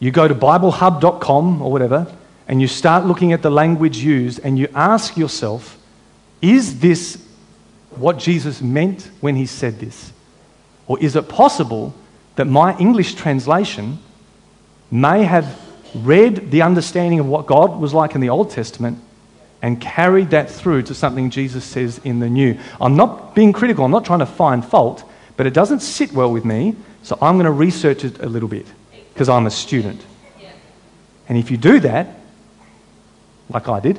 you 0.00 0.10
go 0.10 0.26
to 0.26 0.34
BibleHub.com 0.34 1.60
or 1.60 1.70
whatever, 1.70 2.06
and 2.48 2.60
you 2.60 2.66
start 2.66 3.04
looking 3.04 3.32
at 3.32 3.42
the 3.42 3.50
language 3.50 3.98
used, 3.98 4.40
and 4.42 4.58
you 4.58 4.66
ask 4.74 5.16
yourself, 5.16 5.76
is 6.42 6.80
this 6.80 7.22
what 7.90 8.18
Jesus 8.18 8.62
meant 8.62 9.10
when 9.20 9.36
he 9.36 9.46
said 9.46 9.78
this? 9.78 10.12
Or 10.86 10.98
is 10.98 11.16
it 11.16 11.28
possible 11.28 11.94
that 12.36 12.46
my 12.46 12.76
English 12.78 13.14
translation 13.14 13.98
may 14.90 15.24
have 15.24 15.60
read 15.94 16.50
the 16.50 16.62
understanding 16.62 17.20
of 17.20 17.26
what 17.26 17.46
God 17.46 17.80
was 17.80 17.92
like 17.92 18.14
in 18.14 18.20
the 18.20 18.30
Old 18.30 18.50
Testament 18.50 18.98
and 19.62 19.80
carried 19.80 20.30
that 20.30 20.50
through 20.50 20.82
to 20.82 20.94
something 20.94 21.30
Jesus 21.30 21.64
says 21.64 22.00
in 22.04 22.20
the 22.20 22.28
New? 22.28 22.58
I'm 22.80 22.96
not 22.96 23.34
being 23.34 23.52
critical, 23.52 23.84
I'm 23.84 23.90
not 23.90 24.04
trying 24.04 24.20
to 24.20 24.26
find 24.26 24.64
fault, 24.64 25.04
but 25.36 25.46
it 25.46 25.54
doesn't 25.54 25.80
sit 25.80 26.12
well 26.12 26.32
with 26.32 26.44
me, 26.44 26.76
so 27.02 27.18
I'm 27.20 27.34
going 27.34 27.46
to 27.46 27.52
research 27.52 28.04
it 28.04 28.20
a 28.20 28.26
little 28.26 28.48
bit 28.48 28.66
because 29.12 29.28
I'm 29.28 29.46
a 29.46 29.50
student. 29.50 30.04
And 31.28 31.38
if 31.38 31.50
you 31.50 31.56
do 31.56 31.78
that, 31.80 32.08
like 33.48 33.68
I 33.68 33.80
did, 33.80 33.98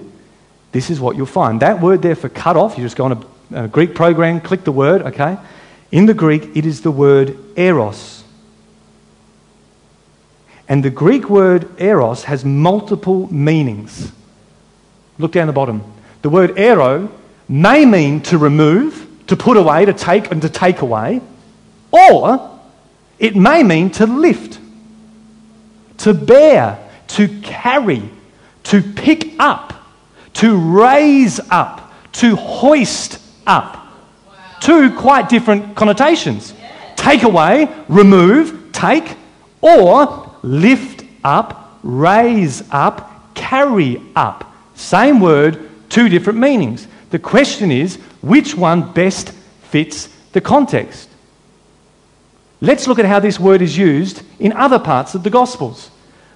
this 0.72 0.90
is 0.90 1.00
what 1.00 1.16
you'll 1.16 1.26
find. 1.26 1.62
That 1.62 1.82
word 1.82 2.02
there 2.02 2.16
for 2.16 2.30
cut 2.30 2.58
off, 2.58 2.78
you 2.78 2.84
just 2.84 2.96
go 2.96 3.06
on 3.06 3.26
a 3.52 3.58
uh, 3.58 3.68
Greek 3.68 3.94
program, 3.94 4.40
click 4.40 4.64
the 4.64 4.72
word, 4.72 5.02
okay? 5.02 5.38
In 5.92 6.06
the 6.06 6.14
Greek, 6.14 6.56
it 6.56 6.66
is 6.66 6.82
the 6.82 6.92
word 6.92 7.38
eros. 7.58 8.24
And 10.70 10.86
the 10.86 10.90
Greek 10.90 11.30
word 11.30 11.70
eros 11.82 12.24
has 12.24 12.46
multiple 12.46 13.32
meanings. 13.34 14.12
Look 15.20 15.34
down 15.34 15.48
the 15.48 15.54
bottom. 15.54 15.84
The 16.22 16.30
word 16.30 16.58
ero 16.58 17.12
may 17.50 17.86
mean 17.86 18.22
to 18.22 18.38
remove, 18.38 19.08
to 19.28 19.36
put 19.36 19.58
away, 19.58 19.84
to 19.84 19.94
take, 19.94 20.32
and 20.32 20.42
to 20.42 20.50
take 20.50 20.82
away, 20.82 21.20
or 21.92 22.60
it 23.20 23.36
may 23.36 23.64
mean 23.64 23.90
to 23.92 24.06
lift, 24.06 24.60
to 25.98 26.14
bear, 26.14 26.80
to 27.08 27.28
carry, 27.42 28.10
to 28.64 28.82
pick 28.82 29.34
up, 29.40 29.74
to 30.34 30.58
raise 30.58 31.40
up, 31.50 31.94
to 32.14 32.36
hoist 32.36 33.20
up. 33.46 33.88
Two 34.62 34.96
quite 34.96 35.30
different 35.30 35.76
connotations. 35.76 36.54
Take 36.96 37.24
away, 37.24 37.68
remove, 37.88 38.72
take, 38.72 39.18
or 39.62 40.32
lift 40.44 41.04
up, 41.24 41.80
raise 41.84 42.64
up, 42.72 43.34
carry 43.36 44.02
up. 44.16 44.54
Same 44.76 45.20
word, 45.20 45.70
two 45.90 46.10
different 46.10 46.40
meanings. 46.40 46.88
The 47.10 47.20
question 47.20 47.72
is 47.72 47.96
which 48.22 48.56
one 48.56 48.94
best 48.94 49.32
fits 49.64 50.10
the 50.32 50.42
context? 50.42 51.10
Let's 52.62 52.88
look 52.88 53.00
at 53.00 53.06
how 53.06 53.20
this 53.20 53.40
word 53.40 53.62
is 53.62 53.78
used 53.78 54.22
in 54.40 54.54
other 54.54 54.78
parts 54.78 55.16
of 55.16 55.24
the 55.24 55.32
Gospels. 55.32 55.90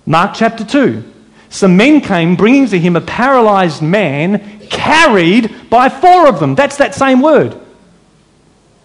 Mark 0.08 0.32
chapter 0.34 0.66
2. 0.66 1.14
Some 1.56 1.78
men 1.78 2.02
came 2.02 2.36
bringing 2.36 2.68
to 2.68 2.78
him 2.78 2.98
a 2.98 3.02
paralyzed 3.02 3.82
man 3.82 4.60
carried 4.68 5.70
by 5.70 5.88
four 5.88 6.28
of 6.28 6.42
them. 6.42 6.54
That's 6.54 6.76
that 6.78 6.94
same 6.94 7.22
word. 7.22 7.58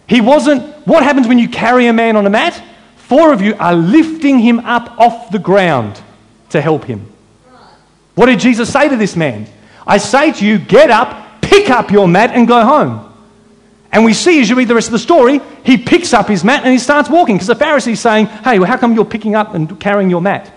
He 0.07 0.21
wasn't. 0.21 0.63
What 0.87 1.03
happens 1.03 1.27
when 1.27 1.41
you 1.41 1.49
carry 1.49 1.89
a 1.89 1.93
man 1.93 2.15
on 2.15 2.29
a 2.29 2.31
mat? 2.31 2.63
Four 2.95 3.33
of 3.33 3.43
you 3.43 3.57
are 3.59 3.75
lifting 3.75 4.39
him 4.39 4.61
up 4.61 5.01
off 5.01 5.33
the 5.33 5.41
ground 5.41 6.01
to 6.51 6.61
help 6.61 6.85
him. 6.85 7.11
What 8.15 8.27
did 8.27 8.39
Jesus 8.39 8.73
say 8.73 8.89
to 8.89 8.97
this 8.97 9.17
man? 9.17 9.49
I 9.85 9.99
say 9.99 10.31
to 10.31 10.47
you, 10.47 10.61
get 10.61 10.91
up, 10.91 11.43
pick 11.43 11.71
up 11.71 11.91
your 11.91 12.07
mat, 12.07 12.31
and 12.33 12.47
go 12.47 12.65
home. 12.65 13.13
And 13.91 14.05
we 14.05 14.15
see 14.15 14.41
as 14.41 14.49
you 14.49 14.55
read 14.55 14.69
the 14.69 14.77
rest 14.77 14.87
of 14.87 14.93
the 14.93 15.01
story, 15.01 15.41
he 15.65 15.77
picks 15.77 16.15
up 16.15 16.29
his 16.29 16.45
mat 16.45 16.63
and 16.63 16.73
he 16.73 16.79
starts 16.79 17.11
walking 17.11 17.35
because 17.35 17.49
the 17.49 17.57
Pharisee's 17.57 17.99
saying, 17.99 18.27
Hey, 18.27 18.61
well, 18.61 18.69
how 18.69 18.77
come 18.77 18.95
you're 18.95 19.05
picking 19.05 19.35
up 19.35 19.55
and 19.55 19.81
carrying 19.81 20.09
your 20.09 20.23
mat? 20.23 20.53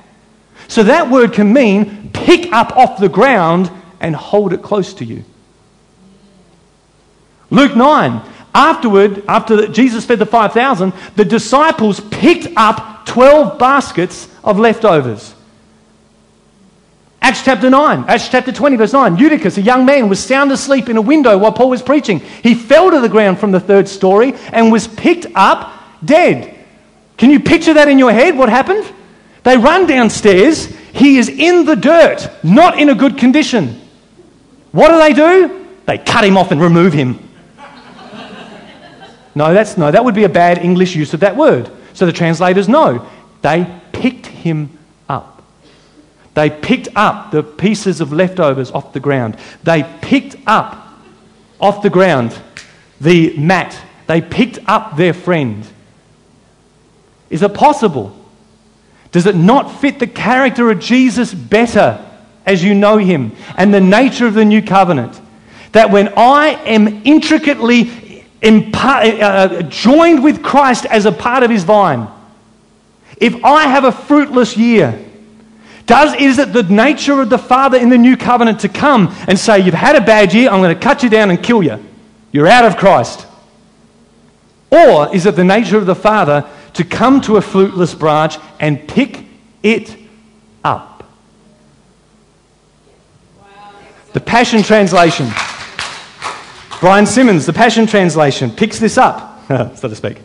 So 0.67 0.83
that 0.83 1.09
word 1.09 1.33
can 1.33 1.51
mean 1.51 2.09
pick 2.11 2.51
up 2.51 2.75
off 2.75 2.99
the 2.99 3.09
ground 3.09 3.71
and 3.99 4.15
hold 4.15 4.53
it 4.53 4.61
close 4.61 4.93
to 4.95 5.05
you. 5.05 5.23
Luke 7.49 7.75
9. 7.75 8.29
Afterward, 8.55 9.23
after 9.27 9.67
Jesus 9.67 10.05
fed 10.05 10.19
the 10.19 10.27
5,000, 10.27 10.93
the 11.15 11.25
disciples 11.25 11.99
picked 11.99 12.47
up 12.55 13.05
12 13.05 13.57
baskets 13.57 14.27
of 14.43 14.59
leftovers. 14.59 15.33
Acts 17.21 17.43
chapter 17.43 17.69
9, 17.69 18.05
Acts 18.07 18.27
chapter 18.27 18.51
20, 18.51 18.75
verse 18.75 18.93
9. 18.93 19.17
Eutychus, 19.17 19.57
a 19.57 19.61
young 19.61 19.85
man, 19.85 20.09
was 20.09 20.19
sound 20.23 20.51
asleep 20.51 20.89
in 20.89 20.97
a 20.97 21.01
window 21.01 21.37
while 21.37 21.53
Paul 21.53 21.69
was 21.69 21.81
preaching. 21.81 22.19
He 22.19 22.53
fell 22.53 22.91
to 22.91 22.99
the 22.99 23.09
ground 23.09 23.39
from 23.39 23.51
the 23.51 23.61
third 23.61 23.87
story 23.87 24.33
and 24.51 24.71
was 24.71 24.87
picked 24.87 25.27
up 25.33 25.73
dead. 26.03 26.53
Can 27.17 27.31
you 27.31 27.39
picture 27.39 27.73
that 27.75 27.87
in 27.87 27.97
your 27.97 28.11
head? 28.11 28.37
What 28.37 28.49
happened? 28.49 28.85
They 29.43 29.57
run 29.57 29.87
downstairs. 29.87 30.65
He 30.65 31.17
is 31.17 31.29
in 31.29 31.65
the 31.65 31.75
dirt, 31.75 32.29
not 32.43 32.79
in 32.79 32.89
a 32.89 32.95
good 32.95 33.17
condition. 33.17 33.79
What 34.71 34.89
do 34.89 34.97
they 34.97 35.13
do? 35.13 35.67
They 35.85 35.97
cut 35.97 36.23
him 36.23 36.37
off 36.37 36.51
and 36.51 36.61
remove 36.61 36.93
him. 36.93 37.19
No, 39.35 39.51
that's 39.51 39.79
no, 39.79 39.89
that 39.89 40.05
would 40.05 40.13
be 40.13 40.25
a 40.25 40.29
bad 40.29 40.59
English 40.59 40.95
use 40.95 41.15
of 41.15 41.21
that 41.21 41.35
word. 41.35 41.71
So 41.93 42.05
the 42.05 42.11
translators 42.11 42.69
know. 42.69 43.09
They 43.41 43.67
picked 43.91 44.27
him 44.27 44.77
up. 45.09 45.41
They 46.35 46.51
picked 46.51 46.89
up 46.95 47.31
the 47.31 47.41
pieces 47.41 47.99
of 47.99 48.13
leftovers 48.13 48.69
off 48.69 48.93
the 48.93 48.99
ground. 48.99 49.37
They 49.63 49.83
picked 50.01 50.35
up 50.45 50.87
off 51.59 51.81
the 51.81 51.89
ground 51.89 52.39
the 53.03 53.35
mat. 53.37 53.77
They 54.07 54.21
picked 54.21 54.59
up 54.65 54.97
their 54.97 55.13
friend. 55.13 55.65
Is 57.29 57.41
it 57.41 57.53
possible? 57.53 58.15
Does 59.13 59.27
it 59.27 59.35
not 59.35 59.79
fit 59.79 59.99
the 59.99 60.07
character 60.07 60.69
of 60.71 60.79
Jesus 60.79 61.33
better 61.33 62.03
as 62.45 62.63
you 62.63 62.73
know 62.73 62.97
him 62.97 63.31
and 63.55 63.73
the 63.73 63.79
nature 63.79 64.25
of 64.25 64.33
the 64.33 64.43
new 64.43 64.61
covenant? 64.61 65.21
That 65.71 65.91
when 65.91 66.11
I 66.17 66.59
am 66.65 67.03
intricately 67.05 67.85
impa- 68.41 69.21
uh, 69.21 69.61
joined 69.63 70.23
with 70.23 70.43
Christ 70.43 70.87
as 70.87 71.05
a 71.05 71.11
part 71.11 71.43
of 71.43 71.51
his 71.51 71.63
vine, 71.63 72.07
if 73.17 73.45
I 73.45 73.67
have 73.67 73.83
a 73.83 73.91
fruitless 73.91 74.57
year, 74.57 74.99
does, 75.85 76.15
is 76.15 76.39
it 76.39 76.51
the 76.51 76.63
nature 76.63 77.21
of 77.21 77.29
the 77.29 77.37
Father 77.37 77.77
in 77.77 77.89
the 77.89 77.97
new 77.99 78.17
covenant 78.17 78.61
to 78.61 78.69
come 78.69 79.15
and 79.27 79.37
say, 79.37 79.59
You've 79.59 79.75
had 79.75 79.95
a 79.95 80.01
bad 80.01 80.33
year, 80.33 80.49
I'm 80.49 80.59
going 80.59 80.73
to 80.73 80.81
cut 80.81 81.03
you 81.03 81.09
down 81.09 81.29
and 81.29 81.41
kill 81.41 81.61
you? 81.61 81.83
You're 82.31 82.47
out 82.47 82.65
of 82.65 82.77
Christ. 82.77 83.27
Or 84.71 85.13
is 85.13 85.27
it 85.27 85.35
the 85.35 85.43
nature 85.43 85.77
of 85.77 85.85
the 85.85 85.93
Father 85.93 86.49
to 86.73 86.83
come 86.83 87.21
to 87.21 87.37
a 87.37 87.41
fruitless 87.41 87.93
branch 87.93 88.37
and 88.59 88.87
pick 88.87 89.25
it 89.61 89.95
up? 90.63 91.03
The 94.13 94.19
Passion 94.19 94.61
Translation. 94.63 95.27
Brian 96.79 97.05
Simmons, 97.05 97.45
the 97.45 97.53
Passion 97.53 97.87
Translation, 97.87 98.51
picks 98.51 98.77
this 98.77 98.97
up, 98.97 99.47
so 99.75 99.87
to 99.87 99.95
speak. 99.95 100.17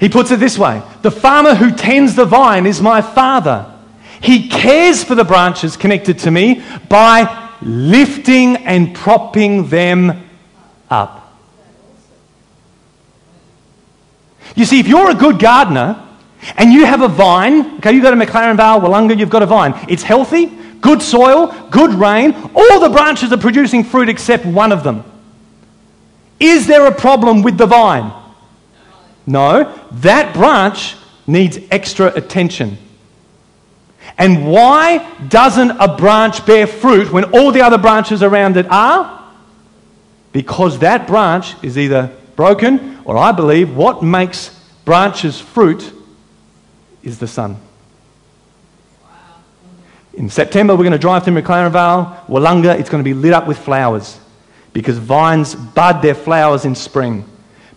He 0.00 0.08
puts 0.08 0.30
it 0.30 0.40
this 0.40 0.58
way 0.58 0.82
The 1.02 1.10
farmer 1.10 1.54
who 1.54 1.70
tends 1.70 2.16
the 2.16 2.24
vine 2.24 2.66
is 2.66 2.80
my 2.80 3.02
father. 3.02 3.66
He 4.22 4.48
cares 4.48 5.04
for 5.04 5.14
the 5.14 5.24
branches 5.24 5.76
connected 5.76 6.18
to 6.20 6.30
me 6.30 6.62
by 6.88 7.50
lifting 7.62 8.56
and 8.56 8.94
propping 8.94 9.68
them 9.68 10.28
up. 10.90 11.19
You 14.56 14.64
see, 14.64 14.80
if 14.80 14.88
you're 14.88 15.10
a 15.10 15.14
good 15.14 15.38
gardener 15.38 16.06
and 16.56 16.72
you 16.72 16.84
have 16.84 17.02
a 17.02 17.08
vine, 17.08 17.76
okay, 17.76 17.92
you've 17.92 18.02
got 18.02 18.12
a 18.12 18.16
McLaren 18.16 18.56
Vale, 18.56 18.80
Willunga, 18.80 19.18
you've 19.18 19.30
got 19.30 19.42
a 19.42 19.46
vine, 19.46 19.74
it's 19.88 20.02
healthy, 20.02 20.46
good 20.80 21.02
soil, 21.02 21.54
good 21.70 21.92
rain, 21.94 22.34
all 22.54 22.80
the 22.80 22.88
branches 22.88 23.32
are 23.32 23.38
producing 23.38 23.84
fruit 23.84 24.08
except 24.08 24.44
one 24.44 24.72
of 24.72 24.82
them. 24.82 25.04
Is 26.38 26.66
there 26.66 26.86
a 26.86 26.94
problem 26.94 27.42
with 27.42 27.58
the 27.58 27.66
vine? 27.66 28.12
No. 29.26 29.78
That 29.92 30.34
branch 30.34 30.96
needs 31.26 31.58
extra 31.70 32.06
attention. 32.06 32.78
And 34.16 34.50
why 34.50 35.08
doesn't 35.28 35.70
a 35.72 35.96
branch 35.96 36.44
bear 36.46 36.66
fruit 36.66 37.12
when 37.12 37.24
all 37.24 37.52
the 37.52 37.60
other 37.60 37.78
branches 37.78 38.22
around 38.22 38.56
it 38.56 38.66
are? 38.70 39.18
Because 40.32 40.78
that 40.80 41.06
branch 41.06 41.54
is 41.62 41.76
either 41.76 42.10
broken 42.40 42.98
or 43.04 43.18
I 43.18 43.32
believe 43.32 43.76
what 43.76 44.02
makes 44.02 44.58
branches 44.86 45.38
fruit 45.38 45.92
is 47.02 47.18
the 47.18 47.26
sun. 47.26 47.58
In 50.14 50.30
September, 50.30 50.74
we're 50.74 50.84
going 50.84 50.92
to 50.92 50.98
drive 50.98 51.22
through 51.22 51.34
McLaren 51.34 51.70
Vale, 51.70 52.24
Willunga, 52.28 52.80
it's 52.80 52.88
going 52.88 53.04
to 53.04 53.04
be 53.04 53.12
lit 53.12 53.34
up 53.34 53.46
with 53.46 53.58
flowers 53.58 54.18
because 54.72 54.96
vines 54.96 55.54
bud 55.54 56.00
their 56.00 56.14
flowers 56.14 56.64
in 56.64 56.74
spring, 56.74 57.26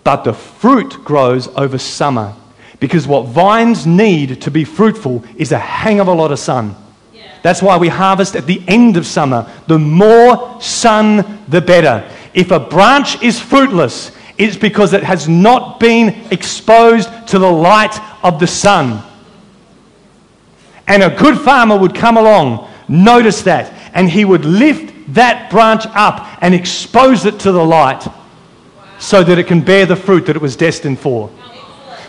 but 0.02 0.24
the 0.24 0.34
fruit 0.34 1.04
grows 1.04 1.50
over 1.58 1.78
summer. 1.78 2.34
Because 2.80 3.06
what 3.06 3.28
vines 3.28 3.86
need 3.86 4.44
to 4.44 4.50
be 4.50 4.64
fruitful 4.64 5.26
is 5.36 5.52
a 5.52 5.60
hang 5.60 6.00
of 6.00 6.08
a 6.08 6.14
lot 6.14 6.32
of 6.32 6.40
sun. 6.40 6.74
That's 7.42 7.62
why 7.62 7.76
we 7.78 7.90
harvest 7.90 8.38
at 8.38 8.48
the 8.48 8.64
end 8.66 8.96
of 8.96 9.06
summer. 9.06 9.52
The 9.68 9.78
more 9.78 10.62
sun, 10.62 11.44
the 11.50 11.60
better. 11.60 12.10
If 12.34 12.52
a 12.52 12.60
branch 12.62 13.22
is 13.22 13.42
fruitless, 13.42 14.14
it's 14.38 14.58
because 14.58 14.94
it 14.94 15.04
has 15.04 15.30
not 15.30 15.80
been 15.80 16.10
exposed 16.32 17.10
to 17.28 17.40
the 17.40 17.52
light 17.52 18.00
of 18.24 18.40
the 18.40 18.48
sun. 18.48 19.04
And 20.88 21.04
a 21.04 21.16
good 21.16 21.40
farmer 21.40 21.78
would 21.78 21.96
come 21.96 22.18
along, 22.18 22.70
notice 22.88 23.44
that, 23.44 23.72
and 23.94 24.10
he 24.10 24.26
would 24.26 24.44
lift 24.44 25.14
that 25.14 25.52
branch 25.52 25.86
up 25.94 26.38
and 26.42 26.54
expose 26.56 27.26
it 27.26 27.40
to 27.42 27.52
the 27.52 27.64
light 27.64 28.08
so 29.00 29.24
that 29.24 29.38
it 29.38 29.48
can 29.48 29.62
bear 29.62 29.86
the 29.86 29.96
fruit 29.96 30.26
that 30.26 30.36
it 30.36 30.42
was 30.42 30.56
destined 30.56 31.00
for. 31.00 31.30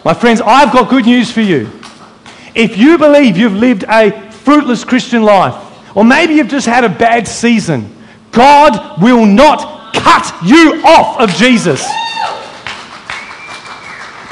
My 0.05 0.14
friends, 0.14 0.41
I've 0.41 0.72
got 0.72 0.89
good 0.89 1.07
news 1.07 1.31
for 1.31 1.41
you. 1.41 1.70
If 2.55 2.77
you 2.79 2.99
believe 2.99 3.37
you've 3.37 3.55
lived 3.55 3.85
a 3.89 4.31
fruitless 4.31 4.85
Christian 4.85 5.22
life, 5.22 5.55
or 5.97 6.05
maybe 6.05 6.35
you've 6.35 6.49
just 6.49 6.66
had 6.66 6.85
a 6.85 6.89
bad 6.89 7.27
season, 7.27 7.95
God 8.31 9.01
will 9.03 9.27
not 9.27 9.95
cut 9.95 10.35
you 10.45 10.83
off 10.85 11.20
of 11.20 11.31
Jesus. 11.31 11.87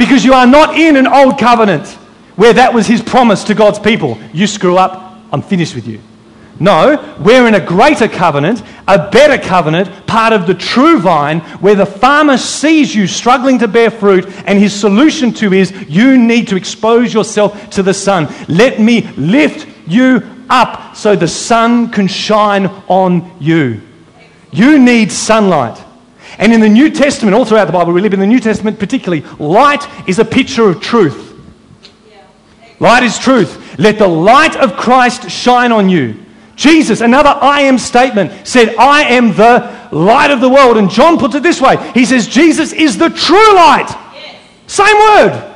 Because 0.03 0.25
you 0.25 0.33
are 0.35 0.49
not 0.49 0.77
in 0.77 0.97
an 0.97 1.07
old 1.07 1.39
covenant 1.39 1.87
where 2.35 2.53
that 2.53 2.75
was 2.75 2.89
his 2.89 3.01
promise 3.01 3.45
to 3.45 3.55
God's 3.55 3.79
people. 3.79 4.19
You 4.33 4.49
screw 4.49 4.77
up, 4.77 5.17
I'm 5.31 5.43
finished 5.43 5.77
with 5.77 5.87
you. 5.87 6.01
No, 6.59 7.17
we're 7.21 7.47
in 7.47 7.55
a 7.55 7.65
greater 7.65 8.09
covenant, 8.09 8.65
a 8.89 9.09
better 9.13 9.41
covenant, 9.41 10.09
part 10.09 10.33
of 10.33 10.49
the 10.49 10.55
true 10.55 10.99
vine, 10.99 11.39
where 11.61 11.77
the 11.77 11.87
farmer 11.87 12.37
sees 12.37 12.93
you 12.93 13.07
struggling 13.07 13.61
to 13.61 13.69
bear 13.69 13.93
fruit, 13.93 14.27
and 14.45 14.59
his 14.59 14.75
solution 14.75 15.33
to 15.35 15.53
is 15.53 15.71
you 15.89 16.19
need 16.19 16.49
to 16.49 16.57
expose 16.57 17.15
yourself 17.15 17.71
to 17.71 17.85
the 17.85 17.95
sun. 17.95 18.27
Let 18.49 18.81
me 18.81 19.03
lift 19.17 19.69
you 19.87 20.21
up 20.51 20.97
so 20.97 21.15
the 21.15 21.29
sun 21.29 21.93
can 21.93 22.09
shine 22.09 22.67
on 22.89 23.37
you. 23.39 23.81
You 24.51 24.81
need 24.81 25.13
sunlight. 25.13 25.81
And 26.39 26.53
in 26.53 26.61
the 26.61 26.69
New 26.69 26.91
Testament, 26.91 27.35
all 27.35 27.45
throughout 27.45 27.67
the 27.67 27.73
Bible, 27.73 27.93
we 27.93 28.01
live 28.01 28.15
in 28.15 28.21
the 28.21 28.27
New 28.27 28.41
Testament 28.41 28.79
particularly, 28.79 29.23
light 29.39 29.87
is 30.09 30.19
a 30.19 30.25
picture 30.25 30.69
of 30.69 30.81
truth. 30.81 31.31
Light 32.81 33.05
is 33.05 33.19
truth. 33.19 33.79
Let 33.79 33.99
the 33.99 34.09
light 34.09 34.57
of 34.57 34.77
Christ 34.77 35.31
shine 35.31 35.71
on 35.71 35.89
you. 35.89 36.17
Jesus, 36.57 37.01
another 37.01 37.31
I 37.31 37.63
am 37.63 37.79
statement, 37.79 38.47
said, 38.47 38.75
I 38.77 39.05
am 39.05 39.35
the 39.35 39.89
light 39.93 40.31
of 40.31 40.41
the 40.41 40.49
world. 40.49 40.77
And 40.77 40.91
John 40.91 41.19
puts 41.19 41.35
it 41.35 41.43
this 41.43 41.61
way 41.61 41.77
He 41.95 42.05
says, 42.05 42.27
Jesus 42.27 42.73
is 42.73 42.99
the 42.99 43.09
true 43.09 43.55
light. 43.55 43.87
Yes. 44.15 44.37
Same 44.67 44.97
word. 44.97 45.55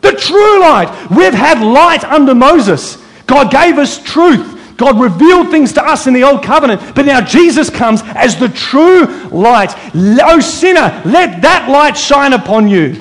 The 0.00 0.12
true 0.12 0.60
light. 0.60 1.10
We've 1.10 1.34
had 1.34 1.60
light 1.62 2.04
under 2.04 2.34
Moses. 2.34 2.96
God 3.26 3.50
gave 3.50 3.78
us 3.78 4.02
truth. 4.02 4.57
God 4.78 5.00
revealed 5.00 5.50
things 5.50 5.72
to 5.74 5.84
us 5.84 6.06
in 6.06 6.14
the 6.14 6.22
old 6.22 6.42
covenant, 6.42 6.94
but 6.94 7.04
now 7.04 7.20
Jesus 7.20 7.68
comes 7.68 8.00
as 8.04 8.38
the 8.38 8.48
true 8.48 9.06
light. 9.26 9.74
Oh, 9.94 10.40
sinner, 10.40 11.02
let 11.04 11.42
that 11.42 11.68
light 11.68 11.96
shine 11.96 12.32
upon 12.32 12.68
you. 12.68 12.94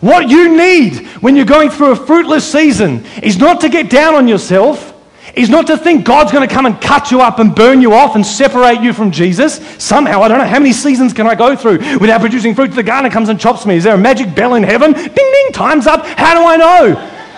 What 0.00 0.28
you 0.28 0.56
need 0.56 1.06
when 1.22 1.36
you're 1.36 1.44
going 1.44 1.70
through 1.70 1.92
a 1.92 1.96
fruitless 1.96 2.50
season 2.50 3.04
is 3.22 3.38
not 3.38 3.60
to 3.60 3.68
get 3.68 3.88
down 3.88 4.16
on 4.16 4.26
yourself 4.26 4.88
is 5.36 5.48
not 5.48 5.68
to 5.68 5.78
think 5.78 6.04
God's 6.04 6.32
going 6.32 6.46
to 6.46 6.52
come 6.52 6.66
and 6.66 6.78
cut 6.80 7.12
you 7.12 7.20
up 7.20 7.38
and 7.38 7.54
burn 7.54 7.80
you 7.80 7.94
off 7.94 8.16
and 8.16 8.26
separate 8.26 8.82
you 8.82 8.92
from 8.92 9.12
Jesus. 9.12 9.64
Somehow, 9.82 10.20
I 10.20 10.28
don't 10.28 10.38
know 10.38 10.44
how 10.44 10.58
many 10.58 10.72
seasons 10.72 11.12
can 11.12 11.28
I 11.28 11.36
go 11.36 11.54
through 11.54 11.78
without 11.98 12.20
producing 12.20 12.54
fruit. 12.56 12.72
The 12.72 12.82
gardener 12.82 13.10
comes 13.10 13.28
and 13.28 13.38
chops 13.38 13.64
me. 13.64 13.76
Is 13.76 13.84
there 13.84 13.94
a 13.94 13.98
magic 13.98 14.34
bell 14.34 14.54
in 14.54 14.64
heaven? 14.64 14.92
Ding, 14.92 15.12
ding, 15.14 15.52
time's 15.52 15.86
up. 15.86 16.04
How 16.04 16.34
do 16.34 16.44
I 16.44 16.56
know? 16.56 16.94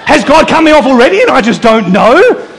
Has 0.06 0.24
God 0.24 0.48
cut 0.48 0.64
me 0.64 0.72
off 0.72 0.86
already 0.86 1.20
and 1.20 1.30
I 1.30 1.42
just 1.42 1.60
don't 1.60 1.92
know? 1.92 2.50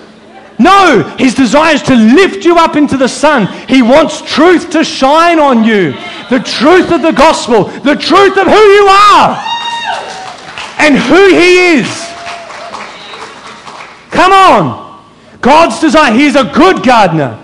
No, 0.58 1.04
his 1.18 1.36
desire 1.36 1.76
is 1.76 1.82
to 1.84 1.96
lift 1.96 2.46
you 2.46 2.58
up 2.58 2.76
into 2.76 2.98
the 2.98 3.10
sun. 3.10 3.48
He 3.68 3.82
wants 3.82 4.22
truth 4.22 4.72
to 4.72 4.84
shine 4.84 5.40
on 5.40 5.64
you. 5.64 5.92
The 6.30 6.40
truth 6.40 6.92
of 6.92 7.02
the 7.02 7.12
gospel, 7.12 7.66
the 7.66 7.96
truth 7.96 8.38
of 8.38 8.48
who 8.48 8.54
you 8.54 8.88
are 8.88 9.38
and 10.80 10.96
who 10.96 11.28
he 11.30 11.78
is. 11.78 11.88
Come 14.12 14.32
on. 14.32 15.04
God's 15.42 15.80
design. 15.80 16.16
He's 16.16 16.36
a 16.36 16.46
good 16.46 16.84
gardener. 16.84 17.42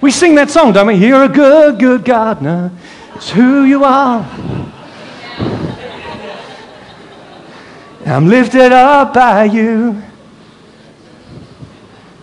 We 0.00 0.10
sing 0.10 0.34
that 0.36 0.50
song, 0.50 0.72
don't 0.72 0.86
we? 0.86 0.94
You're 0.94 1.24
a 1.24 1.28
good, 1.28 1.78
good 1.78 2.04
gardener. 2.04 2.70
It's 3.14 3.30
who 3.30 3.64
you 3.64 3.84
are. 3.84 4.24
I'm 8.06 8.28
lifted 8.28 8.72
up 8.72 9.14
by 9.14 9.44
you. 9.44 10.02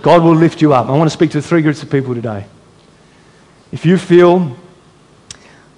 God 0.06 0.22
will 0.22 0.36
lift 0.36 0.62
you 0.62 0.72
up. 0.72 0.86
I 0.86 0.92
want 0.92 1.10
to 1.10 1.14
speak 1.14 1.32
to 1.32 1.42
three 1.42 1.64
groups 1.64 1.82
of 1.82 1.90
people 1.90 2.14
today. 2.14 2.46
If 3.72 3.88
you 3.88 3.98
feel 3.98 4.56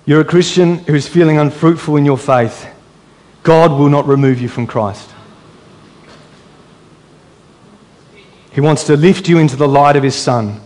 you're 0.05 0.19
a 0.19 0.25
Christian 0.25 0.80
who's 0.80 1.07
feeling 1.07 1.38
unfruitful 1.38 1.95
in 1.95 2.03
your 2.03 2.17
faith, 2.17 2.67
God 3.43 3.71
will 3.71 3.88
not 3.88 4.05
remove 4.05 4.41
you 4.41 4.49
from 4.49 4.67
Christ. 4.67 5.09
He 8.51 8.59
wants 8.59 8.84
to 8.88 8.97
lift 8.97 9.30
you 9.30 9.38
into 9.38 9.55
the 9.55 9.65
light 9.65 9.95
of 9.95 10.03
his 10.03 10.15
Son. 10.15 10.59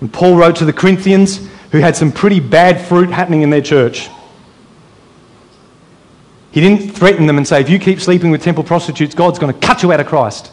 And 0.00 0.10
Paul 0.10 0.36
wrote 0.36 0.56
to 0.56 0.64
the 0.64 0.72
Corinthians, 0.72 1.46
who 1.70 1.80
had 1.80 1.96
some 1.96 2.10
pretty 2.10 2.40
bad 2.40 2.80
fruit 2.80 3.10
happening 3.10 3.42
in 3.42 3.50
their 3.50 3.60
church. 3.60 4.08
He 6.50 6.62
didn't 6.62 6.92
threaten 6.92 7.26
them 7.26 7.36
and 7.36 7.46
say, 7.46 7.60
if 7.60 7.68
you 7.68 7.78
keep 7.78 8.00
sleeping 8.00 8.30
with 8.30 8.42
temple 8.42 8.64
prostitutes, 8.64 9.14
God's 9.14 9.38
going 9.38 9.52
to 9.52 9.66
cut 9.66 9.82
you 9.82 9.92
out 9.92 10.00
of 10.00 10.06
Christ. 10.06 10.50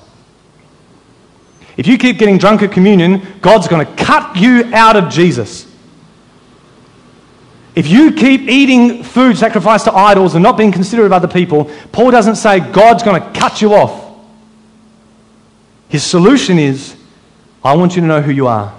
If 1.80 1.88
you 1.88 1.98
keep 1.98 2.18
getting 2.18 2.38
drunk 2.38 2.62
at 2.62 2.74
communion, 2.74 3.26
God's 3.40 3.70
going 3.70 3.86
to 3.88 4.04
cut 4.04 4.36
you 4.36 4.70
out 4.76 4.98
of 4.98 5.10
Jesus. 5.10 5.66
If 7.74 7.88
you 7.88 8.12
keep 8.12 8.42
eating 8.42 9.02
food 9.02 9.38
sacrificed 9.38 9.86
to 9.86 9.94
idols 9.94 10.36
and 10.36 10.44
not 10.44 10.58
being 10.58 10.74
considerate 10.74 11.06
of 11.06 11.14
other 11.14 11.30
people, 11.30 11.72
Paul 11.94 12.12
doesn't 12.12 12.36
say 12.36 12.60
God's 12.60 13.02
going 13.02 13.22
to 13.22 13.40
cut 13.40 13.62
you 13.62 13.76
off. 13.76 14.14
His 15.88 16.04
solution 16.04 16.60
is 16.60 16.98
I 17.64 17.78
want 17.78 17.96
you 17.96 18.02
to 18.02 18.08
know 18.08 18.22
who 18.22 18.32
you 18.34 18.48
are. 18.48 18.78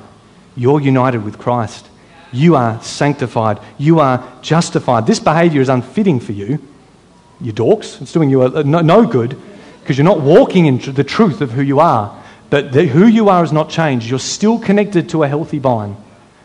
You're 0.54 0.82
united 0.82 1.24
with 1.24 1.38
Christ. 1.38 1.88
You 2.32 2.54
are 2.54 2.82
sanctified. 2.82 3.60
You 3.78 4.00
are 4.00 4.30
justified. 4.42 5.06
This 5.06 5.20
behavior 5.20 5.62
is 5.62 5.70
unfitting 5.70 6.20
for 6.20 6.32
you. 6.32 6.62
You 7.40 7.54
dorks. 7.54 8.02
It's 8.02 8.12
doing 8.12 8.28
you 8.28 8.46
no 8.62 9.06
good 9.06 9.40
because 9.80 9.96
you're 9.96 10.04
not 10.04 10.20
walking 10.20 10.66
in 10.66 10.76
the 10.92 11.02
truth 11.02 11.40
of 11.40 11.52
who 11.52 11.62
you 11.62 11.80
are. 11.80 12.19
But 12.50 12.72
the, 12.72 12.86
who 12.86 13.06
you 13.06 13.28
are 13.28 13.40
has 13.40 13.52
not 13.52 13.70
changed. 13.70 14.10
You're 14.10 14.18
still 14.18 14.58
connected 14.58 15.08
to 15.10 15.22
a 15.22 15.28
healthy 15.28 15.58
vine. 15.58 15.96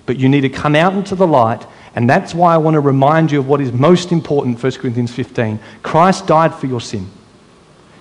But 0.06 0.18
you 0.18 0.30
need 0.30 0.42
to 0.42 0.50
come 0.50 0.76
out 0.76 0.94
into 0.94 1.16
the 1.16 1.26
light. 1.26 1.66
And 1.96 2.08
that's 2.08 2.36
why 2.36 2.54
I 2.54 2.58
want 2.58 2.76
to 2.76 2.80
remind 2.80 3.32
you 3.32 3.40
of 3.40 3.48
what 3.48 3.60
is 3.60 3.72
most 3.72 4.12
important, 4.12 4.62
1 4.62 4.72
Corinthians 4.74 5.12
15. 5.12 5.60
Christ 5.82 6.28
died 6.28 6.54
for 6.54 6.68
your 6.68 6.82
sin. 6.82 7.10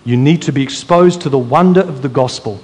You 0.04 0.18
need 0.18 0.42
to 0.42 0.52
be 0.52 0.62
exposed 0.62 1.22
to 1.22 1.30
the 1.30 1.38
wonder 1.38 1.80
of 1.80 2.02
the 2.02 2.10
gospel. 2.10 2.60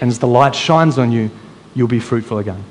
And 0.00 0.10
as 0.10 0.18
the 0.18 0.26
light 0.26 0.54
shines 0.54 0.98
on 0.98 1.10
you, 1.10 1.30
you'll 1.74 1.88
be 1.88 2.00
fruitful 2.00 2.38
again. 2.38 2.62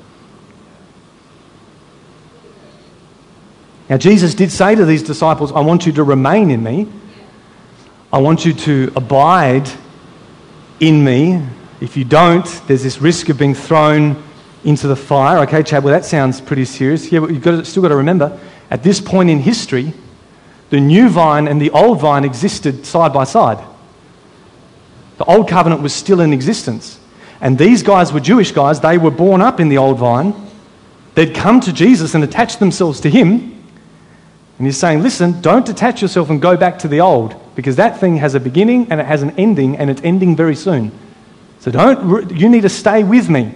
Now, 3.90 3.96
Jesus 3.96 4.34
did 4.34 4.52
say 4.52 4.76
to 4.76 4.84
these 4.84 5.02
disciples, 5.02 5.50
I 5.50 5.60
want 5.60 5.84
you 5.84 5.92
to 5.92 6.04
remain 6.04 6.50
in 6.50 6.62
me. 6.62 6.86
I 8.12 8.18
want 8.18 8.44
you 8.44 8.52
to 8.52 8.92
abide 8.94 9.68
in 10.80 11.04
me. 11.04 11.42
If 11.80 11.96
you 11.96 12.04
don't, 12.04 12.46
there's 12.66 12.82
this 12.82 13.00
risk 13.00 13.28
of 13.28 13.38
being 13.38 13.54
thrown 13.54 14.22
into 14.64 14.86
the 14.86 14.96
fire. 14.96 15.38
Okay, 15.40 15.62
Chad, 15.62 15.84
well, 15.84 15.92
that 15.92 16.04
sounds 16.04 16.40
pretty 16.40 16.64
serious. 16.64 17.10
Yeah, 17.12 17.20
but 17.20 17.30
you've 17.30 17.42
got 17.42 17.52
to, 17.52 17.64
still 17.64 17.82
got 17.82 17.90
to 17.90 17.96
remember, 17.96 18.38
at 18.70 18.82
this 18.82 19.00
point 19.00 19.30
in 19.30 19.40
history, 19.40 19.92
the 20.70 20.80
new 20.80 21.08
vine 21.08 21.46
and 21.46 21.60
the 21.60 21.70
old 21.70 22.00
vine 22.00 22.24
existed 22.24 22.86
side 22.86 23.12
by 23.12 23.24
side. 23.24 23.62
The 25.18 25.24
old 25.24 25.48
covenant 25.48 25.82
was 25.82 25.94
still 25.94 26.20
in 26.20 26.32
existence. 26.32 26.98
And 27.40 27.58
these 27.58 27.82
guys 27.82 28.12
were 28.12 28.20
Jewish 28.20 28.52
guys. 28.52 28.80
They 28.80 28.98
were 28.98 29.10
born 29.10 29.42
up 29.42 29.60
in 29.60 29.68
the 29.68 29.78
old 29.78 29.98
vine. 29.98 30.34
They'd 31.14 31.34
come 31.34 31.60
to 31.60 31.72
Jesus 31.72 32.14
and 32.14 32.24
attached 32.24 32.58
themselves 32.58 33.00
to 33.00 33.10
him. 33.10 33.62
And 34.58 34.66
he's 34.66 34.78
saying, 34.78 35.02
listen, 35.02 35.40
don't 35.40 35.66
detach 35.66 36.00
yourself 36.00 36.30
and 36.30 36.40
go 36.40 36.56
back 36.56 36.78
to 36.80 36.88
the 36.88 37.00
old 37.00 37.40
because 37.54 37.76
that 37.76 38.00
thing 38.00 38.16
has 38.16 38.34
a 38.34 38.40
beginning 38.40 38.88
and 38.90 39.00
it 39.00 39.06
has 39.06 39.22
an 39.22 39.30
ending 39.38 39.76
and 39.76 39.90
it's 39.90 40.02
ending 40.02 40.36
very 40.36 40.56
soon. 40.56 40.92
So 41.60 41.70
don't, 41.70 42.30
you 42.36 42.48
need 42.48 42.62
to 42.62 42.68
stay 42.68 43.04
with 43.04 43.28
me. 43.30 43.54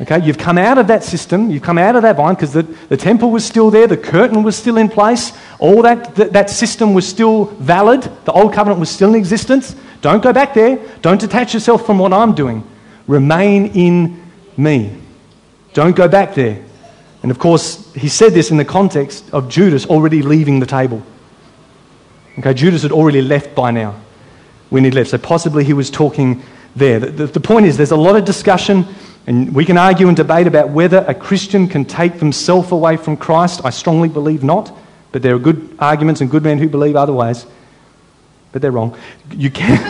Okay, 0.00 0.22
you've 0.22 0.36
come 0.36 0.58
out 0.58 0.76
of 0.76 0.88
that 0.88 1.02
system, 1.02 1.50
you've 1.50 1.62
come 1.62 1.78
out 1.78 1.96
of 1.96 2.02
that 2.02 2.16
vine 2.16 2.34
because 2.34 2.52
the, 2.52 2.64
the 2.64 2.98
temple 2.98 3.30
was 3.30 3.46
still 3.46 3.70
there, 3.70 3.86
the 3.86 3.96
curtain 3.96 4.42
was 4.42 4.54
still 4.54 4.76
in 4.76 4.90
place, 4.90 5.32
all 5.58 5.80
that, 5.82 6.14
that, 6.16 6.34
that 6.34 6.50
system 6.50 6.92
was 6.92 7.08
still 7.08 7.46
valid, 7.46 8.02
the 8.26 8.32
old 8.32 8.52
covenant 8.52 8.78
was 8.78 8.90
still 8.90 9.10
in 9.10 9.14
existence. 9.14 9.74
Don't 10.02 10.22
go 10.22 10.34
back 10.34 10.52
there, 10.52 10.78
don't 11.00 11.18
detach 11.18 11.54
yourself 11.54 11.86
from 11.86 11.98
what 11.98 12.12
I'm 12.12 12.34
doing. 12.34 12.62
Remain 13.06 13.66
in 13.68 14.22
me. 14.58 14.98
Don't 15.72 15.96
go 15.96 16.08
back 16.08 16.34
there. 16.34 16.62
And 17.22 17.30
of 17.30 17.38
course, 17.38 17.92
he 17.94 18.08
said 18.08 18.34
this 18.34 18.50
in 18.50 18.58
the 18.58 18.64
context 18.64 19.30
of 19.32 19.48
Judas 19.48 19.86
already 19.86 20.20
leaving 20.20 20.60
the 20.60 20.66
table. 20.66 21.02
Okay, 22.38 22.54
Judas 22.54 22.82
had 22.82 22.92
already 22.92 23.22
left 23.22 23.54
by 23.54 23.70
now 23.70 23.94
when 24.70 24.84
he 24.84 24.90
left, 24.90 25.10
so 25.10 25.18
possibly 25.18 25.64
he 25.64 25.72
was 25.72 25.90
talking 25.90 26.42
there. 26.74 27.00
The, 27.00 27.10
the, 27.10 27.26
the 27.26 27.40
point 27.40 27.66
is, 27.66 27.76
there's 27.76 27.92
a 27.92 27.96
lot 27.96 28.16
of 28.16 28.24
discussion 28.24 28.86
and 29.26 29.52
we 29.54 29.64
can 29.64 29.76
argue 29.76 30.06
and 30.06 30.16
debate 30.16 30.46
about 30.46 30.70
whether 30.70 30.98
a 31.08 31.14
Christian 31.14 31.66
can 31.66 31.84
take 31.84 32.20
themselves 32.20 32.70
away 32.70 32.96
from 32.96 33.16
Christ. 33.16 33.60
I 33.64 33.70
strongly 33.70 34.08
believe 34.08 34.44
not, 34.44 34.72
but 35.10 35.20
there 35.22 35.34
are 35.34 35.38
good 35.38 35.76
arguments 35.80 36.20
and 36.20 36.30
good 36.30 36.44
men 36.44 36.58
who 36.58 36.68
believe 36.68 36.94
otherwise. 36.94 37.44
But 38.52 38.62
they're 38.62 38.70
wrong. 38.70 38.96
You 39.32 39.50
can. 39.50 39.78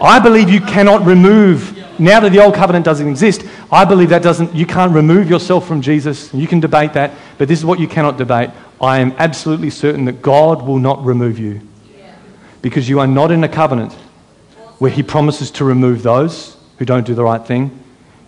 I 0.00 0.20
believe 0.22 0.50
you 0.50 0.60
cannot 0.60 1.06
remove. 1.06 1.78
Now 1.98 2.20
that 2.20 2.32
the 2.32 2.42
old 2.42 2.54
covenant 2.54 2.84
doesn't 2.84 3.08
exist, 3.08 3.44
I 3.70 3.86
believe 3.86 4.10
that 4.10 4.22
doesn't. 4.22 4.54
You 4.54 4.66
can't 4.66 4.92
remove 4.92 5.30
yourself 5.30 5.66
from 5.66 5.80
Jesus. 5.80 6.34
You 6.34 6.46
can 6.46 6.60
debate 6.60 6.92
that, 6.94 7.12
but 7.38 7.48
this 7.48 7.58
is 7.58 7.64
what 7.64 7.78
you 7.78 7.88
cannot 7.88 8.18
debate. 8.18 8.50
I 8.82 8.98
am 8.98 9.14
absolutely 9.16 9.70
certain 9.70 10.06
that 10.06 10.22
God 10.22 10.62
will 10.62 10.80
not 10.80 11.04
remove 11.04 11.38
you 11.38 11.60
because 12.62 12.88
you 12.88 12.98
are 12.98 13.06
not 13.06 13.30
in 13.30 13.44
a 13.44 13.48
covenant 13.48 13.92
where 14.78 14.90
He 14.90 15.04
promises 15.04 15.52
to 15.52 15.64
remove 15.64 16.02
those 16.02 16.56
who 16.78 16.84
don't 16.84 17.06
do 17.06 17.14
the 17.14 17.22
right 17.22 17.44
thing. 17.44 17.78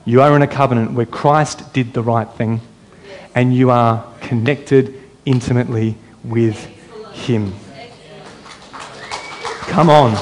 You 0.05 0.23
are 0.23 0.37
in 0.37 0.43
a 0.43 0.47
covenant 0.47 0.93
where 0.93 1.07
Christ 1.07 1.73
did 1.73 1.93
the 1.93 2.03
right 2.03 2.29
thing 2.29 2.61
and 3.35 3.53
you 3.53 3.71
are 3.71 4.07
connected 4.21 4.95
intimately 5.25 5.97
with 6.23 6.65
Him. 7.13 7.53
Come 9.63 9.91
on. 9.91 10.13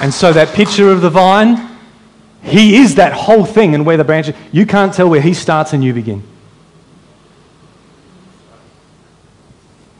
And 0.00 0.14
so 0.14 0.32
that 0.32 0.54
picture 0.54 0.90
of 0.90 1.02
the 1.02 1.10
vine, 1.10 1.68
he 2.42 2.76
is 2.76 2.94
that 2.94 3.12
whole 3.12 3.44
thing 3.44 3.74
and 3.74 3.84
where 3.84 3.98
the 3.98 4.04
branches, 4.04 4.34
you 4.52 4.64
can't 4.64 4.94
tell 4.94 5.10
where 5.10 5.20
he 5.20 5.34
starts 5.34 5.74
and 5.74 5.84
you 5.84 5.92
begin. 5.92 6.22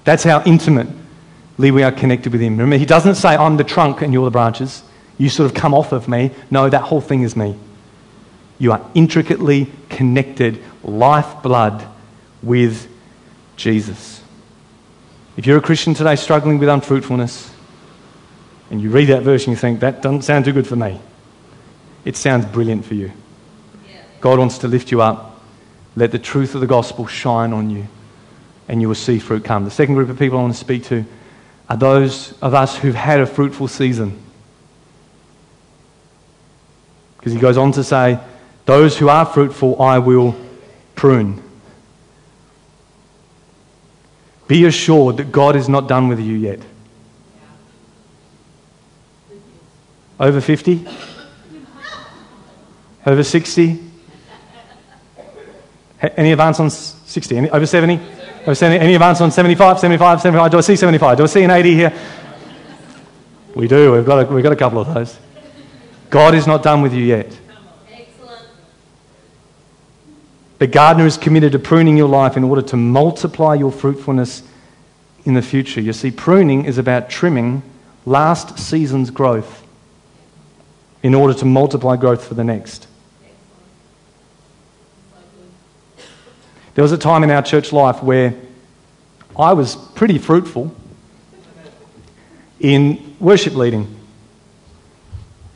That's 0.09 0.25
how 0.25 0.43
intimately 0.45 1.71
we 1.71 1.83
are 1.83 1.93
connected 1.93 2.33
with 2.33 2.41
him. 2.41 2.57
Remember, 2.57 2.79
he 2.79 2.87
doesn't 2.87 3.17
say, 3.17 3.37
I'm 3.37 3.59
the 3.59 3.63
trunk 3.63 4.01
and 4.01 4.11
you're 4.11 4.25
the 4.25 4.31
branches. 4.31 4.83
You 5.19 5.29
sort 5.29 5.51
of 5.51 5.55
come 5.55 5.75
off 5.75 5.93
of 5.93 6.09
me. 6.09 6.31
No, 6.51 6.67
that 6.71 6.81
whole 6.81 7.03
thing 7.03 7.25
is 7.25 7.37
me. 7.37 7.55
You 8.59 8.73
are 8.73 8.81
intricately 8.95 9.71
connected, 9.91 10.63
lifeblood 10.83 11.87
with 12.43 12.89
Jesus. 13.59 14.23
If 15.37 15.45
you're 15.45 15.59
a 15.59 15.61
Christian 15.61 15.93
today 15.93 16.17
struggling 16.17 16.59
with 16.59 16.71
unfruitfulness, 16.71 17.53
and 18.71 18.81
you 18.81 18.89
read 18.89 19.09
that 19.09 19.25
verse 19.25 19.47
and 19.47 19.53
you 19.53 19.61
think, 19.61 19.81
that 19.81 20.01
doesn't 20.01 20.23
sound 20.23 20.47
too 20.47 20.55
good 20.55 20.67
for 20.67 20.77
me, 20.77 20.99
it 22.07 22.17
sounds 22.17 22.47
brilliant 22.47 22.87
for 22.87 22.95
you. 22.95 23.13
God 24.23 24.39
wants 24.39 24.57
to 24.57 24.69
lift 24.69 24.91
you 24.91 25.03
up. 25.03 25.39
Let 25.97 26.13
the 26.13 26.19
truth 26.19 26.55
of 26.55 26.63
the 26.63 26.67
gospel 26.67 27.07
shine 27.07 27.53
on 27.53 27.69
you, 27.69 27.89
and 28.69 28.83
you 28.83 28.89
will 28.89 28.95
see 28.95 29.19
fruit 29.19 29.45
come. 29.45 29.65
The 29.65 29.71
second 29.71 29.95
group 29.95 30.11
of 30.11 30.19
people 30.19 30.39
I 30.39 30.43
want 30.43 30.55
to 30.55 30.61
speak 30.61 30.85
to 30.85 31.05
are 31.69 31.77
those 31.77 32.39
of 32.41 32.55
us 32.55 32.77
who've 32.77 32.95
had 32.95 33.21
a 33.21 33.27
fruitful 33.27 33.69
season. 33.69 34.19
Because 37.17 37.33
he 37.33 37.39
goes 37.39 37.57
on 37.57 37.73
to 37.73 37.83
say, 37.83 38.19
Those 38.67 38.97
who 38.99 39.09
are 39.09 39.25
fruitful, 39.27 39.81
I 39.81 39.99
will 39.99 40.37
prune. 40.95 41.43
Be 44.47 44.65
assured 44.65 45.19
that 45.19 45.33
God 45.33 45.57
is 45.57 45.69
not 45.69 45.89
done 45.89 46.09
with 46.09 46.21
you 46.21 46.35
yet. 46.35 46.61
Over 50.21 50.41
50? 50.41 50.87
Over 53.07 53.23
60? 53.23 53.85
Any 56.01 56.33
advance 56.33 56.61
on 56.61 56.71
60? 56.71 57.51
Over 57.51 57.67
70? 57.67 58.01
Over 58.43 58.55
70? 58.55 58.81
Any 58.81 58.95
advance 58.95 59.21
on 59.21 59.31
75, 59.31 59.79
75, 59.79 60.21
75? 60.21 60.51
Do 60.51 60.59
I 60.59 60.61
see 60.61 60.77
75? 60.77 61.17
Do 61.19 61.23
I 61.25 61.27
see 61.27 61.43
an 61.43 61.51
80 61.51 61.75
here? 61.75 61.93
We 63.55 63.69
do. 63.69 63.93
We've 63.93 64.07
got 64.07 64.27
a, 64.29 64.33
we've 64.33 64.43
got 64.43 64.53
a 64.53 64.57
couple 64.57 64.81
of 64.81 64.93
those. 64.95 65.19
God 66.11 66.35
is 66.35 66.47
not 66.47 66.63
done 66.63 66.81
with 66.83 66.95
you 66.95 67.05
yet. 67.05 67.39
The 70.59 70.67
gardener 70.67 71.07
is 71.07 71.17
committed 71.17 71.53
to 71.53 71.59
pruning 71.59 71.97
your 71.97 72.09
life 72.09 72.37
in 72.37 72.43
order 72.43 72.63
to 72.63 72.77
multiply 72.77 73.55
your 73.55 73.71
fruitfulness 73.71 74.43
in 75.25 75.35
the 75.35 75.43
future. 75.43 75.81
You 75.81 75.93
see, 75.93 76.11
pruning 76.11 76.65
is 76.65 76.79
about 76.79 77.11
trimming 77.11 77.63
last 78.05 78.59
season's 78.59 79.11
growth 79.11 79.65
in 81.03 81.15
order 81.15 81.35
to 81.35 81.45
multiply 81.45 81.97
growth 81.97 82.25
for 82.25 82.35
the 82.35 82.43
next. 82.43 82.89
There 86.79 86.85
was 86.85 86.93
a 86.93 86.97
time 86.97 87.25
in 87.25 87.31
our 87.33 87.43
church 87.43 87.73
life 87.73 88.05
where 88.05 88.37
I 89.37 89.53
was 89.53 89.75
pretty 89.75 90.17
fruitful 90.19 90.73
in 92.61 93.17
worship 93.19 93.57
leading. 93.57 93.97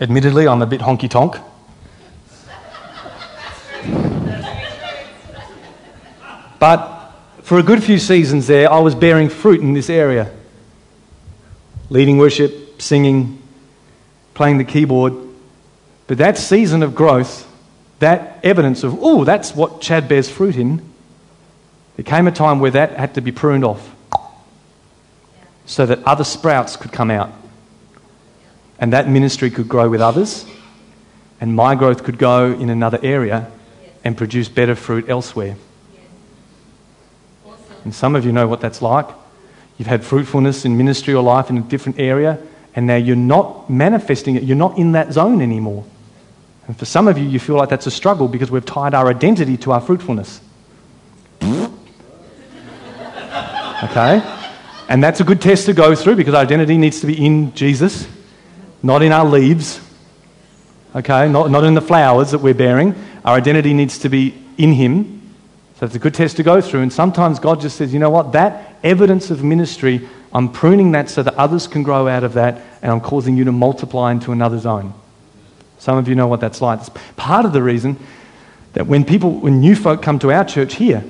Admittedly, 0.01 0.49
I'm 0.49 0.63
a 0.63 0.67
bit 0.67 0.81
honky 0.81 1.09
tonk. 1.09 1.37
But 6.59 7.13
for 7.43 7.61
a 7.61 7.63
good 7.63 7.85
few 7.85 8.01
seasons 8.01 8.49
there, 8.49 8.69
I 8.69 8.81
was 8.81 8.97
bearing 8.97 9.29
fruit 9.29 9.61
in 9.61 9.75
this 9.75 9.89
area. 9.89 10.29
Leading 11.89 12.19
worship, 12.19 12.83
singing, 12.83 13.41
playing 14.35 14.59
the 14.59 14.65
keyboard. 14.65 15.13
But 16.09 16.19
that 16.19 16.37
season 16.37 16.83
of 16.83 16.97
growth, 16.97 17.49
that 18.01 18.41
evidence 18.43 18.83
of, 18.83 18.99
oh, 19.01 19.23
that's 19.23 19.55
what 19.55 19.81
Chad 19.81 20.09
bears 20.09 20.29
fruit 20.29 20.57
in, 20.57 20.92
there 21.97 22.05
came 22.05 22.27
a 22.27 22.33
time 22.33 22.61
where 22.61 22.71
that 22.71 22.93
had 22.97 23.15
to 23.15 23.21
be 23.21 23.33
pruned 23.33 23.65
off 23.65 23.95
so 25.67 25.87
that 25.87 26.03
other 26.05 26.25
sprouts 26.25 26.77
could 26.77 26.93
come 26.93 27.11
out. 27.11 27.33
And 28.79 28.93
that 28.93 29.09
ministry 29.09 29.51
could 29.51 29.69
grow 29.69 29.89
with 29.89 30.01
others, 30.01 30.45
and 31.41 31.55
my 31.55 31.75
growth 31.75 32.03
could 32.03 32.19
go 32.19 32.53
in 32.53 32.69
another 32.69 32.99
area 33.03 33.51
and 34.05 34.17
produce 34.17 34.49
better 34.49 34.75
fruit 34.75 35.09
elsewhere. 35.09 35.57
And 37.85 37.95
some 37.95 38.17
of 38.17 38.25
you 38.25 38.33
know 38.33 38.49
what 38.49 38.61
that's 38.61 38.83
like. 38.83 39.07
You've 39.79 39.89
had 39.89 40.05
fruitfulness 40.05 40.65
in 40.65 40.77
ministry 40.77 41.15
or 41.15 41.23
life 41.23 41.51
in 41.51 41.59
a 41.59 41.63
different 41.63 41.99
area, 41.99 42.39
and 42.75 42.87
now 42.87 42.97
you're 42.97 43.17
not 43.17 43.71
manifesting 43.71 44.37
it. 44.37 44.43
You're 44.43 44.57
not 44.57 44.79
in 44.79 44.93
that 44.93 45.13
zone 45.13 45.41
anymore. 45.41 45.85
And 46.67 46.79
for 46.79 46.85
some 46.85 47.09
of 47.09 47.19
you, 47.19 47.25
you 47.25 47.39
feel 47.39 47.57
like 47.57 47.69
that's 47.69 47.87
a 47.87 47.91
struggle 47.91 48.29
because 48.29 48.51
we've 48.51 48.65
tied 48.65 48.95
our 48.95 49.09
identity 49.09 49.57
to 49.59 49.73
our 49.73 49.81
fruitfulness. 49.81 50.41
Okay? 53.83 54.23
And 54.89 55.03
that's 55.03 55.21
a 55.21 55.25
good 55.25 55.41
test 55.41 55.67
to 55.67 55.73
go 55.73 55.95
through 55.95 56.17
because 56.17 56.35
identity 56.35 56.77
needs 56.77 57.01
to 57.01 57.07
be 57.07 57.25
in 57.25 57.55
Jesus, 57.55 58.07
not 58.83 59.03
in 59.03 59.13
our 59.13 59.25
leaves. 59.25 59.81
Okay? 60.95 61.29
Not, 61.29 61.51
not 61.51 61.65
in 61.65 61.75
the 61.75 61.81
flowers 61.81 62.33
that 62.33 62.41
we're 62.41 62.55
bearing. 62.55 62.95
Our 63.25 63.37
identity 63.37 63.73
needs 63.73 63.99
to 64.01 64.09
be 64.09 64.35
in 64.59 64.73
Him. 64.73 65.23
So 65.79 65.87
it's 65.87 65.95
a 65.95 65.99
good 65.99 66.15
test 66.15 66.37
to 66.37 66.43
go 66.43 66.61
through. 66.61 66.83
And 66.83 66.93
sometimes 66.93 67.39
God 67.39 67.61
just 67.61 67.77
says, 67.77 67.93
you 67.93 67.99
know 67.99 68.11
what? 68.11 68.33
That 68.33 68.77
evidence 68.85 69.31
of 69.31 69.43
ministry, 69.43 70.09
I'm 70.33 70.51
pruning 70.51 70.93
that 70.93 71.09
so 71.09 71.23
that 71.23 71.35
others 71.35 71.67
can 71.67 71.83
grow 71.83 72.07
out 72.09 72.25
of 72.25 72.35
that, 72.35 72.61
and 72.83 72.93
I'm 72.93 73.01
causing 73.01 73.37
you 73.37 73.45
to 73.45 73.53
multiply 73.53 74.13
into 74.13 74.33
another 74.33 74.59
zone. 74.59 74.95
Some 75.79 75.99
of 75.99 76.07
you 76.07 76.15
know 76.15 76.29
what 76.29 76.41
that's 76.41 76.61
like. 76.61 76.81
It's 76.81 76.91
part 77.17 77.45
of 77.45 77.53
the 77.53 77.63
reason 77.63 77.97
that 78.75 78.87
when 78.87 79.05
people, 79.05 79.33
when 79.33 79.61
new 79.61 79.75
folk 79.75 80.03
come 80.03 80.19
to 80.21 80.31
our 80.31 80.45
church 80.45 80.77
here, 80.77 81.03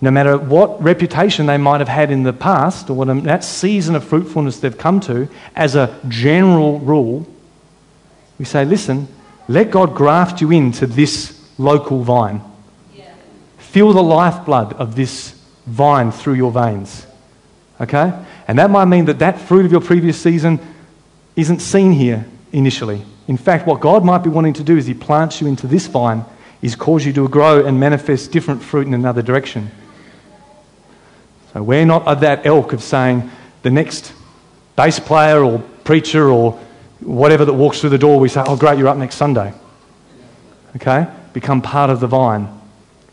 no 0.00 0.10
matter 0.10 0.36
what 0.36 0.82
reputation 0.82 1.46
they 1.46 1.56
might 1.56 1.80
have 1.80 1.88
had 1.88 2.10
in 2.10 2.22
the 2.22 2.32
past 2.32 2.90
or 2.90 2.94
what 2.94 3.08
um, 3.08 3.22
that 3.22 3.42
season 3.42 3.94
of 3.94 4.04
fruitfulness 4.04 4.60
they've 4.60 4.76
come 4.76 5.00
to, 5.00 5.28
as 5.54 5.74
a 5.74 5.98
general 6.08 6.78
rule, 6.80 7.26
we 8.38 8.44
say, 8.44 8.64
listen, 8.64 9.08
let 9.48 9.70
God 9.70 9.94
graft 9.94 10.40
you 10.40 10.50
into 10.50 10.86
this 10.86 11.42
local 11.58 12.02
vine. 12.02 12.42
Feel 13.58 13.92
the 13.92 14.02
lifeblood 14.02 14.74
of 14.74 14.96
this 14.96 15.32
vine 15.66 16.10
through 16.10 16.34
your 16.34 16.50
veins. 16.50 17.06
Okay? 17.80 18.12
And 18.48 18.58
that 18.58 18.70
might 18.70 18.86
mean 18.86 19.06
that 19.06 19.18
that 19.20 19.40
fruit 19.40 19.64
of 19.64 19.72
your 19.72 19.80
previous 19.80 20.20
season 20.20 20.60
isn't 21.36 21.60
seen 21.60 21.92
here 21.92 22.26
initially. 22.52 23.02
In 23.28 23.36
fact, 23.36 23.66
what 23.66 23.80
God 23.80 24.04
might 24.04 24.18
be 24.18 24.30
wanting 24.30 24.54
to 24.54 24.62
do 24.62 24.76
is 24.76 24.86
He 24.86 24.94
plants 24.94 25.40
you 25.40 25.46
into 25.46 25.66
this 25.66 25.86
vine, 25.86 26.24
is 26.62 26.76
cause 26.76 27.04
you 27.04 27.12
to 27.14 27.28
grow 27.28 27.64
and 27.64 27.78
manifest 27.78 28.32
different 28.32 28.62
fruit 28.62 28.86
in 28.86 28.94
another 28.94 29.22
direction. 29.22 29.70
So 31.56 31.62
we're 31.62 31.86
not 31.86 32.06
of 32.06 32.20
that 32.20 32.44
ilk 32.44 32.74
of 32.74 32.82
saying 32.82 33.30
the 33.62 33.70
next 33.70 34.12
bass 34.76 35.00
player 35.00 35.42
or 35.42 35.60
preacher 35.84 36.28
or 36.28 36.52
whatever 37.00 37.46
that 37.46 37.54
walks 37.54 37.80
through 37.80 37.88
the 37.88 37.96
door, 37.96 38.20
we 38.20 38.28
say, 38.28 38.42
oh, 38.46 38.58
great, 38.58 38.78
you're 38.78 38.88
up 38.88 38.98
next 38.98 39.14
Sunday. 39.14 39.54
Okay? 40.76 41.06
Become 41.32 41.62
part 41.62 41.88
of 41.88 42.00
the 42.00 42.08
vine 42.08 42.52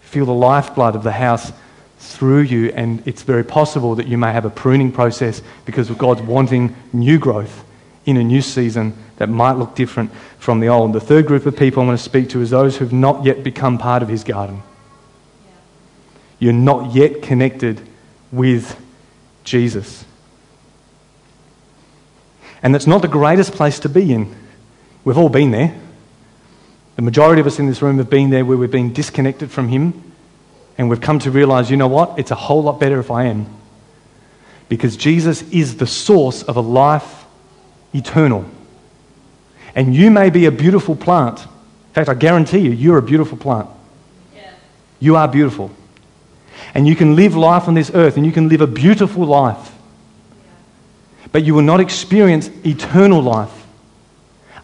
feel 0.02 0.26
the 0.26 0.34
lifeblood 0.34 0.94
of 0.98 1.04
the 1.04 1.12
house 1.14 1.54
through 2.00 2.42
you, 2.42 2.70
and 2.72 3.02
it's 3.08 3.22
very 3.22 3.46
possible 3.46 3.96
that 3.96 4.08
you 4.08 4.18
may 4.18 4.34
have 4.34 4.44
a 4.44 4.50
pruning 4.50 4.92
process 4.92 5.42
because 5.66 5.90
God's 5.92 6.22
wanting 6.22 6.76
new 6.92 7.18
growth 7.18 7.64
in 8.06 8.18
a 8.18 8.24
new 8.26 8.42
season 8.42 8.94
that 9.16 9.30
might 9.30 9.54
look 9.54 9.74
different 9.74 10.12
from 10.38 10.60
the 10.60 10.68
old. 10.68 10.92
The 10.92 11.00
third 11.00 11.28
group 11.28 11.46
of 11.46 11.56
people 11.56 11.82
I 11.82 11.86
want 11.86 11.98
to 11.98 12.04
speak 12.04 12.30
to 12.32 12.42
is 12.42 12.50
those 12.50 12.76
who've 12.76 12.92
not 12.92 13.24
yet 13.24 13.42
become 13.42 13.78
part 13.78 14.04
of 14.04 14.10
His 14.10 14.26
garden. 14.26 14.62
You're 16.40 16.52
not 16.52 16.94
yet 16.94 17.22
connected 17.22 17.82
with 18.34 18.78
Jesus. 19.46 20.04
And 22.64 22.74
that's 22.74 22.88
not 22.88 23.02
the 23.02 23.08
greatest 23.08 23.54
place 23.54 23.80
to 23.80 23.90
be 23.90 24.12
in. 24.12 24.36
We've 25.06 25.18
all 25.18 25.30
been 25.30 25.52
there. 25.52 25.80
The 26.96 27.02
majority 27.02 27.42
of 27.42 27.48
us 27.48 27.60
in 27.60 27.68
this 27.68 27.82
room 27.82 27.98
have 28.00 28.10
been 28.10 28.30
there 28.30 28.44
where 28.44 28.58
we've 28.58 28.72
been 28.72 28.94
disconnected 28.94 29.52
from 29.52 29.68
Him 29.70 30.12
and 30.78 30.90
we've 30.90 31.02
come 31.02 31.20
to 31.20 31.32
realize, 31.32 31.70
you 31.70 31.78
know 31.78 31.88
what? 31.88 32.18
It's 32.18 32.32
a 32.32 32.36
whole 32.36 32.64
lot 32.64 32.80
better 32.80 33.00
if 33.00 33.12
I 33.12 33.26
am. 33.26 33.48
Because 34.70 34.98
Jesus 34.98 35.44
is 35.52 35.78
the 35.78 35.86
source 35.86 36.42
of 36.42 36.58
a 36.58 36.62
life 36.62 37.26
eternal. 37.94 38.46
And 39.76 39.94
you 39.94 40.10
may 40.10 40.30
be 40.30 40.46
a 40.46 40.52
beautiful 40.52 40.96
plant. 40.96 41.42
In 41.42 41.94
fact, 41.94 42.10
I 42.10 42.16
guarantee 42.16 42.60
you, 42.60 42.72
you're 42.72 42.98
a 42.98 43.04
beautiful 43.04 43.38
plant. 43.38 43.70
Yeah. 44.34 44.52
You 45.00 45.16
are 45.16 45.28
beautiful. 45.28 45.72
And 46.74 46.88
you 46.88 46.96
can 46.96 47.16
live 47.16 47.36
life 47.36 47.68
on 47.68 47.74
this 47.74 47.92
earth 47.94 48.18
and 48.18 48.26
you 48.26 48.32
can 48.32 48.50
live 48.50 48.62
a 48.62 48.68
beautiful 48.68 49.26
life. 49.26 49.72
But 51.32 51.44
you 51.44 51.54
will 51.54 51.62
not 51.64 51.80
experience 51.80 52.50
eternal 52.66 53.22
life 53.22 53.66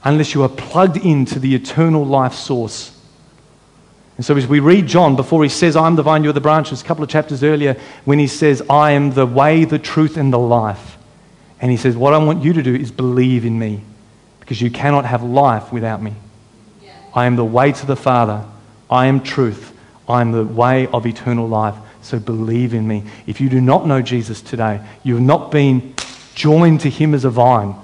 unless 0.04 0.34
you 0.34 0.44
are 0.44 0.50
plugged 0.50 0.98
into 0.98 1.40
the 1.40 1.56
eternal 1.56 2.06
life 2.06 2.34
source. 2.34 2.96
And 4.18 4.26
so, 4.26 4.36
as 4.36 4.48
we 4.48 4.60
read 4.60 4.86
John, 4.86 5.16
before 5.16 5.44
he 5.44 5.50
says, 5.50 5.76
I'm 5.76 5.96
the 5.96 6.04
vine, 6.04 6.24
you're 6.24 6.34
the 6.34 6.42
branches, 6.42 6.82
a 6.82 6.86
couple 6.86 7.04
of 7.04 7.10
chapters 7.10 7.42
earlier, 7.42 7.80
when 8.04 8.20
he 8.20 8.28
says, 8.28 8.62
I 8.70 8.92
am 8.92 9.12
the 9.12 9.26
way, 9.26 9.64
the 9.64 9.80
truth, 9.80 10.18
and 10.18 10.34
the 10.34 10.40
life. 10.40 10.98
And 11.62 11.72
he 11.72 11.78
says, 11.78 11.96
What 11.96 12.14
I 12.14 12.18
want 12.18 12.44
you 12.44 12.52
to 12.54 12.62
do 12.62 12.76
is 12.76 12.92
believe 12.92 13.46
in 13.46 13.58
me. 13.58 13.82
because 14.42 14.62
you 14.62 14.72
cannot 14.72 15.06
have 15.06 15.22
life 15.22 15.72
without 15.72 16.02
me. 16.02 16.14
I 17.14 17.28
am 17.28 17.36
the 17.36 17.46
way 17.46 17.72
to 17.72 17.86
the 17.86 17.96
Father. 17.96 18.44
I 18.90 19.06
am 19.06 19.22
truth. 19.22 19.74
I 20.08 20.22
am 20.22 20.32
the 20.32 20.44
way 20.44 20.88
of 20.88 21.06
eternal 21.06 21.48
life. 21.48 21.76
So 22.02 22.20
believe 22.20 22.74
in 22.74 22.88
me. 22.88 23.04
If 23.28 23.42
you 23.42 23.50
do 23.50 23.62
not 23.62 23.86
know 23.86 24.02
Jesus 24.02 24.42
today, 24.42 24.82
you 25.04 25.16
have 25.16 25.24
not 25.24 25.52
been 25.52 25.94
joined 26.34 26.82
to 26.82 26.90
him 26.90 27.14
as 27.14 27.26
a 27.26 27.30
vine, 27.30 27.76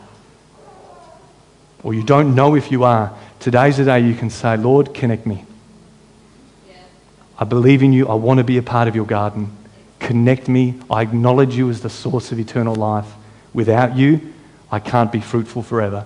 or 1.84 1.94
you 1.94 2.04
don't 2.04 2.34
know 2.34 2.56
if 2.56 2.72
you 2.72 2.84
are, 2.84 3.16
today's 3.40 3.78
the 3.78 3.86
day 3.86 4.00
you 4.00 4.16
can 4.16 4.30
say, 4.30 4.58
Lord, 4.58 4.94
connect 4.94 5.26
me. 5.26 5.46
I 7.38 7.44
believe 7.44 7.84
in 7.84 7.92
you. 7.92 8.08
I 8.08 8.14
want 8.14 8.38
to 8.38 8.44
be 8.44 8.58
a 8.58 8.64
part 8.64 8.88
of 8.88 8.96
your 8.96 9.06
garden. 9.06 9.56
Connect 10.00 10.48
me. 10.48 10.80
I 10.90 11.02
acknowledge 11.02 11.56
you 11.56 11.70
as 11.70 11.82
the 11.82 11.90
source 11.90 12.32
of 12.32 12.40
eternal 12.40 12.76
life. 12.76 13.12
Without 13.54 13.98
you, 13.98 14.34
I 14.72 14.80
can't 14.80 15.12
be 15.12 15.20
fruitful 15.20 15.64
forever. 15.64 16.06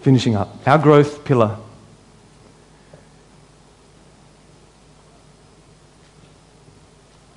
Finishing 0.00 0.36
up, 0.36 0.56
our 0.66 0.78
growth 0.78 1.24
pillar. 1.24 1.58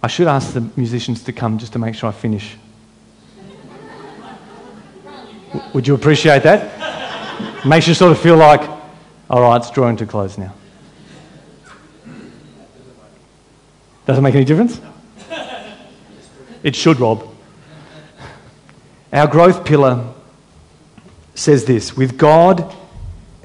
I 0.02 0.08
should 0.08 0.28
ask 0.28 0.54
the 0.54 0.62
musicians 0.76 1.24
to 1.24 1.34
come 1.34 1.58
just 1.58 1.74
to 1.74 1.80
make 1.80 1.96
sure 1.96 2.10
I 2.10 2.14
finish. 2.14 2.56
Would 5.74 5.88
you 5.88 5.96
appreciate 5.96 6.44
that? 6.44 7.66
Makes 7.66 7.88
you 7.88 7.94
sort 7.94 8.12
of 8.12 8.20
feel 8.20 8.38
like, 8.38 8.62
all 9.30 9.42
right, 9.42 9.58
it's 9.58 9.72
drawing 9.72 9.98
to 9.98 10.06
close 10.06 10.38
now. 10.38 10.54
Doesn't 14.06 14.24
make 14.24 14.36
any 14.36 14.46
difference? 14.46 14.80
It 16.64 16.76
should, 16.76 17.00
Rob. 17.00 17.28
Our 19.12 19.28
growth 19.28 19.66
pillar 19.66 20.14
says 21.36 21.66
this 21.66 21.96
with 21.96 22.18
God, 22.18 22.76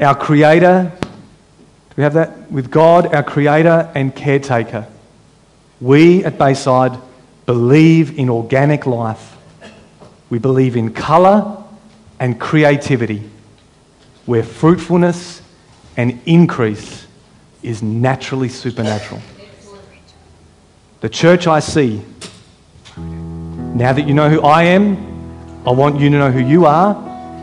our 0.00 0.14
Creator, 0.14 0.92
do 1.00 1.94
we 1.96 2.02
have 2.02 2.14
that? 2.14 2.50
With 2.50 2.70
God, 2.70 3.14
our 3.14 3.22
Creator 3.22 3.90
and 3.94 4.14
caretaker, 4.14 4.86
we 5.80 6.24
at 6.24 6.38
Bayside 6.38 6.98
believe 7.46 8.18
in 8.18 8.30
organic 8.30 8.86
life. 8.86 9.36
We 10.30 10.38
believe 10.38 10.76
in 10.76 10.92
colour 10.92 11.62
and 12.18 12.40
creativity, 12.40 13.22
where 14.26 14.42
fruitfulness 14.42 15.42
and 15.96 16.20
increase 16.26 17.06
is 17.62 17.82
naturally 17.82 18.48
supernatural. 18.48 19.20
The 21.00 21.08
church 21.08 21.46
I 21.46 21.60
see, 21.60 22.02
now 22.96 23.92
that 23.92 24.06
you 24.06 24.14
know 24.14 24.30
who 24.30 24.40
I 24.40 24.62
am, 24.64 24.96
I 25.66 25.70
want 25.70 26.00
you 26.00 26.08
to 26.10 26.18
know 26.18 26.30
who 26.30 26.40
you 26.40 26.66
are. 26.66 26.94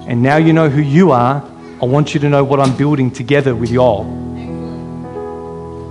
And 0.08 0.24
now 0.24 0.38
you 0.38 0.52
know 0.52 0.68
who 0.68 0.82
you 0.82 1.12
are, 1.12 1.48
I 1.82 1.86
want 1.86 2.14
you 2.14 2.20
to 2.22 2.28
know 2.28 2.44
what 2.44 2.60
I'm 2.60 2.76
building 2.76 3.12
together 3.12 3.56
with 3.56 3.70
y'all. 3.70 4.04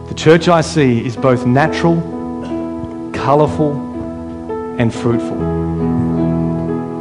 The 0.09 0.15
church 0.15 0.49
I 0.49 0.61
see 0.61 1.05
is 1.07 1.17
both 1.17 1.47
natural, 1.47 1.97
colourful, 3.25 3.91
and 4.81 4.95
fruitful. 4.95 5.37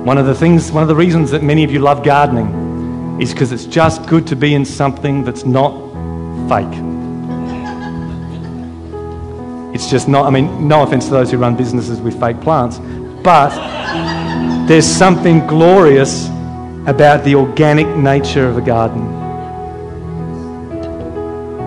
One 0.04 0.18
of 0.18 0.26
the 0.26 0.36
things, 0.36 0.70
one 0.70 0.84
of 0.84 0.90
the 0.90 0.96
reasons 0.96 1.32
that 1.32 1.44
many 1.44 1.64
of 1.64 1.72
you 1.72 1.80
love 1.80 2.04
gardening 2.04 3.22
is 3.22 3.32
because 3.32 3.54
it's 3.54 3.66
just 3.66 4.06
good 4.06 4.28
to 4.28 4.36
be 4.36 4.54
in 4.54 4.66
something 4.66 5.24
that's 5.24 5.46
not 5.46 5.72
fake. 6.50 6.68
It's 9.74 9.90
just 9.90 10.10
not, 10.10 10.26
I 10.26 10.30
mean, 10.30 10.68
no 10.68 10.84
offense 10.84 11.06
to 11.06 11.12
those 11.12 11.32
who 11.32 11.38
run 11.38 11.56
businesses 11.56 12.02
with 12.02 12.20
fake 12.20 12.42
plants, 12.42 12.80
but 13.24 13.56
there's 14.68 14.86
something 14.86 15.48
glorious 15.48 16.28
about 16.86 17.24
the 17.24 17.36
organic 17.36 17.88
nature 17.96 18.46
of 18.46 18.58
a 18.58 18.62
garden. 18.62 19.08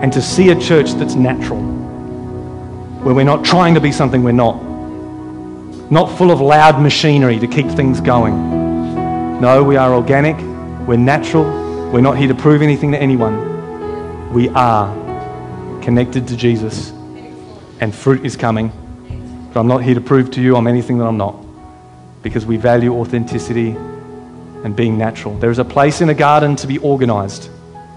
And 0.03 0.13
to 0.13 0.21
see 0.21 0.51
a 0.51 0.59
church 0.59 0.91
that's 0.91 1.15
natural, 1.15 1.82
where 3.03 3.13
we're 3.13 3.23
not 3.23 3.43
trying 3.43 3.73
to 3.73 3.81
be 3.81 3.91
something 3.91 4.23
we're 4.23 4.31
not, 4.31 4.61
not 5.91 6.17
full 6.17 6.31
of 6.31 6.39
loud 6.39 6.81
machinery 6.81 7.37
to 7.37 7.47
keep 7.47 7.67
things 7.67 7.99
going. 7.99 9.41
No, 9.41 9.61
we 9.61 9.75
are 9.75 9.93
organic, 9.93 10.37
we're 10.87 10.95
natural, 10.95 11.43
we're 11.91 12.01
not 12.01 12.17
here 12.17 12.29
to 12.29 12.35
prove 12.35 12.61
anything 12.61 12.93
to 12.93 12.97
anyone. 12.97 14.31
We 14.33 14.47
are 14.49 14.91
connected 15.81 16.29
to 16.29 16.37
Jesus, 16.37 16.91
and 17.81 17.93
fruit 17.93 18.25
is 18.25 18.37
coming. 18.37 18.71
But 19.53 19.59
I'm 19.59 19.67
not 19.67 19.83
here 19.83 19.95
to 19.95 20.01
prove 20.01 20.31
to 20.31 20.41
you 20.41 20.55
I'm 20.55 20.65
anything 20.65 20.97
that 20.99 21.05
I'm 21.05 21.17
not, 21.17 21.35
because 22.21 22.45
we 22.45 22.55
value 22.55 22.93
authenticity 22.95 23.71
and 24.63 24.73
being 24.75 24.97
natural. 24.97 25.37
There 25.37 25.51
is 25.51 25.59
a 25.59 25.65
place 25.65 25.99
in 25.99 26.07
a 26.07 26.13
garden 26.13 26.55
to 26.55 26.67
be 26.67 26.77
organized. 26.77 27.49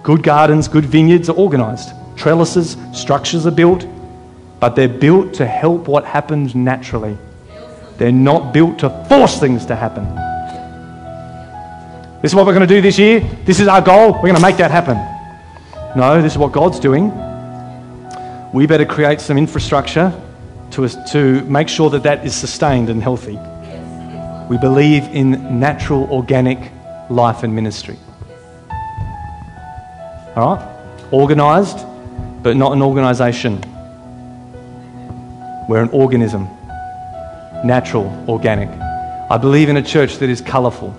Good 0.03 0.25
gardens, 0.25 0.67
good 0.67 0.85
vineyards 0.85 1.29
are 1.29 1.37
organized. 1.37 1.91
Trellises, 2.17 2.77
structures 2.93 3.47
are 3.47 3.53
built, 3.53 3.87
but 4.61 4.77
they're 4.77 4.89
built 4.89 5.35
to 5.35 5.47
help 5.47 5.89
what 5.89 6.05
happens 6.05 6.55
naturally. 6.55 7.17
They're 7.99 8.13
not 8.13 8.53
built 8.53 8.79
to 8.81 8.91
force 9.09 9.39
things 9.39 9.67
to 9.67 9.77
happen. 9.77 10.05
This 12.23 12.33
is 12.33 12.35
what 12.35 12.47
we're 12.47 12.55
going 12.55 12.67
to 12.67 12.75
do 12.75 12.81
this 12.81 12.99
year. 12.99 13.21
This 13.45 13.61
is 13.61 13.69
our 13.69 13.81
goal. 13.81 14.13
We're 14.15 14.23
going 14.23 14.37
to 14.37 14.43
make 14.43 14.57
that 14.57 14.71
happen. 14.71 14.97
No, 15.97 16.21
this 16.21 16.33
is 16.33 16.39
what 16.39 16.53
God's 16.53 16.81
doing. 16.81 17.13
We 18.53 18.67
better 18.67 18.87
create 18.87 19.21
some 19.21 19.39
infrastructure 19.39 20.13
to, 20.73 20.89
to 21.13 21.43
make 21.45 21.69
sure 21.69 21.91
that 21.91 22.03
that 22.03 22.25
is 22.25 22.35
sustained 22.35 22.91
and 22.91 23.03
healthy. 23.03 23.39
We 24.49 24.59
believe 24.59 25.05
in 25.05 25.61
natural, 25.61 26.05
organic 26.11 26.73
life 27.11 27.43
and 27.43 27.55
ministry. 27.55 27.97
All 30.37 30.57
right? 30.57 31.09
Organized, 31.13 31.79
but 32.43 32.57
not 32.57 32.73
an 32.73 32.83
organization. 32.83 33.63
We're 35.69 35.83
an 35.83 35.91
organism. 35.91 36.49
Natural, 37.65 38.25
organic. 38.29 38.69
I 39.29 39.39
believe 39.39 39.69
in 39.69 39.77
a 39.77 39.83
church 39.83 40.19
that 40.19 40.31
is 40.31 40.41
colorful, 40.41 40.91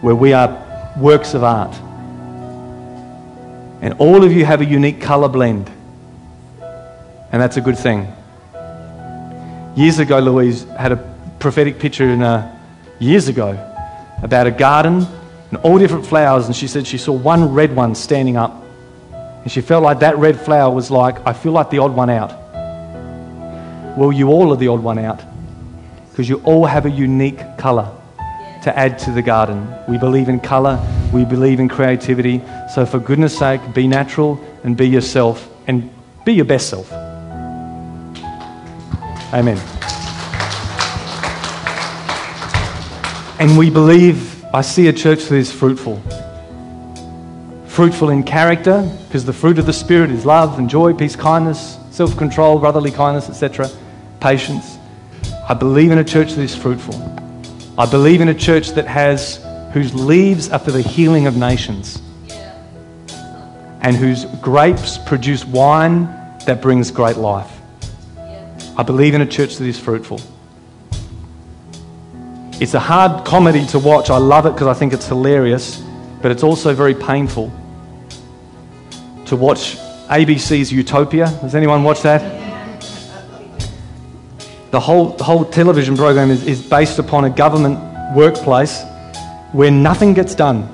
where 0.00 0.16
we 0.16 0.32
are 0.32 0.92
works 0.96 1.34
of 1.34 1.44
art. 1.44 1.72
And 3.80 3.94
all 3.98 4.24
of 4.24 4.32
you 4.32 4.44
have 4.44 4.60
a 4.60 4.64
unique 4.64 5.00
color 5.00 5.28
blend. 5.28 5.70
And 7.30 7.40
that's 7.40 7.56
a 7.56 7.60
good 7.60 7.78
thing. 7.78 8.12
Years 9.76 10.00
ago, 10.00 10.18
Louise 10.18 10.64
had 10.64 10.90
a 10.92 11.14
prophetic 11.38 11.78
picture 11.78 12.08
in 12.08 12.22
a, 12.22 12.60
years 12.98 13.28
ago 13.28 13.50
about 14.22 14.46
a 14.46 14.50
garden 14.50 15.06
and 15.50 15.58
all 15.58 15.78
different 15.78 16.06
flowers, 16.06 16.46
and 16.46 16.56
she 16.56 16.66
said 16.66 16.86
she 16.86 16.98
saw 16.98 17.12
one 17.12 17.52
red 17.52 17.76
one 17.76 17.94
standing 17.94 18.36
up. 18.36 18.63
And 19.44 19.52
she 19.52 19.60
felt 19.60 19.84
like 19.84 19.98
that 20.00 20.16
red 20.16 20.40
flower 20.40 20.74
was 20.74 20.90
like, 20.90 21.24
I 21.26 21.34
feel 21.34 21.52
like 21.52 21.68
the 21.68 21.78
odd 21.78 21.94
one 21.94 22.08
out. 22.08 22.32
Well, 23.94 24.10
you 24.10 24.28
all 24.28 24.52
are 24.52 24.56
the 24.56 24.68
odd 24.68 24.82
one 24.82 24.98
out 24.98 25.22
because 26.10 26.30
you 26.30 26.40
all 26.44 26.64
have 26.64 26.86
a 26.86 26.90
unique 26.90 27.40
colour 27.58 27.94
to 28.62 28.76
add 28.76 28.98
to 29.00 29.12
the 29.12 29.20
garden. 29.20 29.70
We 29.86 29.98
believe 29.98 30.30
in 30.30 30.40
colour, 30.40 30.80
we 31.12 31.26
believe 31.26 31.60
in 31.60 31.68
creativity. 31.68 32.40
So, 32.72 32.86
for 32.86 32.98
goodness 32.98 33.38
sake, 33.38 33.60
be 33.74 33.86
natural 33.86 34.42
and 34.64 34.78
be 34.78 34.88
yourself 34.88 35.46
and 35.66 35.90
be 36.24 36.32
your 36.32 36.46
best 36.46 36.70
self. 36.70 36.90
Amen. 39.34 39.58
And 43.38 43.58
we 43.58 43.68
believe, 43.68 44.42
I 44.54 44.62
see 44.62 44.88
a 44.88 44.92
church 44.92 45.24
that 45.24 45.36
is 45.36 45.52
fruitful. 45.52 46.00
Fruitful 47.74 48.10
in 48.10 48.22
character, 48.22 48.88
because 49.08 49.24
the 49.24 49.32
fruit 49.32 49.58
of 49.58 49.66
the 49.66 49.72
Spirit 49.72 50.12
is 50.12 50.24
love 50.24 50.60
and 50.60 50.70
joy, 50.70 50.94
peace, 50.94 51.16
kindness, 51.16 51.76
self 51.90 52.16
control, 52.16 52.56
brotherly 52.60 52.92
kindness, 52.92 53.28
etc., 53.28 53.68
patience. 54.20 54.78
I 55.48 55.54
believe 55.54 55.90
in 55.90 55.98
a 55.98 56.04
church 56.04 56.34
that 56.34 56.42
is 56.42 56.54
fruitful. 56.54 56.94
I 57.76 57.90
believe 57.90 58.20
in 58.20 58.28
a 58.28 58.34
church 58.34 58.68
that 58.74 58.86
has, 58.86 59.44
whose 59.72 59.92
leaves 59.92 60.50
are 60.50 60.60
for 60.60 60.70
the 60.70 60.82
healing 60.82 61.26
of 61.26 61.36
nations 61.36 62.00
and 63.80 63.96
whose 63.96 64.24
grapes 64.40 64.96
produce 64.96 65.44
wine 65.44 66.04
that 66.46 66.62
brings 66.62 66.92
great 66.92 67.16
life. 67.16 67.50
I 68.78 68.84
believe 68.84 69.14
in 69.14 69.20
a 69.20 69.26
church 69.26 69.56
that 69.56 69.66
is 69.66 69.80
fruitful. 69.80 70.20
It's 72.60 72.74
a 72.74 72.78
hard 72.78 73.26
comedy 73.26 73.66
to 73.66 73.80
watch. 73.80 74.10
I 74.10 74.18
love 74.18 74.46
it 74.46 74.52
because 74.52 74.68
I 74.68 74.74
think 74.74 74.92
it's 74.92 75.08
hilarious, 75.08 75.82
but 76.22 76.30
it's 76.30 76.44
also 76.44 76.72
very 76.72 76.94
painful 76.94 77.52
to 79.34 79.40
watch 79.40 79.76
ABC's 80.08 80.72
Utopia. 80.72 81.26
Has 81.26 81.54
anyone 81.56 81.82
watched 81.82 82.04
that? 82.04 82.22
The 84.70 84.78
whole, 84.78 85.10
the 85.10 85.24
whole 85.24 85.44
television 85.44 85.96
program 85.96 86.30
is, 86.30 86.46
is 86.46 86.62
based 86.62 86.98
upon 86.98 87.24
a 87.24 87.30
government 87.30 87.78
workplace 88.14 88.82
where 89.52 89.70
nothing 89.70 90.14
gets 90.14 90.34
done. 90.34 90.68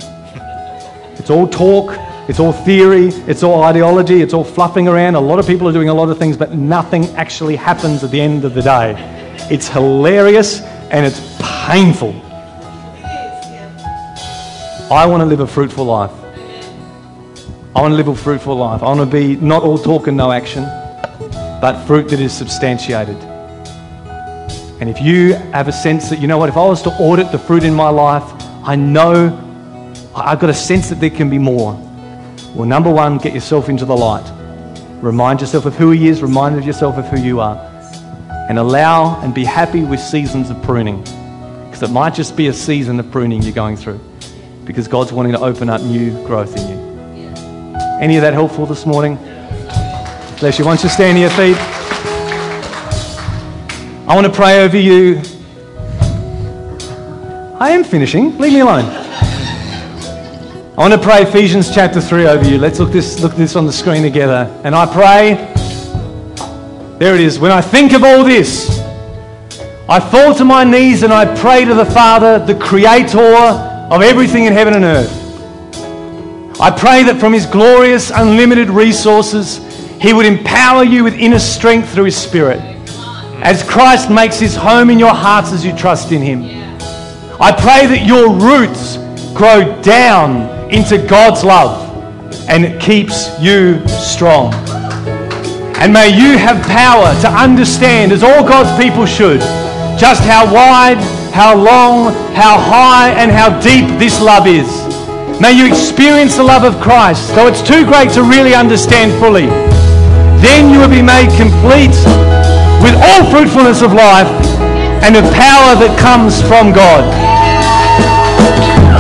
It's 1.19 1.31
all 1.31 1.49
talk, 1.49 1.97
it's 2.29 2.39
all 2.39 2.53
theory, 2.53 3.09
it's 3.27 3.43
all 3.43 3.63
ideology, 3.63 4.21
it's 4.21 4.35
all 4.35 4.45
fluffing 4.45 4.89
around. 4.89 5.15
A 5.15 5.21
lot 5.21 5.39
of 5.39 5.47
people 5.47 5.67
are 5.69 5.73
doing 5.73 5.89
a 5.89 5.95
lot 5.95 6.11
of 6.11 6.19
things, 6.19 6.37
but 6.37 6.53
nothing 6.53 7.05
actually 7.17 7.57
happens 7.57 8.05
at 8.05 8.11
the 8.11 8.21
end 8.21 8.45
of 8.45 8.55
the 8.55 8.63
day. 8.63 8.95
it's 9.51 9.69
hilarious, 9.69 10.61
and 10.91 11.07
it's 11.07 11.21
painful. 11.67 12.15
I 14.93 15.07
want 15.07 15.21
to 15.21 15.27
live 15.27 15.41
a 15.41 15.47
fruitful 15.47 15.85
life. 15.85 16.11
I 17.75 17.83
want 17.83 17.93
to 17.93 17.97
live 17.97 18.09
a 18.09 18.17
fruitful 18.17 18.57
life. 18.57 18.83
I 18.83 18.87
want 18.87 18.99
to 18.99 19.07
be 19.07 19.37
not 19.37 19.63
all 19.63 19.79
talk 19.79 20.09
and 20.09 20.17
no 20.17 20.33
action, 20.33 20.65
but 21.61 21.85
fruit 21.87 22.09
that 22.09 22.19
is 22.19 22.33
substantiated. 22.33 23.17
And 24.81 24.91
if 24.91 25.01
you 25.01 25.35
have 25.53 25.69
a 25.69 25.73
sense 25.73 26.11
that, 26.11 26.21
you 26.21 26.27
know 26.27 26.37
what, 26.37 26.49
if 26.49 26.57
I 26.57 26.67
was 26.67 26.83
to 26.83 26.91
audit 26.91 27.31
the 27.31 27.39
fruit 27.39 27.63
in 27.63 27.73
my 27.73 27.89
life, 27.89 28.25
I 28.65 28.75
know 28.75 29.29
I've 30.17 30.41
got 30.41 30.51
a 30.51 30.55
sense 30.55 30.89
that 30.89 30.97
there 30.97 31.11
can 31.11 31.31
be 31.31 31.39
more. 31.39 31.75
Well, 32.57 32.67
number 32.67 32.91
one, 32.91 33.19
get 33.19 33.35
yourself 33.35 33.69
into 33.69 33.85
the 33.85 33.97
light. 33.97 34.29
Remind 35.01 35.41
yourself 35.41 35.65
of 35.65 35.77
who 35.77 35.93
He 35.93 36.09
is, 36.09 36.23
remind 36.23 36.65
yourself 36.65 36.97
of 36.97 37.07
who 37.07 37.21
you 37.21 37.39
are. 37.39 37.57
And 38.49 38.59
allow 38.59 39.21
and 39.21 39.33
be 39.33 39.45
happy 39.45 39.85
with 39.85 40.01
seasons 40.01 40.51
of 40.51 40.61
pruning. 40.65 41.03
Because 41.67 41.85
it 41.85 41.91
might 41.91 42.15
just 42.15 42.37
be 42.37 42.49
a 42.49 42.53
season 42.53 42.99
of 42.99 43.09
pruning 43.13 43.43
you're 43.43 43.53
going 43.53 43.77
through. 43.77 44.01
Because 44.65 44.89
God's 44.89 45.13
wanting 45.13 45.33
to 45.33 45.41
open 45.41 45.71
up 45.71 45.83
new 45.83 46.11
growth 46.27 46.57
in 46.57 46.69
you. 46.69 46.80
Any 48.01 48.17
of 48.17 48.23
that 48.23 48.33
helpful 48.33 48.65
this 48.65 48.87
morning? 48.87 49.17
Bless 50.39 50.59
you. 50.59 50.65
Once 50.65 50.83
you 50.83 50.89
stand 50.89 51.17
to 51.17 51.21
your 51.21 51.29
feet, 51.29 51.55
I 54.09 54.15
want 54.15 54.27
to 54.27 54.33
pray 54.33 54.65
over 54.65 54.79
you. 54.79 55.21
I 57.61 57.73
am 57.73 57.85
finishing. 57.85 58.39
Leave 58.39 58.55
me 58.55 58.61
alone. 58.61 58.87
I 58.87 60.75
want 60.79 60.95
to 60.95 60.99
pray 60.99 61.25
Ephesians 61.25 61.75
chapter 61.75 62.01
3 62.01 62.25
over 62.25 62.49
you. 62.49 62.57
Let's 62.57 62.79
look 62.79 62.91
this, 62.91 63.21
look 63.21 63.35
this 63.35 63.55
on 63.55 63.67
the 63.67 63.73
screen 63.73 64.03
together. 64.03 64.51
And 64.65 64.75
I 64.75 64.87
pray, 64.87 65.35
there 66.99 67.15
it 67.15 67.21
is. 67.21 67.39
When 67.39 67.53
I 67.53 67.61
think 67.61 67.93
of 67.93 68.03
all 68.03 68.25
this, 68.25 68.81
I 69.91 70.01
fall 70.01 70.35
to 70.37 70.45
my 70.47 70.65
knees 70.65 71.03
and 71.03 71.13
I 71.13 71.37
pray 71.39 71.67
to 71.67 71.75
the 71.75 71.85
Father, 71.85 72.39
the 72.39 72.55
creator 72.59 73.21
of 73.21 74.01
everything 74.01 74.47
in 74.47 74.55
heaven 74.55 74.73
and 74.73 74.85
earth. 74.85 75.20
I 76.61 76.71
pray 76.71 77.03
that 77.05 77.19
from 77.19 77.33
His 77.33 77.47
glorious, 77.47 78.11
unlimited 78.15 78.69
resources, 78.69 79.57
He 79.99 80.13
would 80.13 80.27
empower 80.27 80.85
you 80.85 81.03
with 81.03 81.15
inner 81.15 81.39
strength 81.39 81.89
through 81.95 82.05
His 82.05 82.17
Spirit. 82.17 82.61
As 83.43 83.63
Christ 83.63 84.11
makes 84.11 84.39
His 84.39 84.55
home 84.55 84.91
in 84.91 84.99
your 84.99 85.15
hearts 85.15 85.53
as 85.53 85.65
you 85.65 85.75
trust 85.75 86.13
in 86.13 86.21
Him. 86.21 86.43
I 87.41 87.51
pray 87.51 87.87
that 87.87 88.05
your 88.07 88.29
roots 88.35 88.99
grow 89.33 89.81
down 89.81 90.71
into 90.71 90.99
God's 90.99 91.43
love 91.45 91.89
and 92.47 92.63
it 92.63 92.79
keeps 92.79 93.41
you 93.41 93.81
strong. 93.89 94.53
And 95.81 95.95
may 95.95 96.11
you 96.11 96.37
have 96.37 96.63
power 96.67 97.19
to 97.23 97.29
understand, 97.31 98.13
as 98.13 98.23
all 98.23 98.47
God's 98.47 98.71
people 98.85 99.07
should, 99.07 99.41
just 99.99 100.23
how 100.25 100.45
wide, 100.53 100.99
how 101.33 101.57
long, 101.57 102.13
how 102.35 102.61
high, 102.61 103.13
and 103.13 103.31
how 103.31 103.59
deep 103.61 103.99
this 103.99 104.21
love 104.21 104.47
is. 104.47 104.69
May 105.41 105.57
you 105.57 105.65
experience 105.65 106.37
the 106.37 106.45
love 106.45 106.69
of 106.69 106.77
Christ, 106.85 107.33
though 107.33 107.49
it's 107.49 107.65
too 107.65 107.89
great 107.89 108.13
to 108.13 108.21
really 108.21 108.53
understand 108.53 109.09
fully. 109.17 109.49
Then 110.45 110.69
you 110.69 110.77
will 110.85 110.93
be 110.93 111.01
made 111.01 111.33
complete 111.41 111.97
with 112.85 112.93
all 113.01 113.25
fruitfulness 113.33 113.81
of 113.81 113.97
life 113.97 114.29
and 115.01 115.17
the 115.17 115.25
power 115.33 115.81
that 115.81 115.97
comes 115.97 116.45
from 116.45 116.77
God. 116.77 117.09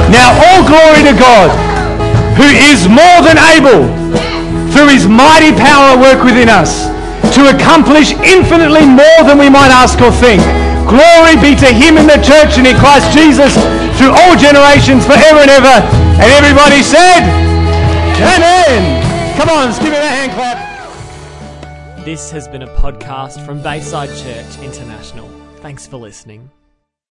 Now, 0.08 0.32
all 0.48 0.64
glory 0.64 1.04
to 1.04 1.12
God, 1.12 1.52
who 2.40 2.48
is 2.72 2.88
more 2.88 3.20
than 3.20 3.36
able, 3.52 3.84
through 4.72 4.88
his 4.96 5.04
mighty 5.04 5.52
power 5.52 6.00
work 6.00 6.24
within 6.24 6.48
us, 6.48 6.88
to 7.36 7.52
accomplish 7.52 8.16
infinitely 8.24 8.88
more 8.88 9.20
than 9.28 9.36
we 9.36 9.52
might 9.52 9.68
ask 9.68 10.00
or 10.00 10.08
think. 10.08 10.40
Glory 10.88 11.36
be 11.36 11.52
to 11.52 11.68
him 11.68 12.00
in 12.00 12.08
the 12.08 12.16
church 12.24 12.56
and 12.56 12.64
in 12.64 12.80
Christ 12.80 13.12
Jesus 13.12 13.52
through 14.00 14.16
all 14.16 14.40
generations, 14.40 15.04
forever 15.04 15.44
and 15.44 15.52
ever. 15.52 15.99
And 16.18 16.32
everybody 16.32 16.82
said, 16.82 17.22
Amen. 18.20 19.36
Come 19.36 19.48
on, 19.48 19.66
let's 19.66 19.78
give 19.78 19.88
me 19.88 19.98
that 19.98 20.14
hand 20.18 20.32
clap. 20.32 22.04
This 22.04 22.30
has 22.30 22.48
been 22.48 22.62
a 22.62 22.76
podcast 22.76 23.44
from 23.44 23.62
Bayside 23.62 24.08
Church 24.08 24.58
International. 24.62 25.28
Thanks 25.56 25.86
for 25.86 25.96
listening. 25.98 26.50